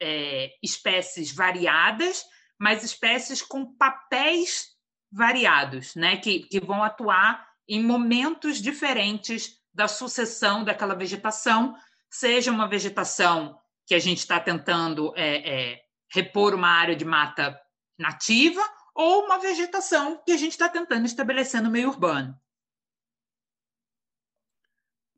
é, 0.00 0.50
espécies 0.62 1.34
variadas, 1.34 2.24
mas 2.58 2.84
espécies 2.84 3.42
com 3.42 3.74
papéis 3.76 4.68
variados, 5.10 5.94
né, 5.94 6.16
que, 6.16 6.40
que 6.40 6.60
vão 6.60 6.82
atuar 6.82 7.46
em 7.68 7.82
momentos 7.82 8.60
diferentes 8.60 9.61
da 9.72 9.88
sucessão 9.88 10.64
daquela 10.64 10.94
vegetação, 10.94 11.74
seja 12.10 12.50
uma 12.50 12.68
vegetação 12.68 13.58
que 13.86 13.94
a 13.94 13.98
gente 13.98 14.18
está 14.18 14.38
tentando 14.38 15.12
é, 15.16 15.72
é, 15.72 15.84
repor 16.10 16.54
uma 16.54 16.68
área 16.68 16.94
de 16.94 17.04
mata 17.04 17.58
nativa 17.98 18.62
ou 18.94 19.24
uma 19.24 19.38
vegetação 19.38 20.22
que 20.24 20.32
a 20.32 20.36
gente 20.36 20.52
está 20.52 20.68
tentando 20.68 21.06
estabelecer 21.06 21.62
no 21.62 21.70
meio 21.70 21.88
urbano. 21.88 22.38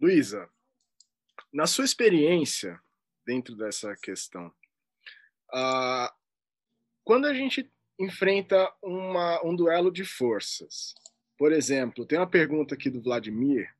Luísa, 0.00 0.48
na 1.52 1.66
sua 1.66 1.84
experiência 1.84 2.80
dentro 3.26 3.56
dessa 3.56 3.96
questão, 3.96 4.48
uh, 5.52 6.12
quando 7.02 7.26
a 7.26 7.34
gente 7.34 7.72
enfrenta 7.98 8.72
uma, 8.82 9.44
um 9.44 9.54
duelo 9.54 9.90
de 9.90 10.04
forças, 10.04 10.94
por 11.36 11.52
exemplo, 11.52 12.06
tem 12.06 12.18
uma 12.18 12.30
pergunta 12.30 12.74
aqui 12.74 12.90
do 12.90 13.02
Vladimir 13.02 13.73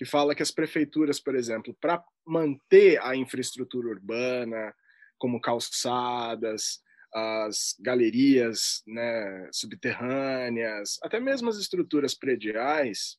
que 0.00 0.06
fala 0.06 0.34
que 0.34 0.42
as 0.42 0.50
prefeituras, 0.50 1.20
por 1.20 1.36
exemplo, 1.36 1.76
para 1.78 2.02
manter 2.26 2.98
a 3.02 3.14
infraestrutura 3.14 3.86
urbana, 3.86 4.74
como 5.18 5.38
calçadas, 5.38 6.80
as 7.12 7.76
galerias 7.78 8.82
né, 8.86 9.50
subterrâneas, 9.52 10.98
até 11.02 11.20
mesmo 11.20 11.50
as 11.50 11.58
estruturas 11.58 12.14
prediais, 12.14 13.18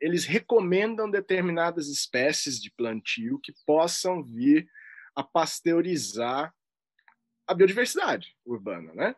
eles 0.00 0.24
recomendam 0.24 1.10
determinadas 1.10 1.88
espécies 1.88 2.60
de 2.60 2.70
plantio 2.70 3.40
que 3.42 3.52
possam 3.66 4.22
vir 4.22 4.68
a 5.16 5.24
pasteurizar 5.24 6.54
a 7.44 7.54
biodiversidade 7.54 8.36
urbana, 8.46 8.94
né? 8.94 9.16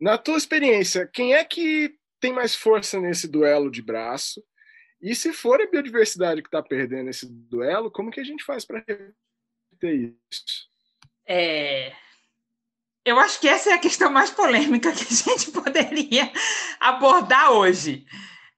Na 0.00 0.18
tua 0.18 0.38
experiência, 0.38 1.06
quem 1.06 1.34
é 1.34 1.44
que 1.44 1.96
tem 2.18 2.32
mais 2.32 2.56
força 2.56 3.00
nesse 3.00 3.28
duelo 3.28 3.70
de 3.70 3.80
braço? 3.80 4.42
E 5.00 5.14
se 5.14 5.32
for 5.32 5.60
a 5.60 5.66
biodiversidade 5.66 6.42
que 6.42 6.48
está 6.48 6.62
perdendo 6.62 7.10
esse 7.10 7.26
duelo, 7.26 7.90
como 7.90 8.10
que 8.10 8.20
a 8.20 8.24
gente 8.24 8.44
faz 8.44 8.64
para 8.64 8.84
reverter 8.86 10.14
isso? 10.30 10.68
É, 11.26 11.94
eu 13.04 13.18
acho 13.18 13.38
que 13.38 13.48
essa 13.48 13.70
é 13.70 13.74
a 13.74 13.78
questão 13.78 14.10
mais 14.10 14.30
polêmica 14.30 14.90
que 14.90 15.02
a 15.02 15.34
gente 15.34 15.50
poderia 15.52 16.32
abordar 16.80 17.52
hoje. 17.52 18.06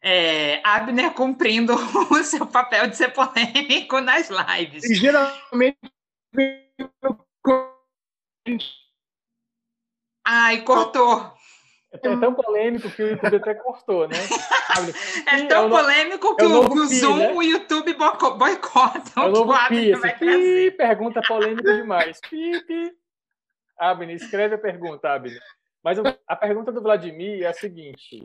É, 0.00 0.60
Abner 0.62 1.12
cumprindo 1.14 1.74
o 2.10 2.22
seu 2.22 2.46
papel 2.46 2.88
de 2.88 2.96
ser 2.96 3.12
polêmico 3.12 4.00
nas 4.00 4.28
lives. 4.30 4.84
E 4.84 4.94
geralmente. 4.94 5.78
Ai, 10.24 10.62
cortou. 10.62 11.35
É 12.02 12.16
tão 12.16 12.34
polêmico 12.34 12.90
que 12.90 13.02
o 13.02 13.08
YouTube 13.10 13.36
até 13.36 13.54
cortou, 13.54 14.08
né? 14.08 14.16
É 15.26 15.46
tão 15.46 15.66
é 15.66 15.68
polêmico 15.70 16.36
que 16.36 16.44
é 16.44 16.46
o, 16.46 16.62
o, 16.62 16.72
o 16.72 16.86
Zoom, 16.86 17.16
né? 17.16 17.32
o 17.32 17.42
YouTube 17.42 17.94
boicota. 17.94 19.12
É 19.16 19.20
o 19.20 19.30
novo 19.30 19.52
pi, 19.68 19.92
pi, 20.18 20.70
pergunta 20.72 21.20
polêmica 21.26 21.74
demais. 21.74 22.20
Pi, 22.20 22.60
pi. 22.64 22.92
Abner, 23.78 24.16
escreve 24.16 24.54
a 24.54 24.58
pergunta, 24.58 25.08
Abner. 25.08 25.40
Mas 25.82 25.98
a 26.26 26.36
pergunta 26.36 26.72
do 26.72 26.82
Vladimir 26.82 27.42
é 27.42 27.46
a 27.46 27.52
seguinte: 27.52 28.22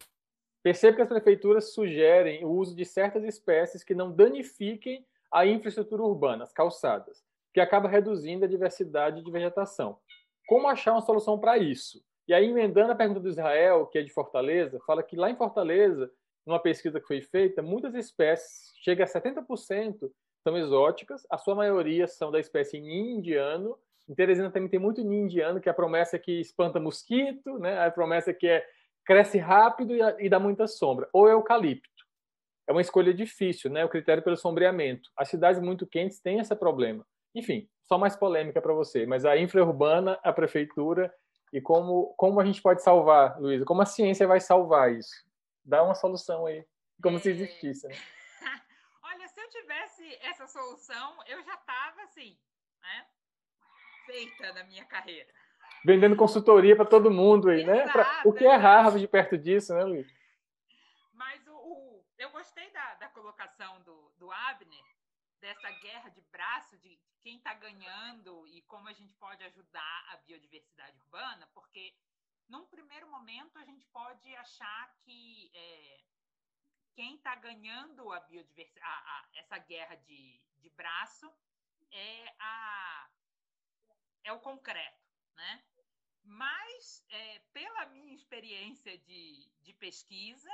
percebe 0.64 0.96
que 0.96 1.02
as 1.04 1.10
prefeituras 1.10 1.74
sugerem 1.74 2.44
o 2.44 2.50
uso 2.50 2.76
de 2.76 2.86
certas 2.86 3.24
espécies 3.24 3.84
que 3.84 3.94
não 3.94 4.12
danifiquem 4.12 5.06
a 5.32 5.46
infraestrutura 5.46 6.04
urbana, 6.04 6.44
as 6.44 6.52
calçadas, 6.52 7.24
que 7.54 7.60
acaba 7.60 7.88
reduzindo 7.88 8.46
a 8.46 8.48
diversidade 8.48 9.24
de 9.24 9.32
vegetação. 9.32 9.98
Como 10.48 10.68
achar 10.68 10.92
uma 10.92 11.02
solução 11.02 11.40
para 11.40 11.58
isso? 11.58 12.04
E 12.32 12.34
aí, 12.34 12.46
emendando 12.46 12.94
a 12.94 12.96
pergunta 12.96 13.20
do 13.20 13.28
Israel, 13.28 13.86
que 13.88 13.98
é 13.98 14.02
de 14.02 14.10
Fortaleza, 14.10 14.80
fala 14.88 15.04
que 15.04 15.18
lá 15.18 15.30
em 15.30 15.36
Fortaleza, 15.36 16.10
numa 16.46 16.62
pesquisa 16.62 16.98
que 16.98 17.06
foi 17.06 17.20
feita, 17.20 17.62
muitas 17.62 17.94
espécies, 17.94 18.72
chega 18.82 19.04
a 19.04 19.06
70%, 19.06 20.10
são 20.42 20.58
exóticas, 20.58 21.28
a 21.30 21.38
sua 21.38 21.56
maioria 21.56 22.08
são 22.08 22.32
da 22.32 22.40
espécie 22.40 22.78
indiano 22.78 23.78
em 24.08 24.16
Teresina 24.16 24.50
também 24.50 24.70
tem 24.70 24.80
muito 24.80 25.02
indiano, 25.02 25.60
que 25.60 25.68
é 25.68 25.72
a 25.74 25.76
promessa 25.76 26.18
que 26.18 26.40
espanta 26.40 26.80
mosquito, 26.80 27.60
né? 27.60 27.86
a 27.86 27.92
promessa 27.92 28.34
que 28.34 28.48
é 28.48 28.66
cresce 29.06 29.38
rápido 29.38 29.94
e, 30.18 30.30
dá 30.30 30.40
muita 30.40 30.68
sombra. 30.68 31.10
Ou 31.12 31.28
eucalipto. 31.28 31.90
É 32.66 32.72
uma 32.72 32.82
escolha 32.82 33.14
difícil, 33.14 33.70
né? 33.70 33.84
o 33.84 33.90
critério 33.90 34.24
pelo 34.24 34.38
sombreamento. 34.38 35.10
As 35.18 35.28
cidades 35.28 35.62
muito 35.62 35.86
quentes 35.86 36.22
têm 36.22 36.40
esse 36.40 36.56
problema. 36.56 37.06
Enfim, 37.36 37.68
só 37.84 37.98
mais 37.98 38.16
polêmica 38.16 38.62
para 38.62 38.74
você. 38.74 39.06
Mas 39.06 39.26
a 39.26 39.38
infra 39.38 39.64
urbana, 39.64 40.18
a 40.24 40.32
prefeitura 40.32 41.14
e 41.52 41.60
como, 41.62 42.14
como 42.16 42.40
a 42.40 42.46
gente 42.46 42.62
pode 42.62 42.82
salvar, 42.82 43.40
Luísa? 43.40 43.66
Como 43.66 43.82
a 43.82 43.86
ciência 43.86 44.28
vai 44.28 44.40
salvar 44.40 44.92
isso? 44.92 45.26
Dá 45.64 45.84
uma 45.84 45.96
solução 45.96 46.46
aí, 46.46 46.66
como 47.02 47.20
se 47.20 47.30
existisse. 47.30 47.88
Né? 47.88 47.96
Olha, 49.04 49.28
se 49.28 49.40
eu 49.40 49.50
tivesse 49.50 50.16
essa 50.22 50.48
solução, 50.48 51.18
eu 51.28 51.44
já 51.44 51.56
estava 51.56 52.02
assim, 52.04 52.38
né? 52.82 53.06
feita 54.06 54.54
na 54.54 54.64
minha 54.64 54.86
carreira. 54.86 55.32
Vendendo 55.86 56.16
consultoria 56.16 56.76
para 56.76 56.86
todo 56.86 57.10
mundo 57.10 57.50
aí, 57.50 57.64
né? 57.64 57.84
Exato, 57.84 57.92
pra, 57.92 58.22
o 58.26 58.34
que 58.34 58.46
é 58.46 58.56
Harvard 58.56 59.08
perto 59.08 59.38
disso, 59.38 59.74
né, 59.74 59.84
Luiz? 59.84 60.08
Mas 61.14 61.48
o, 61.48 61.54
o, 61.54 62.06
eu 62.18 62.30
gostei 62.30 62.70
da, 62.72 62.96
da 62.96 63.08
colocação 63.10 63.82
do, 63.82 64.12
do 64.18 64.32
Abner, 64.32 64.84
dessa 65.40 65.70
guerra 65.82 66.10
de 66.10 66.22
braço, 66.32 66.78
de 66.78 67.00
quem 67.22 67.38
está 67.38 67.54
ganhando 67.54 68.48
e 68.48 68.62
como 68.64 68.88
a 68.88 68.94
gente 68.94 69.14
pode 69.16 69.44
ajudar 69.44 70.06
a 70.10 70.18
biodiversidade 70.18 70.98
urbana, 71.00 71.48
porque 71.54 71.96
num 72.48 72.66
primeiro 72.66 73.08
momento 73.10 73.58
a 73.58 73.64
gente 73.64 73.86
pode 73.88 74.36
achar 74.36 74.94
que 75.00 75.52
é, 75.54 76.04
quem 76.94 77.16
está 77.16 77.36
ganhando 77.36 78.12
a 78.12 78.20
biodiversidade, 78.22 78.86
a, 78.86 78.90
a, 78.90 79.30
essa 79.36 79.58
guerra 79.58 79.96
de, 79.96 80.40
de 80.58 80.70
braço 80.72 81.32
é 81.92 82.36
a, 82.40 83.10
é 84.24 84.34
o 84.34 84.40
concreto, 84.40 85.02
né? 85.36 85.64
Mas, 86.24 87.04
é, 87.10 87.40
pela 87.52 87.86
minha 87.88 88.14
experiência 88.14 88.98
de, 89.00 89.50
de 89.62 89.74
pesquisa, 89.74 90.52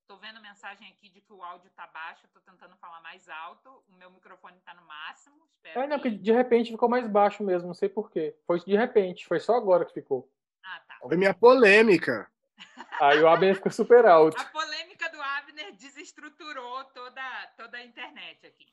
estou 0.00 0.16
é, 0.16 0.20
vendo 0.20 0.40
mensagem 0.40 0.88
aqui 0.88 1.08
de 1.08 1.20
que 1.20 1.32
o 1.32 1.42
áudio 1.42 1.68
está 1.68 1.86
baixo, 1.86 2.26
estou 2.26 2.42
tentando 2.42 2.76
falar 2.76 3.00
mais 3.00 3.28
alto, 3.28 3.82
o 3.88 3.92
meu 3.92 4.10
microfone 4.10 4.56
está 4.58 4.74
no 4.74 4.82
máximo. 4.86 5.36
Espero 5.54 5.80
é, 5.80 5.86
não, 5.86 6.00
que... 6.00 6.10
de 6.10 6.32
repente 6.32 6.70
ficou 6.72 6.88
mais 6.88 7.06
baixo 7.06 7.42
mesmo, 7.42 7.68
não 7.68 7.74
sei 7.74 7.88
porquê. 7.88 8.36
Foi 8.46 8.60
de 8.60 8.76
repente, 8.76 9.26
foi 9.26 9.40
só 9.40 9.54
agora 9.54 9.84
que 9.84 9.94
ficou. 9.94 10.30
Ah, 10.64 10.82
tá. 10.86 10.98
Foi 11.00 11.16
minha 11.16 11.34
polêmica. 11.34 12.30
Aí 13.00 13.20
o 13.22 13.28
Abner 13.28 13.54
ficou 13.54 13.72
super 13.72 14.04
alto. 14.04 14.38
A 14.38 14.44
polêmica 14.46 15.08
do 15.08 15.20
Abner 15.20 15.72
desestruturou 15.76 16.84
toda, 16.86 17.46
toda 17.56 17.78
a 17.78 17.84
internet 17.84 18.46
aqui. 18.46 18.66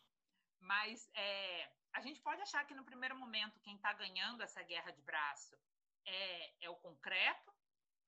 Mas 0.60 1.10
é, 1.16 1.70
a 1.94 2.02
gente 2.02 2.20
pode 2.22 2.42
achar 2.42 2.66
que 2.66 2.76
no 2.76 2.84
primeiro 2.84 3.16
momento 3.16 3.60
quem 3.62 3.76
está 3.76 3.94
ganhando 3.94 4.44
essa 4.44 4.62
guerra 4.64 4.92
de 4.92 5.02
braço 5.02 5.58
é, 6.06 6.66
é 6.66 6.70
o 6.70 6.76
concreto, 6.76 7.54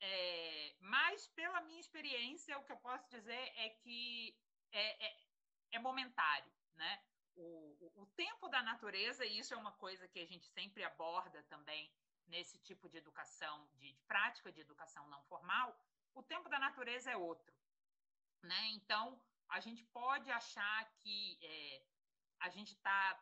é, 0.02 0.76
mas 0.80 1.28
pela 1.30 1.62
minha 1.62 1.80
experiência 1.80 2.58
o 2.58 2.64
que 2.64 2.72
eu 2.72 2.78
posso 2.78 3.10
dizer 3.10 3.54
é 3.56 3.70
que 3.82 4.38
é, 4.72 5.08
é, 5.08 5.18
é 5.74 5.80
momentário, 5.80 6.52
né? 6.76 7.04
O, 7.36 7.78
o, 7.80 8.04
o, 8.04 8.06
tempo 8.08 8.48
da 8.50 8.62
natureza, 8.62 9.26
e 9.26 9.40
isso 9.40 9.54
é 9.54 9.58
uma 9.58 9.72
coisa 9.74 10.08
que 10.08 10.20
a 10.20 10.26
gente 10.26 10.46
sempre 10.48 10.84
aborda 10.84 11.42
também 11.44 11.92
nesse 12.28 12.58
tipo 12.60 12.90
de 12.90 12.98
educação, 12.98 13.68
de, 13.76 13.94
de 13.94 14.02
prática 14.04 14.52
de 14.52 14.62
educação 14.62 15.08
não 15.08 15.24
formal, 15.24 15.78
o 16.14 16.24
tempo 16.24 16.50
da 16.50 16.60
natureza 16.60 17.12
é 17.12 17.18
outro, 17.18 17.54
né? 18.44 18.68
Então 18.72 19.22
a 19.50 19.60
gente 19.60 19.84
pode 19.86 20.30
achar 20.32 20.92
que 20.98 21.40
é, 21.42 21.84
a 22.40 22.50
gente 22.50 22.74
está 22.74 23.22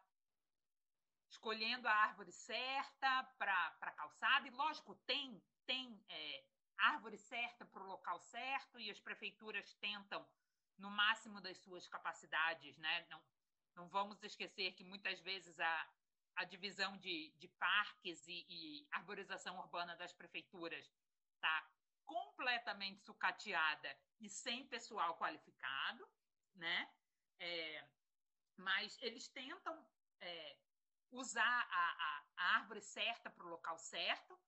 escolhendo 1.30 1.88
a 1.88 1.94
árvore 1.94 2.32
certa 2.32 3.24
para 3.38 3.78
a 3.82 3.92
calçada, 3.92 4.48
e 4.48 4.52
lógico, 4.52 4.96
tem, 5.06 5.42
tem 5.66 6.04
é, 6.10 6.46
árvore 6.78 7.18
certa 7.18 7.66
para 7.66 7.84
o 7.84 7.88
local 7.88 8.20
certo, 8.20 8.80
e 8.80 8.90
as 8.90 9.00
prefeituras 9.00 9.74
tentam, 9.76 10.28
no 10.78 10.90
máximo 10.92 11.42
das 11.42 11.58
suas 11.58 11.88
capacidades, 11.88 12.78
né? 12.78 13.08
Não, 13.10 13.24
não 13.76 13.88
vamos 13.90 14.22
esquecer 14.24 14.74
que 14.74 14.84
muitas 14.84 15.20
vezes 15.22 15.60
a, 15.60 15.94
a 16.36 16.44
divisão 16.44 16.98
de, 16.98 17.32
de 17.38 17.48
parques 17.48 18.28
e, 18.28 18.46
e 18.48 18.88
arborização 18.92 19.58
urbana 19.58 19.96
das 19.96 20.14
prefeituras 20.14 20.92
está 21.36 21.70
completamente 22.06 23.02
sucateada 23.02 23.98
e 24.20 24.30
sem 24.30 24.68
pessoal 24.68 25.18
qualificado, 25.18 26.08
né? 26.56 26.92
É, 27.40 27.88
mas 28.56 28.98
eles 29.02 29.28
tentam 29.28 29.88
é, 30.20 30.58
usar 31.12 31.68
a, 31.72 31.92
a, 32.08 32.26
a 32.38 32.56
árvore 32.56 32.82
certa 32.82 33.30
para 33.30 33.46
o 33.46 33.50
local 33.50 33.78
certo, 33.78 34.40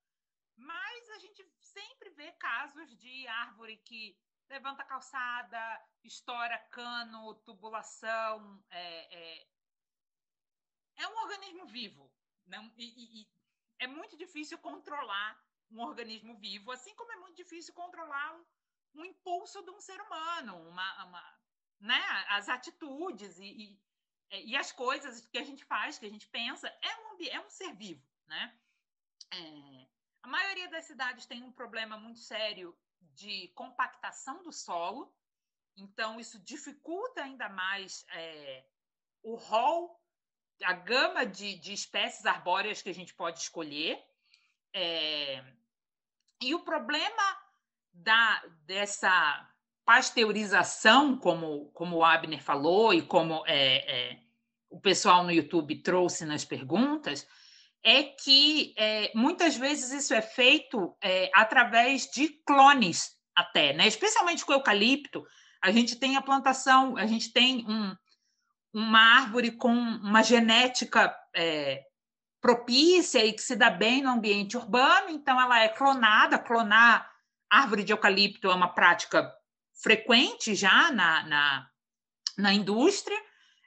mas 0.60 1.10
a 1.12 1.20
gente 1.20 1.44
sempre 1.62 2.10
vê 2.12 2.32
casos 2.34 2.96
de 2.98 3.28
árvore 3.28 3.78
que 3.78 4.18
levanta 4.50 4.84
calçada, 4.84 5.88
estoura 6.04 6.58
cano, 6.72 7.36
tubulação. 7.46 8.64
É, 8.70 9.18
é, 9.18 9.48
é 10.98 11.08
um 11.08 11.18
organismo 11.24 11.66
vivo. 11.68 12.12
Não, 12.46 12.72
e, 12.78 13.22
e, 13.22 13.28
é 13.80 13.88
muito 13.88 14.18
difícil 14.18 14.58
controlar 14.58 15.40
um 15.72 15.80
organismo 15.82 16.36
vivo, 16.38 16.72
assim 16.72 16.96
como 16.96 17.12
é 17.12 17.16
muito 17.18 17.36
difícil 17.36 17.74
controlar 17.74 18.36
um, 18.36 19.02
um 19.02 19.06
impulso 19.06 19.62
de 19.62 19.70
um 19.70 19.80
ser 19.80 20.02
humano, 20.02 20.58
uma, 20.68 21.06
uma 21.06 21.40
né, 21.80 22.02
as 22.30 22.50
atitudes 22.50 23.38
e, 23.40 23.46
e, 24.32 24.52
e, 24.52 24.56
as 24.58 24.72
coisas 24.72 25.26
que 25.28 25.38
a 25.38 25.44
gente 25.44 25.64
faz, 25.64 25.98
que 26.00 26.06
a 26.06 26.10
gente 26.10 26.28
pensa, 26.28 26.68
é 26.82 26.96
um, 26.98 27.18
é 27.30 27.40
um 27.40 27.50
ser 27.50 27.74
vivo. 27.76 28.04
Né? 28.26 28.60
É, 29.32 29.79
a 30.24 30.28
maioria 30.28 30.70
das 30.70 30.86
cidades 30.86 31.26
tem 31.26 31.44
um 31.44 31.52
problema 31.52 31.98
muito 31.98 32.20
sério 32.20 32.76
de 33.16 33.50
compactação 33.56 34.44
do 34.44 34.52
solo, 34.52 35.14
então 35.76 36.20
isso 36.20 36.40
dificulta 36.40 37.24
ainda 37.24 37.50
mais 37.50 38.06
é, 38.14 38.66
o 39.24 39.36
rol, 39.36 40.00
a 40.64 40.74
gama 40.74 41.26
de, 41.26 41.56
de, 41.56 41.74
espécies 41.74 42.26
arbóreas 42.26 42.82
que 42.82 42.90
a 42.90 42.94
gente 42.94 43.14
pode 43.14 43.40
escolher. 43.40 44.02
É, 44.74 45.44
e 46.42 46.54
o 46.54 46.60
problema 46.60 47.38
da, 47.94 48.44
dessa 48.66 49.50
pasteurização, 49.86 51.18
como, 51.18 51.72
como 51.72 51.98
o 51.98 52.04
Abner 52.04 52.44
falou 52.44 52.94
e 52.94 53.02
como 53.02 53.44
é, 53.48 54.12
é, 54.12 54.20
o 54.70 54.80
pessoal 54.80 55.24
no 55.24 55.32
YouTube 55.32 55.82
trouxe 55.82 56.26
nas 56.26 56.46
perguntas, 56.46 57.28
é 57.84 58.04
que 58.04 58.74
é, 58.78 59.12
muitas 59.16 59.56
vezes 59.56 59.92
isso 59.92 60.14
é 60.14 60.22
feito 60.22 60.96
é, 61.02 61.32
através 61.34 62.10
de 62.12 62.30
clones 62.46 63.12
até, 63.36 63.74
né? 63.74 63.88
especialmente 63.88 64.46
com 64.46 64.52
o 64.52 64.56
eucalipto. 64.56 65.26
A 65.62 65.72
gente 65.72 65.96
tem 65.96 66.16
a 66.16 66.22
plantação, 66.22 66.98
a 66.98 67.06
gente 67.06 67.32
tem 67.32 67.66
um, 67.68 67.96
uma 68.74 69.00
árvore 69.18 69.52
com 69.52 69.72
uma 69.72 70.22
genética 70.22 71.16
é, 71.36 71.84
propícia 72.42 73.26
e 73.26 73.34
que 73.34 73.42
se 73.42 73.56
dá 73.56 73.70
bem 73.70 74.02
no 74.02 74.10
ambiente 74.10 74.58
urbano, 74.58 75.10
então 75.10 75.40
ela 75.40 75.60
é 75.60 75.70
clonada. 75.70 76.40
Clonar 76.40 77.10
árvore 77.50 77.84
de 77.84 77.92
eucalipto 77.92 78.50
é 78.50 78.56
uma 78.56 78.74
prática 78.74 79.34
frequente 79.82 80.54
já 80.56 80.92
na, 80.92 81.24
na, 81.24 81.70
na 82.38 82.54
indústria. 82.54 83.18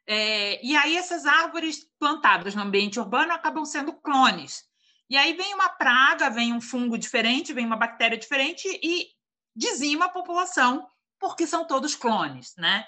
É, 0.07 0.65
e 0.65 0.77
aí 0.77 0.97
essas 0.97 1.27
árvores 1.27 1.87
plantadas 1.99 2.55
no 2.55 2.63
ambiente 2.63 2.99
urbano 2.99 3.33
acabam 3.33 3.65
sendo 3.65 3.93
clones. 3.93 4.65
E 5.09 5.17
aí 5.17 5.35
vem 5.35 5.55
uma 5.55 5.69
praga, 5.69 6.31
vem 6.31 6.53
um 6.53 6.61
fungo 6.61 6.99
diferente, 6.99 7.53
vem 7.53 7.67
uma 7.67 7.77
bactéria 7.77 8.19
diferente 8.19 8.67
e 8.83 9.09
dizima 9.55 10.07
a 10.07 10.11
população, 10.11 10.89
porque 11.19 11.47
são 11.47 11.67
todos 11.67 11.95
clones, 11.95 12.55
né? 12.57 12.87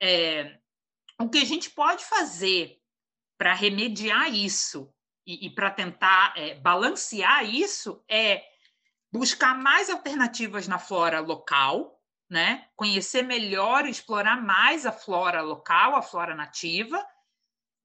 É, 0.00 0.58
o 1.18 1.28
que 1.28 1.38
a 1.38 1.44
gente 1.44 1.70
pode 1.70 2.04
fazer 2.04 2.78
para 3.38 3.52
remediar 3.52 4.32
isso 4.32 4.92
e, 5.26 5.46
e 5.46 5.50
para 5.50 5.70
tentar 5.70 6.32
é, 6.36 6.54
balancear 6.54 7.44
isso 7.44 8.02
é 8.08 8.44
buscar 9.12 9.54
mais 9.56 9.90
alternativas 9.90 10.68
na 10.68 10.78
flora 10.78 11.20
local, 11.20 11.95
né? 12.28 12.66
Conhecer 12.74 13.22
melhor, 13.22 13.86
explorar 13.86 14.42
mais 14.42 14.84
a 14.84 14.92
flora 14.92 15.40
local, 15.40 15.94
a 15.94 16.02
flora 16.02 16.34
nativa, 16.34 17.04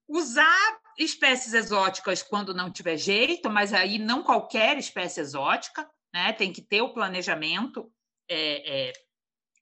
usar 0.08 0.80
espécies 0.98 1.54
exóticas 1.54 2.22
quando 2.22 2.54
não 2.54 2.72
tiver 2.72 2.98
jeito, 2.98 3.50
mas 3.50 3.74
aí 3.74 3.98
não 3.98 4.24
qualquer 4.24 4.78
espécie 4.78 5.22
exótica, 5.22 5.90
né? 6.14 6.34
Tem 6.34 6.52
que 6.52 6.62
ter 6.62 6.82
o 6.82 6.94
planejamento 6.94 7.92
é, 8.30 8.90
é, 8.90 8.94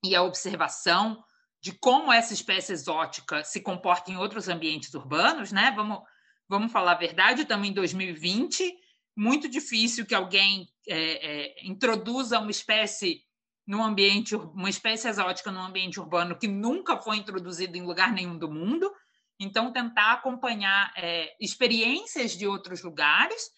e 0.03 0.15
a 0.15 0.23
observação 0.23 1.23
de 1.61 1.73
como 1.73 2.11
essa 2.11 2.34
espécie 2.34 2.71
exótica 2.71 3.43
se 3.43 3.61
comporta 3.61 4.11
em 4.11 4.17
outros 4.17 4.47
ambientes 4.47 4.93
urbanos, 4.93 5.51
né? 5.51 5.71
Vamos, 5.75 5.99
vamos 6.47 6.71
falar 6.71 6.93
a 6.93 6.99
verdade, 6.99 7.41
estamos 7.41 7.67
em 7.67 7.73
2020, 7.73 8.73
muito 9.15 9.49
difícil 9.49 10.05
que 10.05 10.15
alguém 10.15 10.69
é, 10.88 11.57
é, 11.57 11.67
introduza 11.67 12.39
uma 12.39 12.51
espécie 12.51 13.21
no 13.70 13.84
ambiente, 13.84 14.36
uma 14.36 14.67
espécie 14.67 15.07
exótica 15.07 15.51
no 15.51 15.59
ambiente 15.59 15.99
urbano 15.99 16.36
que 16.36 16.47
nunca 16.47 16.97
foi 16.97 17.17
introduzida 17.17 17.78
em 17.78 17.86
lugar 17.86 18.11
nenhum 18.11 18.36
do 18.36 18.49
mundo. 18.49 18.91
Então, 19.39 19.72
tentar 19.72 20.13
acompanhar 20.13 20.91
é, 20.97 21.36
experiências 21.39 22.32
de 22.32 22.47
outros 22.47 22.82
lugares 22.82 23.51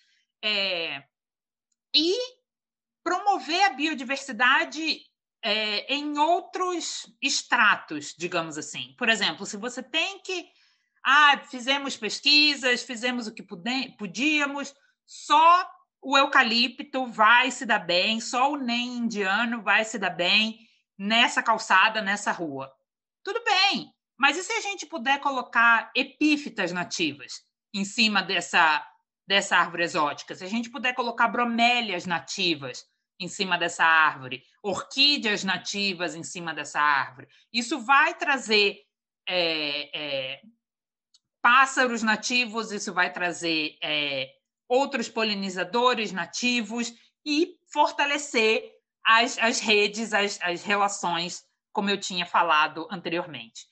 é, 0.44 1.02
e 1.96 2.14
promover 3.02 3.64
a 3.64 3.70
biodiversidade 3.70 5.00
é, 5.42 5.96
em 5.96 6.18
outros 6.18 7.08
estratos, 7.22 8.14
digamos 8.18 8.58
assim. 8.58 8.94
Por 8.98 9.08
exemplo, 9.08 9.46
se 9.46 9.56
você 9.56 9.82
tem 9.82 10.20
que. 10.20 10.46
Ah, 11.06 11.42
fizemos 11.50 11.96
pesquisas, 11.96 12.84
fizemos 12.84 13.28
o 13.28 13.34
que 13.34 13.48
podíamos, 13.98 14.76
só 15.06 15.72
o 16.02 16.18
eucalipto 16.18 17.06
vai 17.06 17.52
se 17.52 17.66
dar 17.66 17.80
bem, 17.80 18.20
só 18.20 18.52
o 18.52 18.58
NEM 18.58 18.98
indiano 18.98 19.62
vai 19.62 19.86
se 19.86 20.00
dar 20.00 20.10
bem 20.10 20.68
nessa 20.98 21.44
calçada, 21.44 22.02
nessa 22.02 22.32
rua. 22.32 22.72
Tudo 23.24 23.44
bem, 23.44 23.94
mas 24.18 24.38
e 24.38 24.44
se 24.44 24.52
a 24.54 24.62
gente 24.62 24.86
puder 24.86 25.20
colocar 25.20 25.92
epífitas 25.96 26.72
nativas 26.72 27.44
em 27.74 27.86
cima 27.86 28.24
dessa, 28.24 28.86
dessa 29.28 29.58
árvore 29.58 29.84
exótica? 29.84 30.34
Se 30.34 30.44
a 30.44 30.50
gente 30.50 30.70
puder 30.70 30.94
colocar 30.94 31.28
bromélias 31.28 32.06
nativas 32.06 32.86
em 33.20 33.28
cima 33.28 33.58
dessa 33.58 33.86
árvore, 33.86 34.44
orquídeas 34.64 35.44
nativas 35.44 36.16
em 36.16 36.24
cima 36.24 36.54
dessa 36.54 36.80
árvore, 36.80 37.28
isso 37.54 37.80
vai 37.80 38.16
trazer 38.16 38.82
é, 39.28 40.00
é, 40.00 40.42
pássaros 41.42 42.02
nativos, 42.02 42.72
isso 42.72 42.92
vai 42.92 43.14
trazer 43.14 43.78
é, 43.82 44.32
outros 44.72 45.10
polinizadores 45.10 46.14
nativos 46.14 46.94
e 47.26 47.58
fortalecer 47.74 48.72
as, 49.06 49.38
as 49.38 49.60
redes, 49.60 50.14
as, 50.14 50.40
as 50.42 50.64
relações, 50.64 51.44
como 51.74 51.90
eu 51.90 52.00
tinha 52.00 52.26
falado 52.26 52.88
anteriormente. 52.90 53.68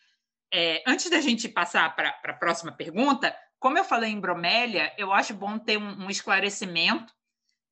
É, 0.54 0.84
antes 0.86 1.10
da 1.10 1.22
gente 1.22 1.48
passar 1.48 1.96
para 1.96 2.10
a 2.22 2.34
próxima 2.34 2.74
pergunta, 2.74 3.34
como 3.60 3.78
eu 3.78 3.86
falei 3.86 4.12
em 4.12 4.20
bromélia, 4.20 4.94
eu 4.98 5.14
acho 5.14 5.34
bom 5.34 5.58
ter 5.58 5.78
um, 5.78 6.04
um 6.04 6.10
esclarecimento, 6.10 7.14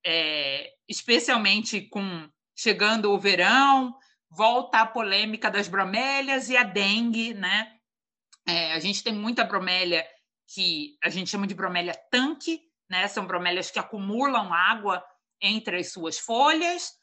é, 0.05 0.71
especialmente 0.87 1.81
com 1.81 2.29
chegando 2.55 3.11
o 3.11 3.19
verão, 3.19 3.93
volta 4.29 4.79
a 4.79 4.85
polêmica 4.85 5.51
das 5.51 5.67
bromélias 5.67 6.49
e 6.49 6.55
a 6.55 6.63
dengue, 6.63 7.33
né? 7.33 7.73
É, 8.47 8.71
a 8.71 8.79
gente 8.79 9.03
tem 9.03 9.13
muita 9.13 9.43
bromélia 9.43 10.07
que 10.47 10.97
a 11.03 11.09
gente 11.09 11.29
chama 11.29 11.45
de 11.45 11.53
bromélia 11.53 11.93
tanque, 12.09 12.66
né? 12.89 13.07
São 13.07 13.25
bromélias 13.25 13.71
que 13.71 13.79
acumulam 13.79 14.53
água 14.53 15.03
entre 15.41 15.77
as 15.77 15.91
suas 15.91 16.17
folhas 16.17 16.93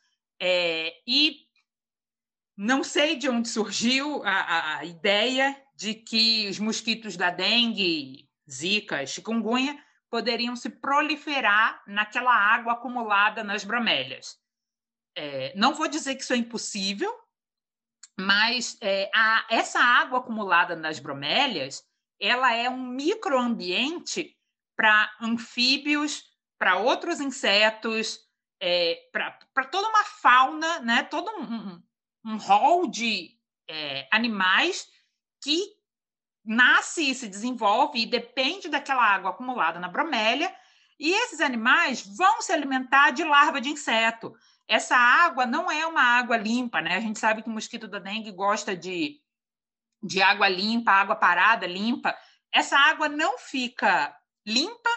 é, 0.41 0.93
e 1.07 1.45
não 2.57 2.85
sei 2.85 3.17
de 3.17 3.29
onde 3.29 3.49
surgiu 3.49 4.23
a, 4.25 4.79
a, 4.79 4.85
ideia 4.85 5.61
de 5.77 5.95
que 5.95 6.49
os 6.49 6.59
mosquitos 6.59 7.17
da 7.17 7.31
dengue, 7.31 8.29
zika, 8.51 9.07
chikungunya 9.07 9.83
poderiam 10.11 10.55
se 10.55 10.71
proliferar 10.71 11.83
naquela 11.87 12.33
água 12.33 12.75
acumulada 12.75 13.43
nas 13.43 13.65
bromélias. 13.65 14.37
É, 15.17 15.53
não 15.57 15.75
vou 15.75 15.89
dizer 15.89 16.15
que 16.15 16.23
isso 16.23 16.33
é 16.33 16.37
impossível, 16.37 17.13
mas 18.19 18.77
é, 18.81 19.11
a, 19.15 19.47
essa 19.51 19.81
água 19.81 20.21
acumulada 20.21 20.77
nas 20.77 20.99
bromélias 20.99 21.83
ela 22.21 22.55
é 22.55 22.71
um 22.71 22.87
microambiente 22.87 24.37
para 24.77 25.11
anfíbios, 25.21 26.25
para 26.59 26.77
outros 26.77 27.21
insetos, 27.21 28.19
é, 28.61 28.99
para 29.13 29.65
toda 29.71 29.89
uma 29.89 30.05
fauna, 30.05 30.81
né? 30.81 31.03
todo 31.03 31.31
um, 31.31 31.83
um, 32.25 32.37
rol 32.37 32.89
de 32.89 33.31
é, 33.69 34.09
animais 34.11 34.87
que 35.43 35.61
nasce 36.45 37.11
e 37.11 37.15
se 37.15 37.29
desenvolve 37.29 38.01
e 38.01 38.07
depende 38.07 38.69
daquela 38.69 39.03
água 39.05 39.31
acumulada 39.31 39.79
na 39.79 39.89
bromélia, 39.89 40.55
e 40.99 41.13
esses 41.13 41.41
animais 41.41 42.07
vão 42.17 42.41
se 42.41 42.53
alimentar 42.53 43.11
de 43.11 43.25
larva 43.25 43.61
de 43.61 43.69
inseto. 43.69 44.33
Essa 44.67 44.97
água 44.97 45.45
não 45.45 45.71
é 45.71 45.87
uma 45.87 46.03
água 46.03 46.37
limpa, 46.37 46.81
né? 46.81 46.97
A 46.97 47.01
gente 47.01 47.19
sabe 47.19 47.43
que 47.43 47.49
o 47.49 47.53
mosquito 47.53 47.89
da 47.89 47.99
dengue 47.99 48.31
gosta 48.31 48.77
de, 48.77 49.21
de 50.03 50.23
água 50.23 50.49
limpa, 50.49 50.93
água 50.93 51.17
parada, 51.17 51.67
limpa. 51.67 52.17
Essa 52.53 52.79
água 52.79 53.09
não 53.09 53.39
fica 53.39 54.17
limpa, 54.47 54.91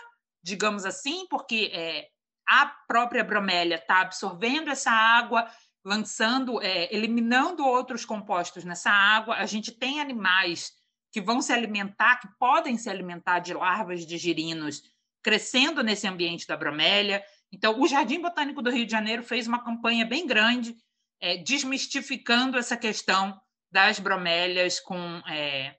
digamos 0.44 0.86
assim, 0.86 1.26
porque 1.28 1.72
é, 1.74 2.08
a 2.48 2.66
própria 2.88 3.24
bromélia 3.24 3.76
está 3.76 4.02
absorvendo 4.02 4.70
essa 4.70 4.92
água, 4.92 5.50
lançando, 5.84 6.62
é, 6.62 6.94
eliminando 6.94 7.66
outros 7.66 8.06
compostos 8.06 8.64
nessa 8.64 8.90
água. 8.90 9.36
A 9.36 9.46
gente 9.46 9.72
tem 9.72 10.00
animais 10.00 10.72
que 11.12 11.22
vão 11.22 11.42
se 11.42 11.52
alimentar, 11.52 12.18
que 12.18 12.28
podem 12.40 12.78
se 12.78 12.90
alimentar 12.90 13.40
de 13.40 13.54
larvas 13.54 14.06
de 14.06 14.18
girinos, 14.18 14.82
crescendo 15.24 15.84
nesse 15.84 16.08
ambiente 16.08 16.46
da 16.48 16.56
bromélia. 16.56 17.24
Então, 17.52 17.80
o 17.80 17.88
Jardim 17.88 18.22
Botânico 18.22 18.62
do 18.62 18.70
Rio 18.70 18.86
de 18.86 18.92
Janeiro 18.92 19.24
fez 19.24 19.48
uma 19.48 19.64
campanha 19.64 20.06
bem 20.06 20.28
grande, 20.28 20.76
é, 21.20 21.38
desmistificando 21.38 22.58
essa 22.58 22.78
questão 22.78 23.40
das 23.72 24.00
bromélias 24.00 24.80
com 24.80 25.22
é, 25.28 25.76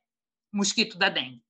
mosquito 0.52 0.98
da 0.98 1.08
dengue. 1.08 1.42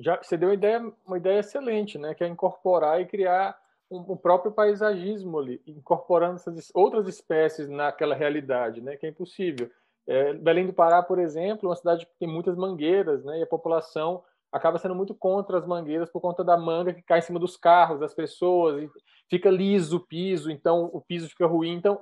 Já 0.00 0.16
você 0.16 0.36
deu 0.36 0.48
uma 0.48 0.54
ideia, 0.54 0.92
uma 1.06 1.18
ideia 1.18 1.40
excelente, 1.40 1.98
né? 1.98 2.14
Que 2.14 2.24
é 2.24 2.26
incorporar 2.26 3.00
e 3.00 3.06
criar 3.06 3.56
o 3.90 4.16
próprio 4.16 4.52
paisagismo 4.52 5.38
ali, 5.38 5.60
incorporando 5.66 6.36
essas 6.36 6.70
outras 6.72 7.08
espécies 7.08 7.68
naquela 7.68 8.14
realidade, 8.14 8.80
né? 8.80 8.96
Que 8.96 9.06
é 9.06 9.10
impossível. 9.10 9.70
É, 10.06 10.32
Belém 10.32 10.66
do 10.66 10.72
Pará, 10.72 11.02
por 11.02 11.18
exemplo, 11.18 11.66
é 11.66 11.70
uma 11.70 11.76
cidade 11.76 12.06
que 12.06 12.12
tem 12.18 12.28
muitas 12.28 12.56
mangueiras, 12.56 13.24
né? 13.24 13.40
E 13.40 13.42
a 13.42 13.46
população 13.46 14.22
acaba 14.50 14.78
sendo 14.78 14.94
muito 14.94 15.14
contra 15.14 15.58
as 15.58 15.66
mangueiras 15.66 16.10
por 16.10 16.20
conta 16.20 16.42
da 16.42 16.56
manga 16.56 16.94
que 16.94 17.02
cai 17.02 17.18
em 17.18 17.22
cima 17.22 17.38
dos 17.38 17.56
carros, 17.56 18.00
das 18.00 18.14
pessoas, 18.14 18.88
fica 19.28 19.50
liso 19.50 19.98
o 19.98 20.00
piso, 20.00 20.50
então 20.50 20.90
o 20.92 21.00
piso 21.00 21.28
fica 21.28 21.46
ruim. 21.46 21.74
Então, 21.74 22.00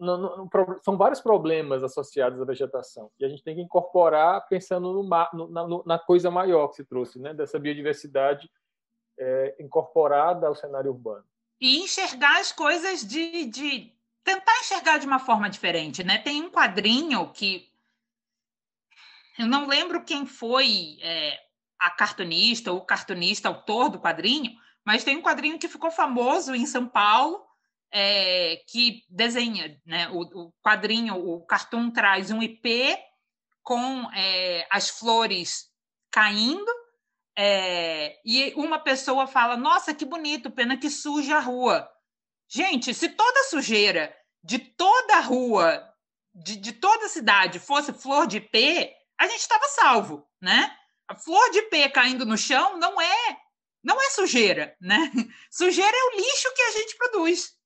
no, 0.00 0.16
no, 0.18 0.50
são 0.82 0.96
vários 0.96 1.20
problemas 1.20 1.82
associados 1.82 2.40
à 2.40 2.44
vegetação 2.44 3.10
e 3.18 3.24
a 3.24 3.28
gente 3.28 3.42
tem 3.42 3.54
que 3.54 3.62
incorporar 3.62 4.46
pensando 4.48 4.92
no, 4.92 5.08
na, 5.08 5.82
na, 5.84 5.98
coisa 5.98 6.30
maior 6.30 6.68
que 6.68 6.76
se 6.76 6.84
trouxe, 6.84 7.18
né? 7.18 7.32
Dessa 7.32 7.58
biodiversidade 7.58 8.50
é, 9.18 9.56
incorporada 9.60 10.46
ao 10.46 10.54
cenário 10.54 10.90
urbano. 10.90 11.24
E 11.60 11.78
enxergar 11.82 12.40
as 12.40 12.52
coisas 12.52 13.06
de, 13.06 13.46
de 13.46 13.92
tentar 14.22 14.58
enxergar 14.60 14.98
de 14.98 15.06
uma 15.06 15.18
forma 15.18 15.48
diferente, 15.48 16.04
né? 16.04 16.18
Tem 16.18 16.42
um 16.42 16.50
quadrinho 16.50 17.30
que 17.32 17.70
eu 19.38 19.46
não 19.46 19.66
lembro 19.66 20.04
quem 20.04 20.26
foi 20.26 20.98
é, 21.02 21.38
a 21.78 21.90
cartunista 21.90 22.72
ou 22.72 22.78
o 22.78 22.84
cartunista, 22.84 23.48
autor 23.48 23.90
do 23.90 24.00
quadrinho, 24.00 24.52
mas 24.84 25.04
tem 25.04 25.16
um 25.16 25.22
quadrinho 25.22 25.58
que 25.58 25.68
ficou 25.68 25.90
famoso 25.90 26.54
em 26.54 26.66
São 26.66 26.86
Paulo, 26.86 27.45
é, 27.98 28.62
que 28.68 29.06
desenha, 29.08 29.80
né? 29.86 30.10
O, 30.10 30.20
o, 30.20 30.52
quadrinho, 30.62 31.14
o 31.14 31.46
cartoon 31.46 31.90
traz 31.90 32.30
um 32.30 32.42
IP 32.42 32.94
com 33.62 34.12
é, 34.12 34.68
as 34.70 34.90
flores 34.90 35.70
caindo 36.10 36.70
é, 37.34 38.20
e 38.22 38.52
uma 38.54 38.78
pessoa 38.78 39.26
fala: 39.26 39.56
Nossa, 39.56 39.94
que 39.94 40.04
bonito, 40.04 40.50
pena 40.50 40.76
que 40.76 40.90
suja 40.90 41.38
a 41.38 41.40
rua. 41.40 41.90
Gente, 42.46 42.92
se 42.92 43.08
toda 43.08 43.44
sujeira 43.44 44.14
de 44.44 44.58
toda 44.58 45.16
a 45.16 45.20
rua, 45.20 45.82
de, 46.34 46.54
de 46.56 46.72
toda 46.72 47.06
a 47.06 47.08
cidade, 47.08 47.58
fosse 47.58 47.94
flor 47.94 48.26
de 48.26 48.36
ipê, 48.36 48.94
a 49.18 49.26
gente 49.26 49.40
estava 49.40 49.64
salvo, 49.68 50.28
né? 50.38 50.70
A 51.08 51.14
flor 51.16 51.50
de 51.50 51.60
ipê 51.60 51.88
caindo 51.88 52.26
no 52.26 52.36
chão 52.36 52.76
não 52.76 53.00
é 53.00 53.38
não 53.82 53.98
é 53.98 54.10
sujeira, 54.10 54.76
né? 54.80 55.10
Sujeira 55.50 55.96
é 55.96 56.04
o 56.04 56.16
lixo 56.16 56.52
que 56.54 56.62
a 56.62 56.70
gente 56.72 56.96
produz. 56.96 57.56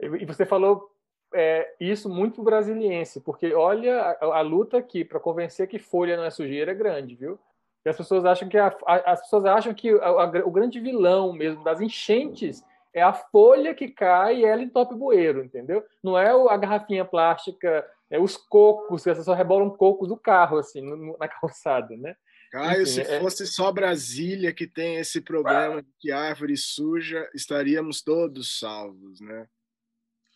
E 0.00 0.24
você 0.24 0.46
falou 0.46 0.90
é, 1.34 1.74
isso 1.78 2.08
muito 2.08 2.42
brasiliense, 2.42 3.20
porque 3.20 3.54
olha 3.54 4.00
a, 4.20 4.38
a 4.38 4.40
luta 4.40 4.78
aqui 4.78 5.04
para 5.04 5.20
convencer 5.20 5.68
que 5.68 5.78
folha 5.78 6.16
não 6.16 6.24
é 6.24 6.30
sujeira 6.30 6.72
é 6.72 6.74
grande, 6.74 7.14
viu? 7.14 7.38
E 7.84 7.88
as 7.88 7.96
pessoas 7.96 8.24
acham 8.24 8.48
que 8.48 8.58
a, 8.58 8.76
a, 8.86 9.12
as 9.12 9.22
pessoas 9.22 9.44
acham 9.44 9.72
que 9.72 9.92
o 9.94 10.50
grande 10.50 10.80
vilão 10.80 11.32
mesmo 11.32 11.64
das 11.64 11.80
enchentes 11.80 12.62
é 12.92 13.02
a 13.02 13.12
folha 13.12 13.74
que 13.74 13.88
cai 13.88 14.38
e 14.38 14.44
ela 14.44 14.62
entope 14.62 14.94
o 14.94 14.98
bueiro, 14.98 15.44
entendeu? 15.44 15.84
Não 16.02 16.18
é 16.18 16.30
a 16.30 16.56
garrafinha 16.56 17.04
plástica, 17.04 17.86
é 18.10 18.18
os 18.18 18.36
cocos, 18.36 19.04
que 19.04 19.14
só 19.22 19.32
rebolam 19.32 19.70
cocos 19.70 20.08
do 20.08 20.16
carro 20.16 20.58
assim 20.58 20.82
na 21.18 21.28
calçada, 21.28 21.96
né? 21.96 22.16
Caio, 22.50 22.82
Enfim, 22.82 22.90
se 22.90 23.00
é... 23.02 23.20
fosse 23.20 23.46
só 23.46 23.70
Brasília 23.70 24.52
que 24.52 24.66
tem 24.66 24.96
esse 24.96 25.20
problema 25.20 25.80
de 25.80 25.88
que 26.00 26.10
árvore 26.10 26.56
suja, 26.56 27.30
estaríamos 27.32 28.02
todos 28.02 28.58
salvos, 28.58 29.20
né? 29.20 29.46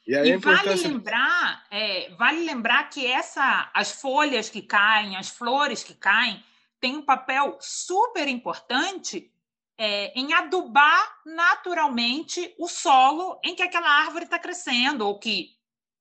E, 0.06 0.14
e 0.14 0.36
vale 0.36 0.74
lembrar, 0.74 1.66
é, 1.70 2.10
vale 2.16 2.44
lembrar 2.44 2.90
que 2.90 3.06
essa, 3.06 3.70
as 3.72 3.92
folhas 3.92 4.50
que 4.50 4.60
caem, 4.60 5.16
as 5.16 5.30
flores 5.30 5.82
que 5.82 5.94
caem, 5.94 6.44
têm 6.78 6.96
um 6.96 7.02
papel 7.02 7.56
super 7.60 8.28
importante 8.28 9.32
é, 9.78 10.12
em 10.18 10.32
adubar 10.34 11.20
naturalmente 11.24 12.54
o 12.58 12.68
solo 12.68 13.40
em 13.42 13.54
que 13.54 13.62
aquela 13.62 13.88
árvore 13.88 14.24
está 14.24 14.38
crescendo, 14.38 15.06
ou 15.06 15.18
que, 15.18 15.50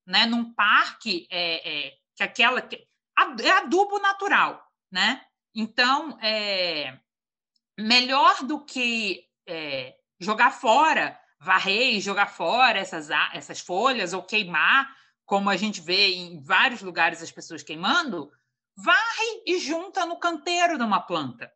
né, 0.06 0.26
num 0.26 0.54
parque, 0.54 1.28
é, 1.32 1.88
é 1.88 1.94
que 2.16 2.24
aquela 2.24 2.62
que, 2.62 2.76
é 2.76 3.52
adubo 3.52 4.00
natural, 4.00 4.70
né? 4.92 5.26
Então, 5.56 6.18
é, 6.22 7.00
melhor 7.80 8.44
do 8.44 8.64
que 8.66 9.26
é, 9.48 9.96
jogar 10.20 10.52
fora 10.52 11.20
varrer 11.44 11.94
e 11.94 12.00
jogar 12.00 12.28
fora 12.28 12.80
essas, 12.80 13.10
essas 13.34 13.60
folhas 13.60 14.14
ou 14.14 14.24
queimar, 14.24 14.90
como 15.26 15.50
a 15.50 15.58
gente 15.58 15.82
vê 15.82 16.14
em 16.14 16.42
vários 16.42 16.82
lugares 16.82 17.22
as 17.22 17.32
pessoas 17.32 17.62
queimando, 17.62 18.32
varre 18.76 19.44
e 19.46 19.60
junta 19.60 20.06
no 20.06 20.18
canteiro 20.18 20.78
de 20.78 20.84
uma 20.84 21.02
planta, 21.02 21.52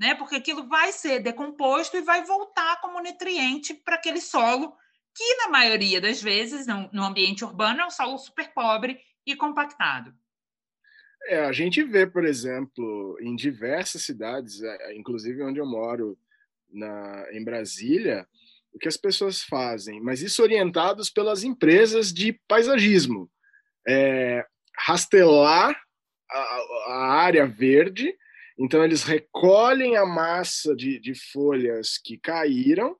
né? 0.00 0.14
Porque 0.14 0.36
aquilo 0.36 0.66
vai 0.66 0.90
ser 0.90 1.20
decomposto 1.20 1.96
e 1.96 2.02
vai 2.02 2.24
voltar 2.24 2.80
como 2.80 3.02
nutriente 3.02 3.74
para 3.74 3.96
aquele 3.96 4.20
solo 4.20 4.74
que 5.14 5.36
na 5.36 5.48
maioria 5.48 6.00
das 6.00 6.22
vezes 6.22 6.66
no, 6.66 7.02
ambiente 7.02 7.44
urbano 7.44 7.80
é 7.80 7.86
um 7.86 7.90
solo 7.90 8.18
super 8.18 8.52
pobre 8.52 8.98
e 9.24 9.34
compactado. 9.34 10.14
É, 11.28 11.40
a 11.40 11.52
gente 11.52 11.82
vê, 11.82 12.06
por 12.06 12.24
exemplo, 12.24 13.18
em 13.20 13.34
diversas 13.34 14.02
cidades, 14.02 14.62
é, 14.62 14.94
inclusive 14.94 15.42
onde 15.42 15.58
eu 15.58 15.66
moro, 15.66 16.18
na, 16.70 17.26
em 17.32 17.42
Brasília, 17.42 18.28
o 18.76 18.78
que 18.78 18.88
as 18.88 18.96
pessoas 18.98 19.42
fazem, 19.42 20.02
mas 20.02 20.20
isso 20.20 20.42
orientados 20.42 21.08
pelas 21.08 21.42
empresas 21.42 22.12
de 22.12 22.38
paisagismo. 22.46 23.30
É, 23.88 24.44
rastelar 24.78 25.74
a, 26.30 26.38
a, 26.88 27.22
área 27.22 27.46
verde, 27.46 28.14
então 28.58 28.84
eles 28.84 29.02
recolhem 29.02 29.96
a 29.96 30.04
massa 30.04 30.76
de, 30.76 31.00
de 31.00 31.14
folhas 31.32 31.96
que 31.96 32.18
caíram, 32.18 32.94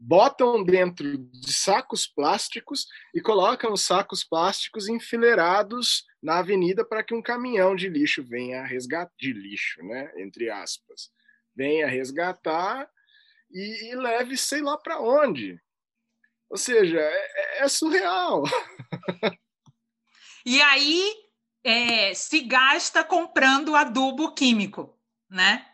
botam 0.00 0.64
dentro 0.64 1.18
de 1.18 1.52
sacos 1.52 2.06
plásticos 2.06 2.86
e 3.14 3.20
colocam 3.20 3.72
os 3.72 3.82
sacos 3.82 4.24
plásticos 4.24 4.88
enfileirados 4.88 6.04
na 6.22 6.38
avenida 6.38 6.86
para 6.86 7.02
que 7.02 7.14
um 7.14 7.20
caminhão 7.20 7.76
de 7.76 7.90
lixo 7.90 8.24
venha 8.24 8.64
resgatar 8.64 9.12
de 9.18 9.32
lixo, 9.34 9.82
né, 9.82 10.10
entre 10.16 10.48
aspas, 10.48 11.10
venha 11.54 11.86
resgatar 11.86 12.88
e, 13.50 13.90
e 13.90 13.94
leve 13.94 14.36
sei 14.36 14.62
lá 14.62 14.76
para 14.76 15.00
onde. 15.00 15.60
Ou 16.50 16.56
seja, 16.56 16.98
é, 16.98 17.60
é, 17.60 17.64
é 17.64 17.68
surreal. 17.68 18.44
E 20.46 20.62
aí 20.62 21.14
é, 21.62 22.14
se 22.14 22.40
gasta 22.40 23.04
comprando 23.04 23.76
adubo 23.76 24.32
químico, 24.32 24.98
né? 25.28 25.66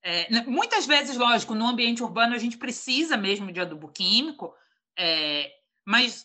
É, 0.00 0.42
muitas 0.42 0.86
vezes, 0.86 1.16
lógico, 1.16 1.56
no 1.56 1.66
ambiente 1.66 2.04
urbano 2.04 2.32
a 2.32 2.38
gente 2.38 2.56
precisa 2.56 3.16
mesmo 3.16 3.50
de 3.50 3.60
adubo 3.60 3.88
químico, 3.88 4.54
é, 4.96 5.50
mas 5.84 6.24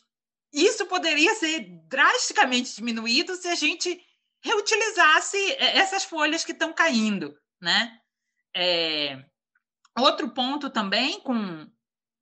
isso 0.54 0.86
poderia 0.86 1.34
ser 1.36 1.62
drasticamente 1.88 2.76
diminuído 2.76 3.36
se 3.36 3.48
a 3.48 3.56
gente 3.56 4.00
reutilizasse 4.44 5.38
é, 5.54 5.78
essas 5.78 6.04
folhas 6.04 6.46
que 6.46 6.52
estão 6.52 6.72
caindo, 6.72 7.36
né? 7.60 8.00
É, 8.56 9.24
Outro 9.98 10.30
ponto 10.30 10.70
também 10.70 11.20
com, 11.22 11.68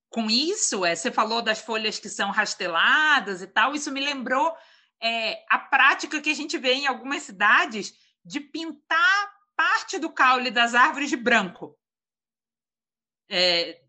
com 0.09 0.29
isso, 0.29 0.85
é, 0.85 0.95
você 0.95 1.11
falou 1.11 1.41
das 1.41 1.59
folhas 1.59 1.99
que 1.99 2.09
são 2.09 2.31
rasteladas 2.31 3.41
e 3.41 3.47
tal, 3.47 3.75
isso 3.75 3.91
me 3.91 3.99
lembrou 3.99 4.55
é, 5.01 5.43
a 5.49 5.59
prática 5.59 6.21
que 6.21 6.29
a 6.29 6.35
gente 6.35 6.57
vê 6.57 6.73
em 6.73 6.87
algumas 6.87 7.23
cidades 7.23 7.93
de 8.23 8.39
pintar 8.39 9.35
parte 9.55 9.99
do 9.99 10.09
caule 10.09 10.51
das 10.51 10.73
árvores 10.73 11.09
de 11.09 11.17
branco. 11.17 11.77
É, 13.29 13.81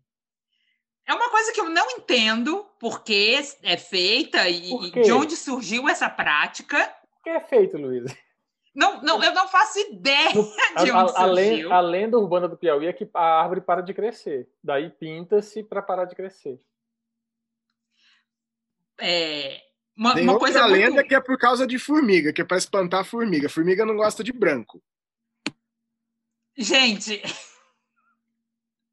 é 1.05 1.13
uma 1.13 1.29
coisa 1.29 1.53
que 1.53 1.61
eu 1.61 1.69
não 1.69 1.89
entendo 1.91 2.65
por 2.79 3.03
que 3.03 3.39
é 3.63 3.77
feita 3.77 4.49
e, 4.49 4.71
e 4.73 4.91
de 4.91 5.11
onde 5.11 5.35
surgiu 5.35 5.87
essa 5.87 6.09
prática. 6.09 6.93
Por 7.13 7.23
que 7.23 7.29
é 7.29 7.39
feito, 7.39 7.77
Luísa? 7.77 8.15
Não, 8.77 9.01
não, 9.01 9.23
eu 9.23 9.33
não 9.33 9.47
faço 9.47 9.79
ideia 9.79 10.33
de 10.77 10.91
onde 10.91 10.91
a, 10.91 11.01
a, 11.01 11.07
surgiu. 11.07 11.73
A 11.73 11.81
lenda 11.81 12.15
urbana 12.15 12.47
do 12.47 12.55
Piauí 12.55 12.85
é 12.85 12.93
que 12.93 13.09
a 13.11 13.41
árvore 13.41 13.59
para 13.59 13.81
de 13.81 13.91
crescer. 13.91 14.47
Daí 14.63 14.91
pinta-se 14.91 15.63
para 15.63 15.81
parar 15.81 16.05
de 16.05 16.15
crescer. 16.15 16.61
É, 19.01 19.63
uma, 19.97 20.13
Tem 20.13 20.23
uma 20.23 20.33
outra 20.33 20.45
coisa 20.47 20.65
lenda 20.67 20.91
muito... 20.91 21.07
que 21.07 21.15
é 21.15 21.19
por 21.19 21.39
causa 21.39 21.65
de 21.65 21.79
formiga, 21.79 22.31
que 22.31 22.39
é 22.39 22.45
para 22.45 22.57
espantar 22.57 22.99
a 22.99 23.03
formiga. 23.03 23.49
Formiga 23.49 23.83
não 23.83 23.95
gosta 23.95 24.23
de 24.23 24.31
branco. 24.31 24.79
Gente, 26.55 27.19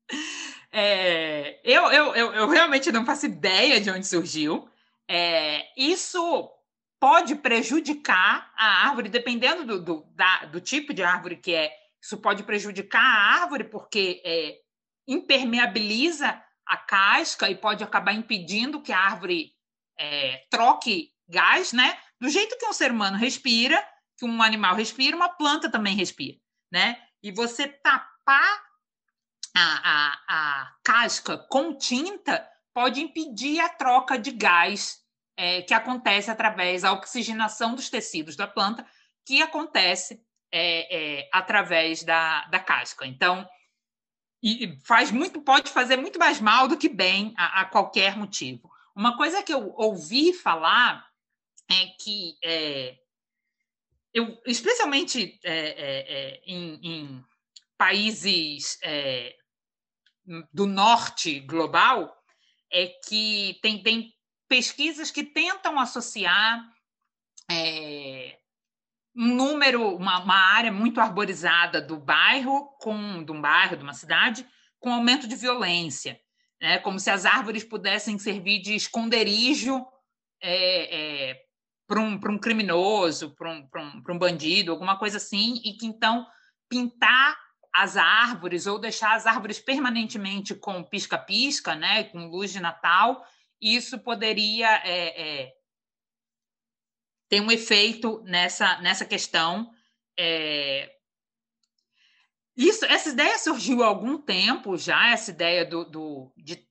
é, 0.73 1.61
eu, 1.63 1.93
eu, 1.93 2.15
eu, 2.15 2.33
eu, 2.33 2.49
realmente 2.49 2.91
não 2.91 3.05
faço 3.05 3.27
ideia 3.27 3.79
de 3.83 3.91
onde 3.91 4.07
surgiu. 4.07 4.67
É, 5.07 5.63
isso 5.77 6.51
pode 7.05 7.35
prejudicar 7.35 8.51
a 8.57 8.87
árvore, 8.87 9.11
dependendo 9.11 9.67
do, 9.67 9.79
do, 9.79 10.07
da, 10.15 10.47
do 10.47 10.59
tipo 10.59 10.95
de 10.95 11.03
árvore 11.03 11.37
que 11.37 11.55
é. 11.55 11.71
Isso 12.03 12.17
pode 12.17 12.43
prejudicar 12.45 13.05
a 13.05 13.43
árvore, 13.43 13.65
porque 13.65 14.23
é, 14.25 14.57
impermeabiliza 15.07 16.43
a 16.67 16.79
casca 16.79 17.51
e 17.51 17.57
pode 17.57 17.85
acabar 17.85 18.15
impedindo 18.15 18.81
que 18.81 18.91
a 18.91 18.99
árvore 18.99 19.53
é, 19.99 20.47
troque 20.49 21.11
gás, 21.29 21.75
né? 21.75 21.95
Do 22.19 22.31
jeito 22.31 22.57
que 22.57 22.65
um 22.65 22.73
ser 22.73 22.91
humano 22.91 23.19
respira, 23.19 23.87
que 24.17 24.25
um 24.25 24.43
animal 24.43 24.75
respira, 24.75 25.15
uma 25.15 25.29
planta 25.29 25.71
também 25.71 25.95
respira, 25.95 26.39
né? 26.73 26.97
E 27.23 27.31
você 27.31 27.69
tapar 27.69 28.63
a, 29.55 29.61
a, 29.61 30.21
a 30.27 30.73
casca 30.83 31.37
com 31.51 31.77
tinta 31.77 32.49
pode 32.73 33.03
impedir 33.03 33.61
a 33.61 33.69
troca 33.69 34.19
de 34.19 34.31
gás 34.31 35.04
é, 35.37 35.63
que 35.63 35.75
acontece 35.75 36.31
através 36.31 36.83
da 36.83 36.93
oxigenação 36.93 37.75
dos 37.75 37.91
tecidos 37.91 38.37
da 38.37 38.47
planta, 38.47 38.87
que 39.25 39.43
acontece 39.43 40.23
é, 40.53 41.23
é, 41.23 41.29
através 41.33 42.03
da, 42.03 42.45
da 42.47 42.59
casca. 42.59 43.07
Então, 43.07 43.49
e 44.43 44.79
faz 44.85 45.11
muito, 45.11 45.41
pode 45.41 45.71
fazer 45.71 45.97
muito 45.97 46.19
mais 46.19 46.41
mal 46.41 46.69
do 46.69 46.77
que 46.77 46.89
bem 46.89 47.33
a, 47.37 47.63
a 47.63 47.65
qualquer 47.65 48.17
motivo. 48.17 48.71
Uma 48.95 49.17
coisa 49.17 49.43
que 49.43 49.53
eu 49.53 49.73
ouvi 49.77 50.33
falar 50.33 51.05
é 51.71 51.87
que 51.99 52.37
é, 52.45 52.99
eu, 54.13 54.41
especialmente 54.47 55.41
é, 55.43 55.57
é, 55.57 56.43
em, 56.47 56.81
em, 56.83 57.25
países 57.77 58.79
do 60.53 60.67
norte 60.67 61.41
global, 61.41 62.17
é 62.71 62.87
que 62.87 63.59
tem, 63.61 63.83
tem 63.83 64.15
pesquisas 64.55 65.11
que 65.11 65.25
tentam 65.25 65.81
associar 65.81 66.65
é, 67.51 68.39
um 69.17 69.35
número, 69.35 69.97
uma, 69.97 70.21
uma, 70.21 70.37
área 70.37 70.71
muito 70.71 71.01
arborizada 71.01 71.83
do 71.83 71.97
bairro, 71.97 72.69
com, 72.79 73.25
de 73.25 73.33
um 73.33 73.41
bairro, 73.41 73.77
de 73.77 73.83
uma 73.83 73.95
cidade, 73.95 74.47
com 74.79 74.93
aumento 74.93 75.27
de 75.27 75.35
violência, 75.35 76.21
né? 76.61 76.79
como 76.79 77.01
se 77.01 77.11
as 77.11 77.27
árvores 77.27 77.65
pudessem 77.65 78.17
servir 78.17 78.63
de 78.63 78.77
esconderijo 78.77 79.85
é, 80.41 81.31
é, 81.31 81.41
para 81.85 81.99
um, 81.99 82.13
um 82.15 82.39
criminoso, 82.39 83.35
para 83.35 83.51
um, 83.51 83.69
um, 83.77 84.03
um 84.09 84.19
bandido, 84.19 84.71
alguma 84.71 84.97
coisa 84.97 85.17
assim, 85.17 85.61
e 85.65 85.73
que 85.73 85.85
então 85.85 86.25
pintar 86.69 87.37
as 87.75 87.97
árvores 87.97 88.69
ou 88.69 88.79
deixar 88.79 89.17
as 89.17 89.27
árvores 89.27 89.59
permanentemente 89.59 90.55
com 90.55 90.85
pisca-pisca, 90.85 91.75
né, 91.75 92.05
com 92.05 92.29
luz 92.29 92.53
de 92.53 92.61
Natal, 92.61 93.27
isso 93.61 93.99
poderia 93.99 94.69
é, 94.85 95.43
é, 95.43 95.55
ter 97.29 97.41
um 97.41 97.51
efeito 97.51 98.23
nessa, 98.25 98.81
nessa 98.81 99.05
questão. 99.05 99.71
É... 100.19 100.95
Isso, 102.57 102.85
essa 102.85 103.09
ideia 103.09 103.37
surgiu 103.39 103.83
há 103.83 103.87
algum 103.87 104.19
tempo 104.19 104.77
já, 104.77 105.11
essa 105.11 105.31
ideia 105.31 105.65
do, 105.65 105.85
do 105.85 106.33
de 106.37 106.65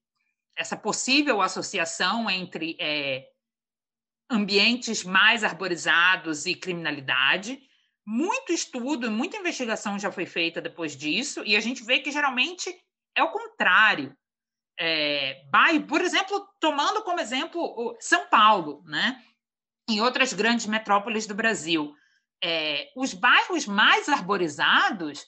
essa 0.56 0.78
possível 0.78 1.42
associação 1.42 2.30
entre 2.30 2.78
é, 2.80 3.28
ambientes 4.30 5.04
mais 5.04 5.44
arborizados 5.44 6.46
e 6.46 6.56
criminalidade. 6.56 7.60
Muito 8.06 8.52
estudo, 8.52 9.10
muita 9.10 9.38
investigação 9.38 9.98
já 9.98 10.12
foi 10.12 10.26
feita 10.26 10.62
depois 10.62 10.96
disso, 10.96 11.44
e 11.46 11.56
a 11.56 11.60
gente 11.60 11.84
vê 11.84 12.00
que 12.00 12.12
geralmente 12.12 12.74
é 13.16 13.24
o 13.24 13.32
contrário. 13.32 14.16
É, 14.80 15.44
por 15.88 16.02
exemplo, 16.02 16.48
tomando 16.60 17.04
como 17.04 17.20
exemplo 17.20 17.96
São 18.00 18.28
Paulo, 18.28 18.84
né? 18.86 19.22
em 19.90 20.02
outras 20.02 20.34
grandes 20.34 20.66
metrópoles 20.66 21.28
do 21.28 21.36
Brasil, 21.36 21.94
é, 22.44 22.92
os 22.96 23.14
bairros 23.14 23.66
mais 23.66 24.08
arborizados 24.10 25.26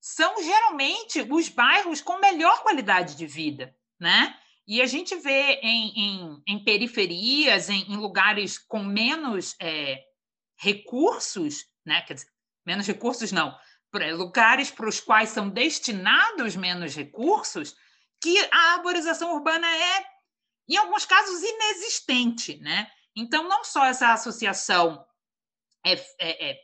são 0.00 0.42
geralmente 0.42 1.26
os 1.30 1.48
bairros 1.48 2.00
com 2.00 2.18
melhor 2.18 2.62
qualidade 2.62 3.16
de 3.16 3.26
vida, 3.26 3.74
né? 3.98 4.36
E 4.66 4.80
a 4.80 4.86
gente 4.86 5.14
vê 5.16 5.60
em, 5.62 5.92
em, 5.96 6.42
em 6.46 6.64
periferias, 6.64 7.68
em, 7.68 7.82
em, 7.90 7.96
lugares 7.96 8.58
com 8.58 8.82
menos 8.82 9.54
é, 9.60 10.02
recursos, 10.58 11.66
né? 11.84 12.02
Quer 12.02 12.14
dizer, 12.14 12.28
menos 12.66 12.86
recursos 12.86 13.32
não, 13.32 13.56
lugares 14.14 14.70
para 14.70 14.88
os 14.88 15.00
quais 15.00 15.30
são 15.30 15.48
destinados 15.48 16.56
menos 16.56 16.94
recursos, 16.94 17.76
que 18.24 18.38
a 18.50 18.72
arborização 18.72 19.34
urbana 19.34 19.66
é, 19.68 20.06
em 20.66 20.78
alguns 20.78 21.04
casos, 21.04 21.42
inexistente, 21.42 22.56
né? 22.56 22.90
Então, 23.14 23.46
não 23.46 23.62
só 23.62 23.84
essa 23.84 24.14
associação 24.14 25.04
é, 25.84 25.92
é, 26.18 26.50
é 26.50 26.60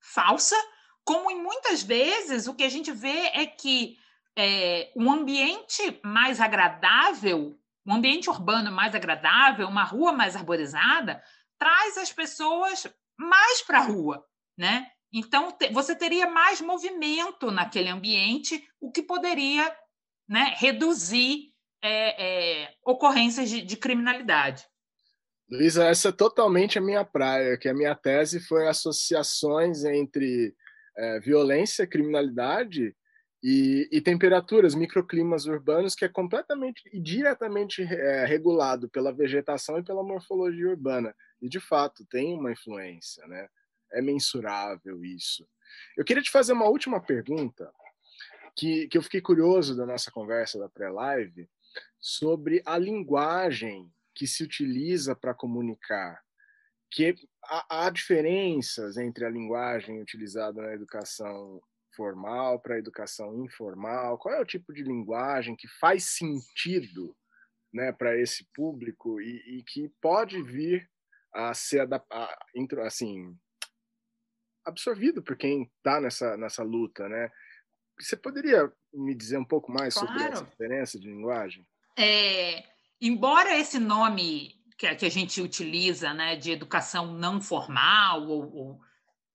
falsa, 0.00 0.56
como 1.04 1.30
em 1.30 1.38
muitas 1.38 1.82
vezes 1.82 2.46
o 2.46 2.54
que 2.54 2.64
a 2.64 2.70
gente 2.70 2.92
vê 2.92 3.26
é 3.34 3.44
que 3.44 3.98
é, 4.38 4.90
um 4.96 5.12
ambiente 5.12 6.00
mais 6.02 6.40
agradável, 6.40 7.60
um 7.84 7.94
ambiente 7.94 8.30
urbano 8.30 8.72
mais 8.72 8.94
agradável, 8.94 9.68
uma 9.68 9.84
rua 9.84 10.12
mais 10.12 10.34
arborizada, 10.34 11.22
traz 11.58 11.98
as 11.98 12.10
pessoas 12.10 12.86
mais 13.18 13.60
para 13.60 13.80
a 13.80 13.84
rua, 13.84 14.26
né? 14.56 14.90
Então, 15.12 15.52
te, 15.52 15.68
você 15.68 15.94
teria 15.94 16.26
mais 16.26 16.62
movimento 16.62 17.50
naquele 17.50 17.90
ambiente, 17.90 18.66
o 18.80 18.90
que 18.90 19.02
poderia 19.02 19.76
né, 20.28 20.54
reduzir 20.58 21.52
é, 21.82 22.62
é, 22.64 22.74
ocorrências 22.84 23.48
de, 23.48 23.62
de 23.62 23.76
criminalidade. 23.76 24.64
Luísa, 25.48 25.84
essa 25.86 26.08
é 26.08 26.12
totalmente 26.12 26.78
a 26.78 26.82
minha 26.82 27.04
praia, 27.04 27.56
que 27.56 27.68
a 27.68 27.74
minha 27.74 27.94
tese 27.94 28.40
foi 28.40 28.66
associações 28.66 29.84
entre 29.84 30.54
é, 30.96 31.20
violência, 31.20 31.86
criminalidade 31.86 32.96
e, 33.42 33.88
e, 33.92 34.00
temperaturas, 34.00 34.74
microclimas 34.74 35.46
urbanos, 35.46 35.94
que 35.94 36.04
é 36.04 36.08
completamente 36.08 36.82
e 36.92 37.00
diretamente 37.00 37.82
é, 37.82 38.24
regulado 38.24 38.88
pela 38.88 39.14
vegetação 39.14 39.78
e 39.78 39.84
pela 39.84 40.02
morfologia 40.02 40.68
urbana. 40.68 41.14
E, 41.40 41.48
de 41.48 41.60
fato, 41.60 42.04
tem 42.06 42.34
uma 42.34 42.50
influência, 42.50 43.24
né? 43.28 43.46
É 43.92 44.02
mensurável 44.02 45.04
isso. 45.04 45.46
Eu 45.96 46.04
queria 46.04 46.22
te 46.22 46.30
fazer 46.30 46.54
uma 46.54 46.68
última 46.68 47.00
pergunta, 47.00 47.70
que, 48.56 48.88
que 48.88 48.96
eu 48.96 49.02
fiquei 49.02 49.20
curioso 49.20 49.76
da 49.76 49.84
nossa 49.84 50.10
conversa 50.10 50.58
da 50.58 50.68
pré-live, 50.68 51.48
sobre 52.00 52.62
a 52.64 52.78
linguagem 52.78 53.92
que 54.14 54.26
se 54.26 54.42
utiliza 54.42 55.14
para 55.14 55.34
comunicar. 55.34 56.24
Que 56.90 57.14
há, 57.44 57.86
há 57.86 57.90
diferenças 57.90 58.96
entre 58.96 59.26
a 59.26 59.30
linguagem 59.30 60.00
utilizada 60.00 60.62
na 60.62 60.72
educação 60.72 61.60
formal 61.94 62.58
para 62.60 62.76
a 62.76 62.78
educação 62.78 63.44
informal? 63.44 64.16
Qual 64.18 64.34
é 64.34 64.40
o 64.40 64.46
tipo 64.46 64.72
de 64.72 64.82
linguagem 64.82 65.54
que 65.54 65.68
faz 65.68 66.04
sentido 66.04 67.14
né, 67.72 67.92
para 67.92 68.18
esse 68.18 68.46
público 68.54 69.20
e, 69.20 69.58
e, 69.58 69.62
que 69.64 69.90
pode 70.00 70.42
vir 70.42 70.88
a 71.34 71.52
ser 71.52 71.86
a, 71.92 72.86
assim, 72.86 73.36
absorvido 74.64 75.22
por 75.22 75.36
quem 75.36 75.64
está 75.76 76.00
nessa, 76.00 76.36
nessa 76.36 76.62
luta? 76.62 77.06
Né? 77.08 77.30
Você 77.98 78.16
poderia 78.16 78.70
me 78.92 79.14
dizer 79.14 79.38
um 79.38 79.44
pouco 79.44 79.72
mais 79.72 79.94
claro. 79.94 80.08
sobre 80.08 80.24
essa 80.24 80.44
diferença 80.44 80.98
de 80.98 81.08
linguagem? 81.08 81.66
É, 81.98 82.64
embora 83.00 83.56
esse 83.56 83.78
nome 83.78 84.54
que, 84.76 84.94
que 84.94 85.06
a 85.06 85.10
gente 85.10 85.40
utiliza 85.40 86.12
né, 86.12 86.36
de 86.36 86.50
educação 86.50 87.14
não 87.14 87.40
formal 87.40 88.22
ou, 88.26 88.54
ou 88.54 88.80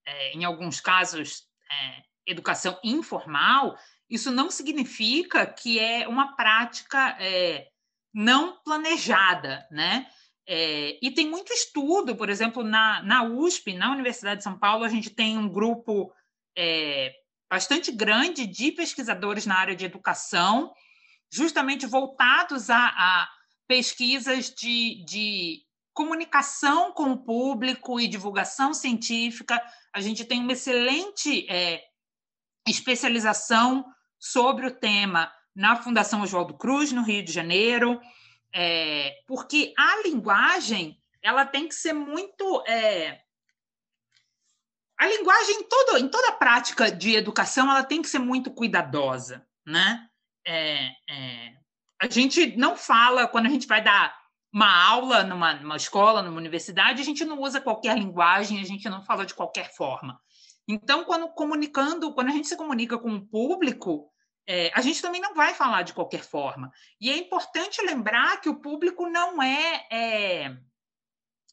é, 0.06 0.34
em 0.34 0.44
alguns 0.44 0.80
casos 0.80 1.44
é, 1.72 2.04
educação 2.32 2.80
informal, 2.84 3.76
isso 4.10 4.32
não 4.32 4.52
significa 4.52 5.46
que 5.46 5.80
é 5.80 6.08
uma 6.08 6.36
prática 6.36 7.18
é, 7.20 7.68
não 8.14 8.58
planejada, 8.64 9.66
né? 9.72 10.08
É, 10.48 10.98
e 11.02 11.12
tem 11.12 11.30
muito 11.30 11.54
estudo, 11.54 12.16
por 12.16 12.30
exemplo, 12.30 12.64
na, 12.64 13.02
na 13.04 13.24
USP, 13.24 13.74
na 13.74 13.92
Universidade 13.92 14.40
de 14.40 14.44
São 14.44 14.58
Paulo, 14.58 14.84
a 14.84 14.90
gente 14.90 15.10
tem 15.10 15.38
um 15.38 15.48
grupo 15.48 16.12
é, 16.58 17.14
bastante 17.52 17.92
grande 17.92 18.48
de 18.48 18.72
pesquisadores 18.72 19.46
na 19.46 19.58
área 19.58 19.76
de 19.76 19.84
educação, 19.84 20.74
justamente 21.30 21.86
voltados 21.86 22.70
a, 22.70 22.78
a 22.78 23.30
pesquisas 23.68 24.50
de, 24.50 25.04
de 25.04 25.62
comunicação 25.94 26.94
com 26.94 27.12
o 27.12 27.18
público 27.18 28.00
e 28.00 28.08
divulgação 28.08 28.74
científica. 28.74 29.62
A 29.94 30.00
gente 30.00 30.24
tem 30.24 30.40
uma 30.40 30.54
excelente 30.54 31.46
é, 31.52 31.84
especialização 32.66 33.86
sobre 34.18 34.66
o 34.66 34.72
tema 34.72 35.30
na 35.54 35.76
Fundação 35.76 36.22
Oswaldo 36.22 36.58
Cruz, 36.58 36.94
no 36.94 37.04
Rio 37.04 37.22
de 37.22 37.34
Janeiro, 37.34 38.00
é, 38.56 39.14
porque 39.28 39.74
a 39.78 40.02
linguagem 40.04 40.98
ela 41.22 41.46
tem 41.46 41.68
que 41.68 41.76
ser 41.76 41.92
muito. 41.92 42.64
É, 42.66 43.20
a 45.02 45.08
linguagem 45.08 45.56
em, 45.56 45.64
todo, 45.64 45.98
em 45.98 46.08
toda 46.08 46.32
prática 46.34 46.92
de 46.92 47.16
educação 47.16 47.72
ela 47.72 47.84
tem 47.84 48.04
que 48.04 48.08
ser 48.08 48.20
muito 48.20 48.52
cuidadosa, 48.52 49.44
né? 49.66 50.08
É, 50.46 50.92
é, 51.10 51.54
a 52.00 52.08
gente 52.08 52.56
não 52.56 52.78
fala 52.78 53.28
quando 53.28 53.48
a 53.48 53.50
gente 53.50 53.66
vai 53.66 53.84
dar 53.84 54.16
uma 54.54 54.72
aula 54.72 55.24
numa, 55.24 55.56
numa 55.56 55.76
escola, 55.76 56.22
numa 56.22 56.38
universidade, 56.38 57.02
a 57.02 57.06
gente 57.06 57.26
não 57.26 57.40
usa 57.42 57.60
qualquer 57.60 57.98
linguagem, 57.98 58.62
a 58.62 58.64
gente 58.64 58.88
não 58.90 59.04
fala 59.04 59.26
de 59.26 59.34
qualquer 59.34 59.76
forma. 59.76 60.22
Então, 60.68 61.04
quando 61.04 61.28
comunicando, 61.30 62.14
quando 62.14 62.28
a 62.28 62.34
gente 62.34 62.48
se 62.48 62.56
comunica 62.56 62.96
com 62.96 63.16
o 63.16 63.26
público, 63.26 64.08
é, 64.48 64.72
a 64.76 64.82
gente 64.82 65.02
também 65.02 65.20
não 65.20 65.34
vai 65.34 65.56
falar 65.56 65.82
de 65.82 65.94
qualquer 65.94 66.22
forma. 66.24 66.72
E 67.00 67.10
é 67.10 67.18
importante 67.18 67.82
lembrar 67.82 68.40
que 68.40 68.50
o 68.50 68.62
público 68.62 69.10
não 69.10 69.42
é, 69.42 69.88
é 69.92 70.58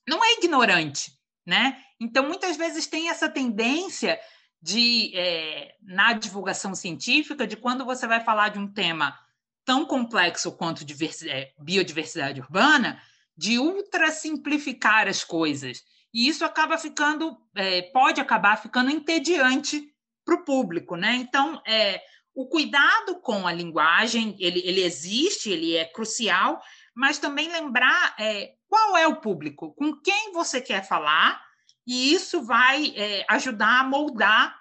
não 0.06 0.22
é 0.22 0.34
ignorante, 0.34 1.17
né? 1.48 1.82
Então, 1.98 2.28
muitas 2.28 2.58
vezes 2.58 2.86
tem 2.86 3.08
essa 3.08 3.26
tendência 3.26 4.20
de 4.60 5.10
é, 5.16 5.74
na 5.80 6.12
divulgação 6.12 6.74
científica 6.74 7.46
de 7.46 7.56
quando 7.56 7.86
você 7.86 8.06
vai 8.06 8.20
falar 8.20 8.50
de 8.50 8.58
um 8.58 8.70
tema 8.70 9.18
tão 9.64 9.86
complexo 9.86 10.52
quanto 10.52 10.84
é, 11.26 11.52
biodiversidade 11.58 12.38
urbana, 12.38 13.00
de 13.34 13.58
ultra 13.58 14.10
simplificar 14.10 15.08
as 15.08 15.24
coisas. 15.24 15.82
E 16.12 16.28
isso 16.28 16.44
acaba 16.44 16.76
ficando, 16.76 17.38
é, 17.56 17.80
pode 17.92 18.20
acabar 18.20 18.60
ficando 18.60 18.90
entediante 18.90 19.90
para 20.26 20.34
o 20.34 20.44
público, 20.44 20.96
né? 20.96 21.14
Então, 21.14 21.62
é, 21.66 22.02
o 22.34 22.46
cuidado 22.46 23.20
com 23.22 23.46
a 23.46 23.52
linguagem, 23.54 24.36
ele, 24.38 24.60
ele 24.66 24.82
existe, 24.82 25.48
ele 25.50 25.76
é 25.76 25.86
crucial, 25.86 26.60
mas 26.94 27.18
também 27.18 27.50
lembrar 27.50 28.14
é, 28.18 28.52
qual 28.68 28.96
é 28.96 29.06
o 29.06 29.16
público, 29.16 29.72
com 29.74 29.96
quem 29.96 30.32
você 30.32 30.60
quer 30.60 30.86
falar, 30.86 31.42
e 31.86 32.12
isso 32.12 32.42
vai 32.42 32.92
é, 32.94 33.24
ajudar 33.28 33.80
a 33.80 33.84
moldar 33.84 34.58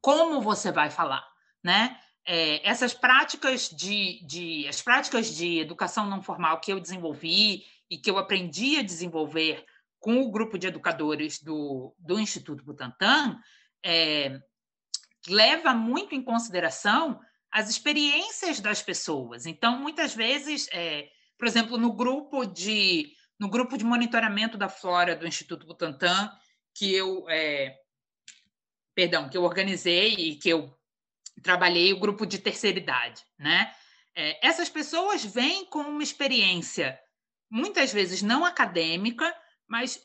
como 0.00 0.40
você 0.40 0.72
vai 0.72 0.90
falar, 0.90 1.24
né? 1.62 1.98
É, 2.28 2.68
essas 2.68 2.92
práticas 2.92 3.68
de, 3.68 4.20
de 4.26 4.66
as 4.66 4.82
práticas 4.82 5.32
de 5.32 5.60
educação 5.60 6.06
não 6.06 6.20
formal 6.20 6.60
que 6.60 6.72
eu 6.72 6.80
desenvolvi 6.80 7.64
e 7.88 7.96
que 7.96 8.10
eu 8.10 8.18
aprendi 8.18 8.78
a 8.78 8.82
desenvolver 8.82 9.64
com 10.00 10.20
o 10.22 10.30
grupo 10.30 10.58
de 10.58 10.66
educadores 10.66 11.40
do, 11.40 11.94
do 11.98 12.18
Instituto 12.18 12.64
Butantan, 12.64 13.40
é, 13.84 14.40
leva 15.28 15.72
muito 15.74 16.14
em 16.14 16.22
consideração 16.22 17.20
as 17.50 17.68
experiências 17.70 18.60
das 18.60 18.82
pessoas. 18.82 19.46
Então, 19.46 19.78
muitas 19.78 20.14
vezes, 20.14 20.68
é, 20.72 21.08
por 21.38 21.46
exemplo, 21.46 21.76
no 21.76 21.92
grupo 21.92 22.44
de 22.44 23.12
no 23.38 23.50
grupo 23.50 23.76
de 23.76 23.84
monitoramento 23.84 24.56
da 24.56 24.68
flora 24.68 25.14
do 25.14 25.26
Instituto 25.26 25.66
Butantan, 25.66 26.32
que 26.74 26.94
eu 26.94 27.28
é, 27.28 27.76
perdão, 28.94 29.28
que 29.28 29.36
eu 29.36 29.42
organizei 29.42 30.14
e 30.14 30.36
que 30.36 30.48
eu 30.48 30.74
trabalhei 31.42 31.92
o 31.92 32.00
grupo 32.00 32.24
de 32.24 32.38
terceira 32.38 32.78
idade, 32.78 33.22
né? 33.38 33.74
É, 34.14 34.46
essas 34.46 34.70
pessoas 34.70 35.22
vêm 35.22 35.66
com 35.66 35.80
uma 35.80 36.02
experiência 36.02 36.98
muitas 37.50 37.92
vezes 37.92 38.22
não 38.22 38.44
acadêmica, 38.44 39.34
mas 39.68 40.00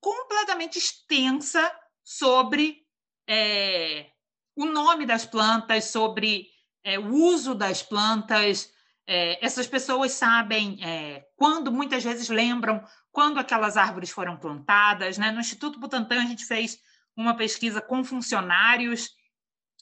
completamente 0.00 0.78
extensa 0.78 1.72
sobre 2.02 2.84
é, 3.28 4.10
o 4.56 4.64
nome 4.66 5.06
das 5.06 5.26
plantas, 5.26 5.86
sobre 5.86 6.48
é, 6.82 6.98
o 6.98 7.12
uso 7.12 7.54
das 7.54 7.82
plantas. 7.82 8.72
É, 9.06 9.44
essas 9.44 9.66
pessoas 9.66 10.12
sabem 10.12 10.78
é, 10.82 11.26
quando, 11.36 11.70
muitas 11.70 12.02
vezes 12.02 12.28
lembram 12.28 12.82
quando 13.12 13.38
aquelas 13.38 13.76
árvores 13.76 14.10
foram 14.10 14.36
plantadas. 14.36 15.18
Né? 15.18 15.30
No 15.30 15.40
Instituto 15.40 15.78
Butantan, 15.78 16.22
a 16.22 16.26
gente 16.26 16.44
fez 16.44 16.78
uma 17.16 17.36
pesquisa 17.36 17.80
com 17.80 18.02
funcionários, 18.02 19.10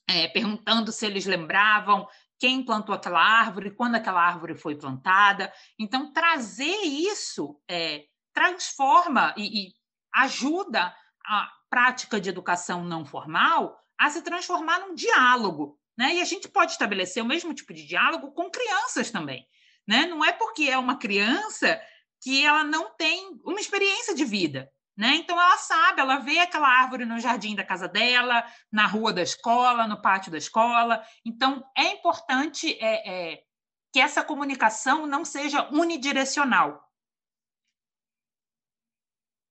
é, 0.08 0.28
perguntando 0.28 0.90
se 0.92 1.06
eles 1.06 1.24
lembravam 1.24 2.06
quem 2.38 2.64
plantou 2.64 2.94
aquela 2.94 3.22
árvore, 3.22 3.70
quando 3.70 3.94
aquela 3.94 4.20
árvore 4.20 4.56
foi 4.56 4.74
plantada. 4.74 5.52
Então, 5.78 6.12
trazer 6.12 6.82
isso 6.82 7.60
é, 7.70 8.04
transforma 8.32 9.32
e, 9.36 9.68
e 9.68 9.74
ajuda 10.12 10.94
a 11.24 11.48
prática 11.70 12.20
de 12.20 12.28
educação 12.28 12.84
não 12.84 13.04
formal 13.04 13.78
a 13.96 14.10
se 14.10 14.22
transformar 14.22 14.80
num 14.80 14.94
diálogo. 14.94 15.78
Né? 15.96 16.14
E 16.14 16.20
a 16.20 16.24
gente 16.24 16.48
pode 16.48 16.72
estabelecer 16.72 17.22
o 17.22 17.26
mesmo 17.26 17.54
tipo 17.54 17.72
de 17.72 17.86
diálogo 17.86 18.32
com 18.32 18.50
crianças 18.50 19.10
também. 19.10 19.46
Né? 19.86 20.06
Não 20.06 20.24
é 20.24 20.32
porque 20.32 20.64
é 20.64 20.78
uma 20.78 20.98
criança 20.98 21.80
que 22.22 22.44
ela 22.44 22.64
não 22.64 22.94
tem 22.96 23.40
uma 23.44 23.60
experiência 23.60 24.14
de 24.14 24.24
vida. 24.24 24.70
Né? 24.96 25.16
Então, 25.16 25.40
ela 25.40 25.56
sabe, 25.56 26.00
ela 26.00 26.18
vê 26.18 26.38
aquela 26.38 26.68
árvore 26.68 27.04
no 27.04 27.18
jardim 27.18 27.54
da 27.54 27.64
casa 27.64 27.88
dela, 27.88 28.44
na 28.70 28.86
rua 28.86 29.12
da 29.12 29.22
escola, 29.22 29.86
no 29.86 30.00
pátio 30.00 30.30
da 30.30 30.38
escola. 30.38 31.04
Então, 31.24 31.64
é 31.76 31.92
importante 31.92 32.78
é, 32.78 33.32
é, 33.32 33.44
que 33.92 33.98
essa 33.98 34.22
comunicação 34.22 35.06
não 35.06 35.24
seja 35.24 35.68
unidirecional. 35.70 36.88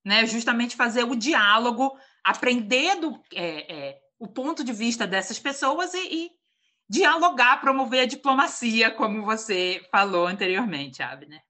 Né? 0.05 0.25
Justamente 0.25 0.75
fazer 0.75 1.03
o 1.03 1.15
diálogo, 1.15 1.97
aprender 2.23 2.95
do, 2.95 3.21
é, 3.33 3.73
é 3.73 4.01
o 4.21 4.27
ponto 4.27 4.63
de 4.63 4.71
vista 4.71 5.07
dessas 5.07 5.39
pessoas 5.39 5.95
e, 5.95 6.25
e, 6.25 6.31
dialogar, 6.87 7.59
promover 7.59 8.01
a 8.01 8.05
diplomacia, 8.05 8.91
como 8.91 9.25
você 9.25 9.81
falou 9.91 10.27
anteriormente, 10.27 11.01
Abner. 11.01 11.41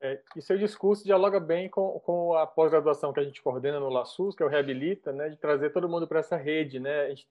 É, 0.00 0.22
e 0.34 0.40
seu 0.40 0.56
discurso 0.56 1.04
dialoga 1.04 1.38
bem 1.38 1.68
com, 1.68 2.00
com 2.00 2.34
a 2.34 2.46
pós-graduação 2.46 3.12
que 3.12 3.20
a 3.20 3.24
gente 3.24 3.42
coordena 3.42 3.78
no 3.78 3.90
LaSUS, 3.90 4.34
que 4.34 4.42
é 4.42 4.46
o 4.46 4.48
Reabilita, 4.48 5.12
né, 5.12 5.28
de 5.28 5.36
trazer 5.36 5.70
todo 5.70 5.88
mundo 5.88 6.08
para 6.08 6.20
essa 6.20 6.36
rede. 6.36 6.80
Né? 6.80 7.10
Gente, 7.10 7.28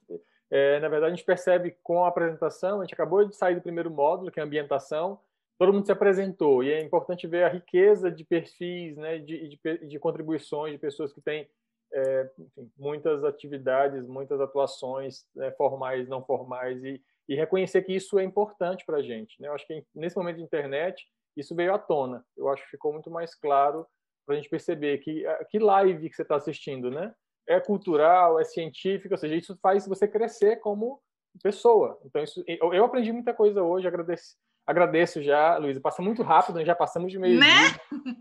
é, 0.52 0.80
na 0.80 0.90
verdade, 0.90 1.14
a 1.14 1.16
gente 1.16 1.26
percebe 1.26 1.76
com 1.82 2.06
a 2.06 2.10
apresentação, 2.10 2.82
a 2.82 2.84
gente 2.84 2.94
acabou 2.94 3.26
de 3.26 3.36
sair 3.36 3.56
do 3.56 3.62
primeiro 3.62 3.90
módulo, 3.90 4.30
que 4.30 4.40
é 4.40 4.44
a 4.44 4.46
ambientação, 4.46 5.20
todo 5.58 5.74
mundo 5.74 5.88
se 5.88 5.92
apresentou, 5.92 6.64
e 6.64 6.72
é 6.72 6.84
importante 6.84 7.26
ver 7.26 7.46
a 7.46 7.50
riqueza 7.50 8.12
de 8.12 8.24
perfis, 8.24 8.96
né, 8.96 9.18
de, 9.18 9.58
de, 9.58 9.88
de 9.88 10.00
contribuições 10.00 10.74
de 10.74 10.78
pessoas 10.78 11.12
que 11.12 11.22
têm 11.22 11.50
é, 11.94 12.30
enfim, 12.40 12.72
muitas 12.78 13.24
atividades, 13.24 14.08
muitas 14.08 14.42
atuações 14.42 15.26
né, 15.36 15.52
formais, 15.52 16.08
não 16.10 16.24
formais, 16.24 16.84
e, 16.84 17.02
e, 17.30 17.36
reconhecer 17.36 17.84
que 17.84 17.94
isso 17.94 18.18
é 18.18 18.24
importante 18.24 18.86
para 18.86 18.98
a 18.98 19.02
gente. 19.02 19.40
Né? 19.40 19.48
Eu 19.48 19.54
acho 19.54 19.66
que 19.68 19.86
nesse 19.94 20.18
momento 20.18 20.38
de 20.38 20.44
internet, 20.44 21.06
isso 21.38 21.56
veio 21.56 21.74
à 21.74 21.80
tona. 21.80 22.26
Eu 22.36 22.50
acho 22.50 22.64
que 22.64 22.72
ficou 22.72 22.92
muito 22.92 23.10
mais 23.10 23.36
claro 23.36 23.86
para 24.26 24.36
a 24.36 24.38
gente 24.38 24.50
perceber 24.50 25.00
que 25.00 25.24
que 25.50 25.60
live 25.60 26.10
que 26.10 26.16
você 26.16 26.22
está 26.22 26.36
assistindo, 26.36 26.90
né? 26.90 27.14
É 27.48 27.60
cultural, 27.60 28.40
é 28.40 28.44
científica, 28.46 29.16
ou 29.16 29.18
seja, 29.18 29.36
isso 29.36 29.58
faz 29.62 29.86
você 29.86 30.08
crescer 30.08 30.58
como 30.58 31.02
pessoa. 31.42 32.00
Então, 32.06 32.24
isso, 32.24 32.44
eu, 32.48 32.74
eu 32.74 32.86
aprendi 32.86 33.12
muita 33.12 33.34
coisa 33.34 33.62
hoje, 33.62 33.88
agradeço, 33.88 34.36
agradeço 34.66 35.22
já, 35.22 35.58
Luísa. 35.58 35.82
Passa 35.82 36.02
muito 36.02 36.24
rápido, 36.24 36.64
já 36.64 36.76
passamos 36.76 37.12
de 37.12 37.20
meio 37.20 37.40
né? 37.40 37.48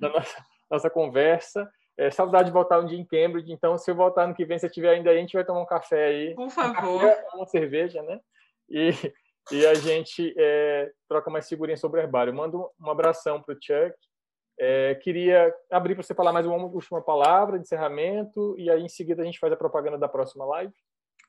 da 0.01 0.09
nossa, 0.09 0.47
nossa 0.71 0.91
conversa. 0.91 1.71
É, 1.97 2.11
saudade 2.11 2.47
de 2.47 2.53
voltar 2.53 2.81
um 2.81 2.87
dia 2.87 2.99
em 2.99 3.05
Cambridge, 3.05 3.53
então 3.53 3.77
se 3.77 3.91
eu 3.91 3.95
voltar 3.95 4.27
no 4.27 4.35
que 4.35 4.45
vem, 4.45 4.59
se 4.59 4.69
tiver 4.69 4.91
ainda 4.91 5.11
aí, 5.11 5.19
a 5.19 5.21
gente 5.21 5.35
vai 5.35 5.45
tomar 5.45 5.61
um 5.61 5.67
café 5.67 6.07
aí. 6.07 6.35
Por 6.35 6.51
favor. 6.51 7.05
Um 7.35 7.39
uma 7.39 7.47
cerveja, 7.47 8.03
né? 8.03 8.19
E, 8.69 8.91
e 9.51 9.67
a 9.67 9.75
gente 9.75 10.35
é, 10.39 10.91
troca 11.09 11.31
mais 11.31 11.49
figurinhas 11.49 11.81
sobre 11.81 12.01
o 12.01 12.03
herbário. 12.03 12.35
Mando 12.35 12.71
um 12.81 12.91
abração 12.91 13.43
para 13.43 13.55
o 13.55 13.59
Chuck. 13.61 13.95
É, 14.59 14.95
queria 14.97 15.53
abrir 15.71 15.95
para 15.95 16.03
você 16.03 16.15
falar 16.15 16.33
mais 16.33 16.47
uma 16.47 16.57
última 16.57 17.03
palavra 17.03 17.59
de 17.59 17.65
encerramento 17.65 18.55
e 18.59 18.71
aí 18.71 18.83
em 18.83 18.89
seguida 18.89 19.23
a 19.23 19.25
gente 19.25 19.39
faz 19.39 19.53
a 19.53 19.57
propaganda 19.57 19.99
da 19.99 20.09
próxima 20.09 20.45
live. 20.45 20.73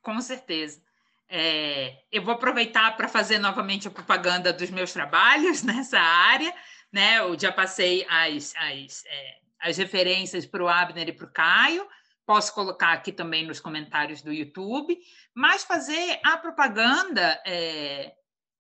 Com 0.02 0.20
certeza. 0.22 0.82
É, 1.30 1.98
eu 2.12 2.22
vou 2.22 2.34
aproveitar 2.34 2.96
para 2.96 3.08
fazer 3.08 3.40
novamente 3.40 3.88
a 3.88 3.92
propaganda 3.92 4.54
dos 4.54 4.70
meus 4.70 4.94
trabalhos 4.94 5.64
nessa 5.64 6.00
área. 6.00 6.54
Né? 6.92 7.20
Eu 7.20 7.38
já 7.40 7.52
passei 7.52 8.06
as, 8.08 8.54
as, 8.56 9.04
é, 9.08 9.38
as 9.64 9.78
referências 9.78 10.46
para 10.46 10.64
o 10.64 10.68
Abner 10.68 11.08
e 11.08 11.14
para 11.14 11.26
o 11.26 11.32
Caio. 11.32 11.88
Posso 12.26 12.54
colocar 12.54 12.92
aqui 12.92 13.12
também 13.12 13.46
nos 13.46 13.60
comentários 13.60 14.22
do 14.22 14.32
YouTube, 14.32 14.98
mas 15.34 15.64
fazer 15.64 16.20
a 16.24 16.38
propaganda 16.38 17.42
é, 17.46 18.14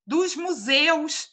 dos 0.05 0.35
museus 0.35 1.29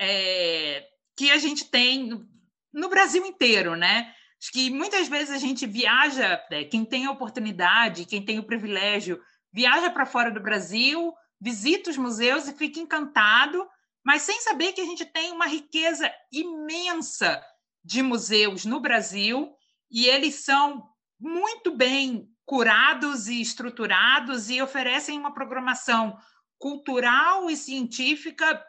é, 0.00 0.86
que 1.16 1.30
a 1.30 1.38
gente 1.38 1.64
tem 1.64 2.26
no 2.72 2.88
Brasil 2.88 3.24
inteiro, 3.26 3.74
né? 3.74 4.14
Acho 4.40 4.52
que 4.52 4.70
muitas 4.70 5.08
vezes 5.08 5.34
a 5.34 5.38
gente 5.38 5.66
viaja, 5.66 6.42
é, 6.50 6.64
quem 6.64 6.84
tem 6.84 7.06
a 7.06 7.10
oportunidade, 7.10 8.04
quem 8.04 8.24
tem 8.24 8.38
o 8.38 8.46
privilégio, 8.46 9.20
viaja 9.52 9.90
para 9.90 10.06
fora 10.06 10.30
do 10.30 10.40
Brasil, 10.40 11.12
visita 11.40 11.90
os 11.90 11.96
museus 11.96 12.46
e 12.46 12.56
fica 12.56 12.78
encantado, 12.78 13.68
mas 14.04 14.22
sem 14.22 14.40
saber 14.40 14.72
que 14.72 14.80
a 14.80 14.84
gente 14.84 15.04
tem 15.04 15.32
uma 15.32 15.46
riqueza 15.46 16.10
imensa 16.32 17.42
de 17.84 18.02
museus 18.02 18.64
no 18.64 18.80
Brasil 18.80 19.54
e 19.90 20.06
eles 20.06 20.44
são 20.44 20.88
muito 21.18 21.74
bem 21.74 22.28
curados 22.44 23.28
e 23.28 23.40
estruturados 23.40 24.48
e 24.48 24.62
oferecem 24.62 25.18
uma 25.18 25.34
programação 25.34 26.18
cultural 26.58 27.50
e 27.50 27.56
científica 27.56 28.64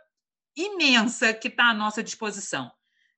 imensa 0.56 1.34
que 1.34 1.48
está 1.48 1.70
à 1.70 1.74
nossa 1.74 2.04
disposição. 2.04 2.72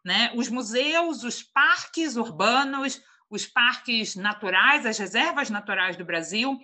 Né? 0.04 0.32
Os 0.36 0.50
museus, 0.50 1.24
os 1.24 1.44
parques 1.44 2.16
urbanos, 2.16 3.02
os 3.30 3.46
parques 3.46 4.16
naturais, 4.16 4.86
as 4.86 4.98
reservas 4.98 5.50
naturais 5.50 5.96
do 5.96 6.06
Brasil 6.06 6.60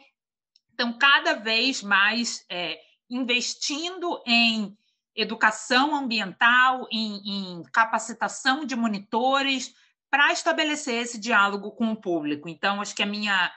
estão 0.69 0.97
cada 0.97 1.33
vez 1.33 1.81
mais 1.81 2.45
é, 2.49 2.79
investindo 3.09 4.21
em 4.25 4.77
educação 5.17 5.95
ambiental, 5.95 6.87
em, 6.91 7.21
em 7.25 7.63
capacitação 7.73 8.63
de 8.63 8.75
monitores, 8.75 9.73
para 10.09 10.31
estabelecer 10.31 11.01
esse 11.01 11.17
diálogo 11.17 11.71
com 11.71 11.91
o 11.91 11.99
público. 11.99 12.47
Então, 12.47 12.79
acho 12.79 12.95
que 12.95 13.03
a 13.03 13.07
minha 13.07 13.51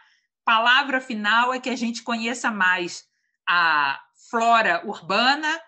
palavra 0.45 1.01
final 1.01 1.53
é 1.53 1.61
que 1.61 1.69
a 1.69 1.77
gente 1.77 2.03
conheça 2.03 2.51
mais 2.51 3.05
a 3.47 4.01
flora 4.31 4.83
urbana 4.87 5.61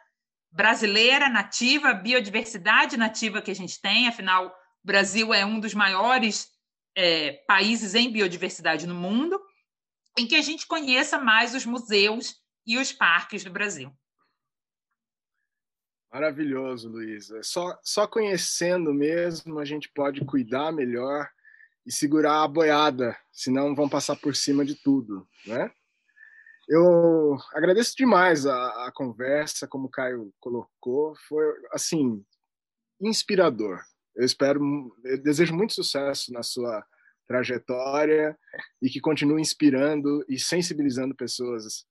brasileira 0.51 1.29
nativa, 1.29 1.91
a 1.91 1.95
biodiversidade 1.95 2.97
nativa 2.97 3.43
que 3.43 3.51
a 3.51 3.55
gente 3.55 3.81
tem, 3.81 4.09
afinal, 4.09 4.49
o 4.49 4.87
Brasil 4.87 5.33
é 5.33 5.45
um 5.45 5.61
dos 5.61 5.75
maiores 5.75 6.49
é, 6.97 7.33
países 7.47 7.95
em 7.95 8.11
biodiversidade 8.11 8.87
no 8.87 8.95
mundo, 8.95 9.41
em 10.19 10.27
que 10.27 10.37
a 10.37 10.43
gente 10.43 10.67
conheça 10.67 11.19
mais 11.19 11.55
os 11.55 11.65
museus 11.65 12.37
e 12.67 12.77
os 12.77 12.93
parques 12.93 13.45
do 13.45 13.51
Brasil. 13.51 13.93
Maravilhoso, 16.13 16.91
Luísa. 16.91 17.43
Só, 17.43 17.79
só 17.83 18.07
conhecendo 18.07 18.93
mesmo 18.93 19.59
a 19.59 19.65
gente 19.65 19.89
pode 19.89 20.23
cuidar 20.27 20.71
melhor 20.71 21.27
e 21.87 21.91
segurar 21.91 22.43
a 22.43 22.49
boiada, 22.49 23.17
senão 23.33 23.75
vão 23.75 23.89
passar 23.89 24.17
por 24.17 24.37
cima 24.37 24.63
de 24.63 24.75
tudo, 24.75 25.27
né? 25.47 25.73
Eu 26.69 27.39
agradeço 27.55 27.97
demais 27.97 28.47
a, 28.47 28.87
a 28.87 28.93
conversa, 28.93 29.67
como 29.67 29.87
o 29.87 29.91
Caio 29.91 30.33
colocou, 30.39 31.15
foi 31.27 31.45
assim 31.73 32.23
inspirador. 33.01 33.81
Eu 34.15 34.25
espero, 34.25 34.61
eu 35.05 35.19
desejo 35.19 35.55
muito 35.55 35.73
sucesso 35.73 36.31
na 36.31 36.43
sua 36.43 36.87
trajetória 37.27 38.39
e 38.83 38.91
que 38.91 39.01
continue 39.01 39.41
inspirando 39.41 40.25
e 40.29 40.39
sensibilizando 40.39 41.17
pessoas 41.17 41.87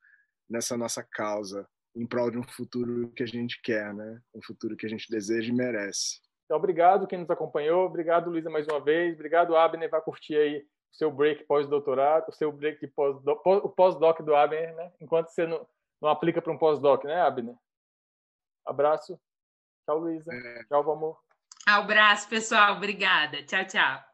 nessa 0.48 0.78
nossa 0.78 1.04
causa 1.04 1.68
em 1.96 2.06
prol 2.06 2.32
de 2.32 2.38
um 2.38 2.44
futuro 2.44 3.12
que 3.16 3.24
a 3.24 3.26
gente 3.28 3.62
quer, 3.62 3.94
né? 3.94 4.22
Um 4.34 4.42
futuro 4.42 4.76
que 4.76 4.86
a 4.86 4.90
gente 4.90 5.10
deseja 5.10 5.50
e 5.50 5.56
merece. 5.56 6.20
Então, 6.46 6.58
obrigado 6.58 7.08
quem 7.08 7.20
nos 7.20 7.30
acompanhou. 7.30 7.86
Obrigado, 7.86 8.30
Luísa, 8.30 8.50
mais 8.50 8.68
uma 8.68 8.80
vez. 8.80 9.14
Obrigado, 9.14 9.56
Abner. 9.56 9.90
Vai 9.90 10.02
curtir 10.02 10.36
aí 10.36 10.58
o 10.60 10.96
seu 10.96 11.12
break 11.12 11.46
pós-doutorado, 11.46 12.28
o 12.28 12.34
seu 12.34 12.52
break 12.52 12.82
de 12.82 12.88
pós-doc, 12.88 13.46
o 13.46 13.70
pós-doc 13.70 14.22
do 14.22 14.36
Abner, 14.36 14.76
né? 14.76 14.92
Enquanto 15.00 15.30
você 15.30 15.48
não, 15.48 15.66
não 16.02 16.10
aplica 16.10 16.42
para 16.42 16.52
um 16.52 16.58
pós-doc, 16.58 17.04
né, 17.06 17.22
Abner? 17.22 17.56
Abraço. 18.66 19.20
Tchau, 19.86 20.00
Luísa. 20.00 20.34
É. 20.34 20.64
Tchau, 20.66 20.92
amor. 20.92 21.18
Abraço, 21.66 22.28
pessoal. 22.28 22.76
Obrigada. 22.76 23.44
Tchau, 23.44 23.66
tchau. 23.66 24.11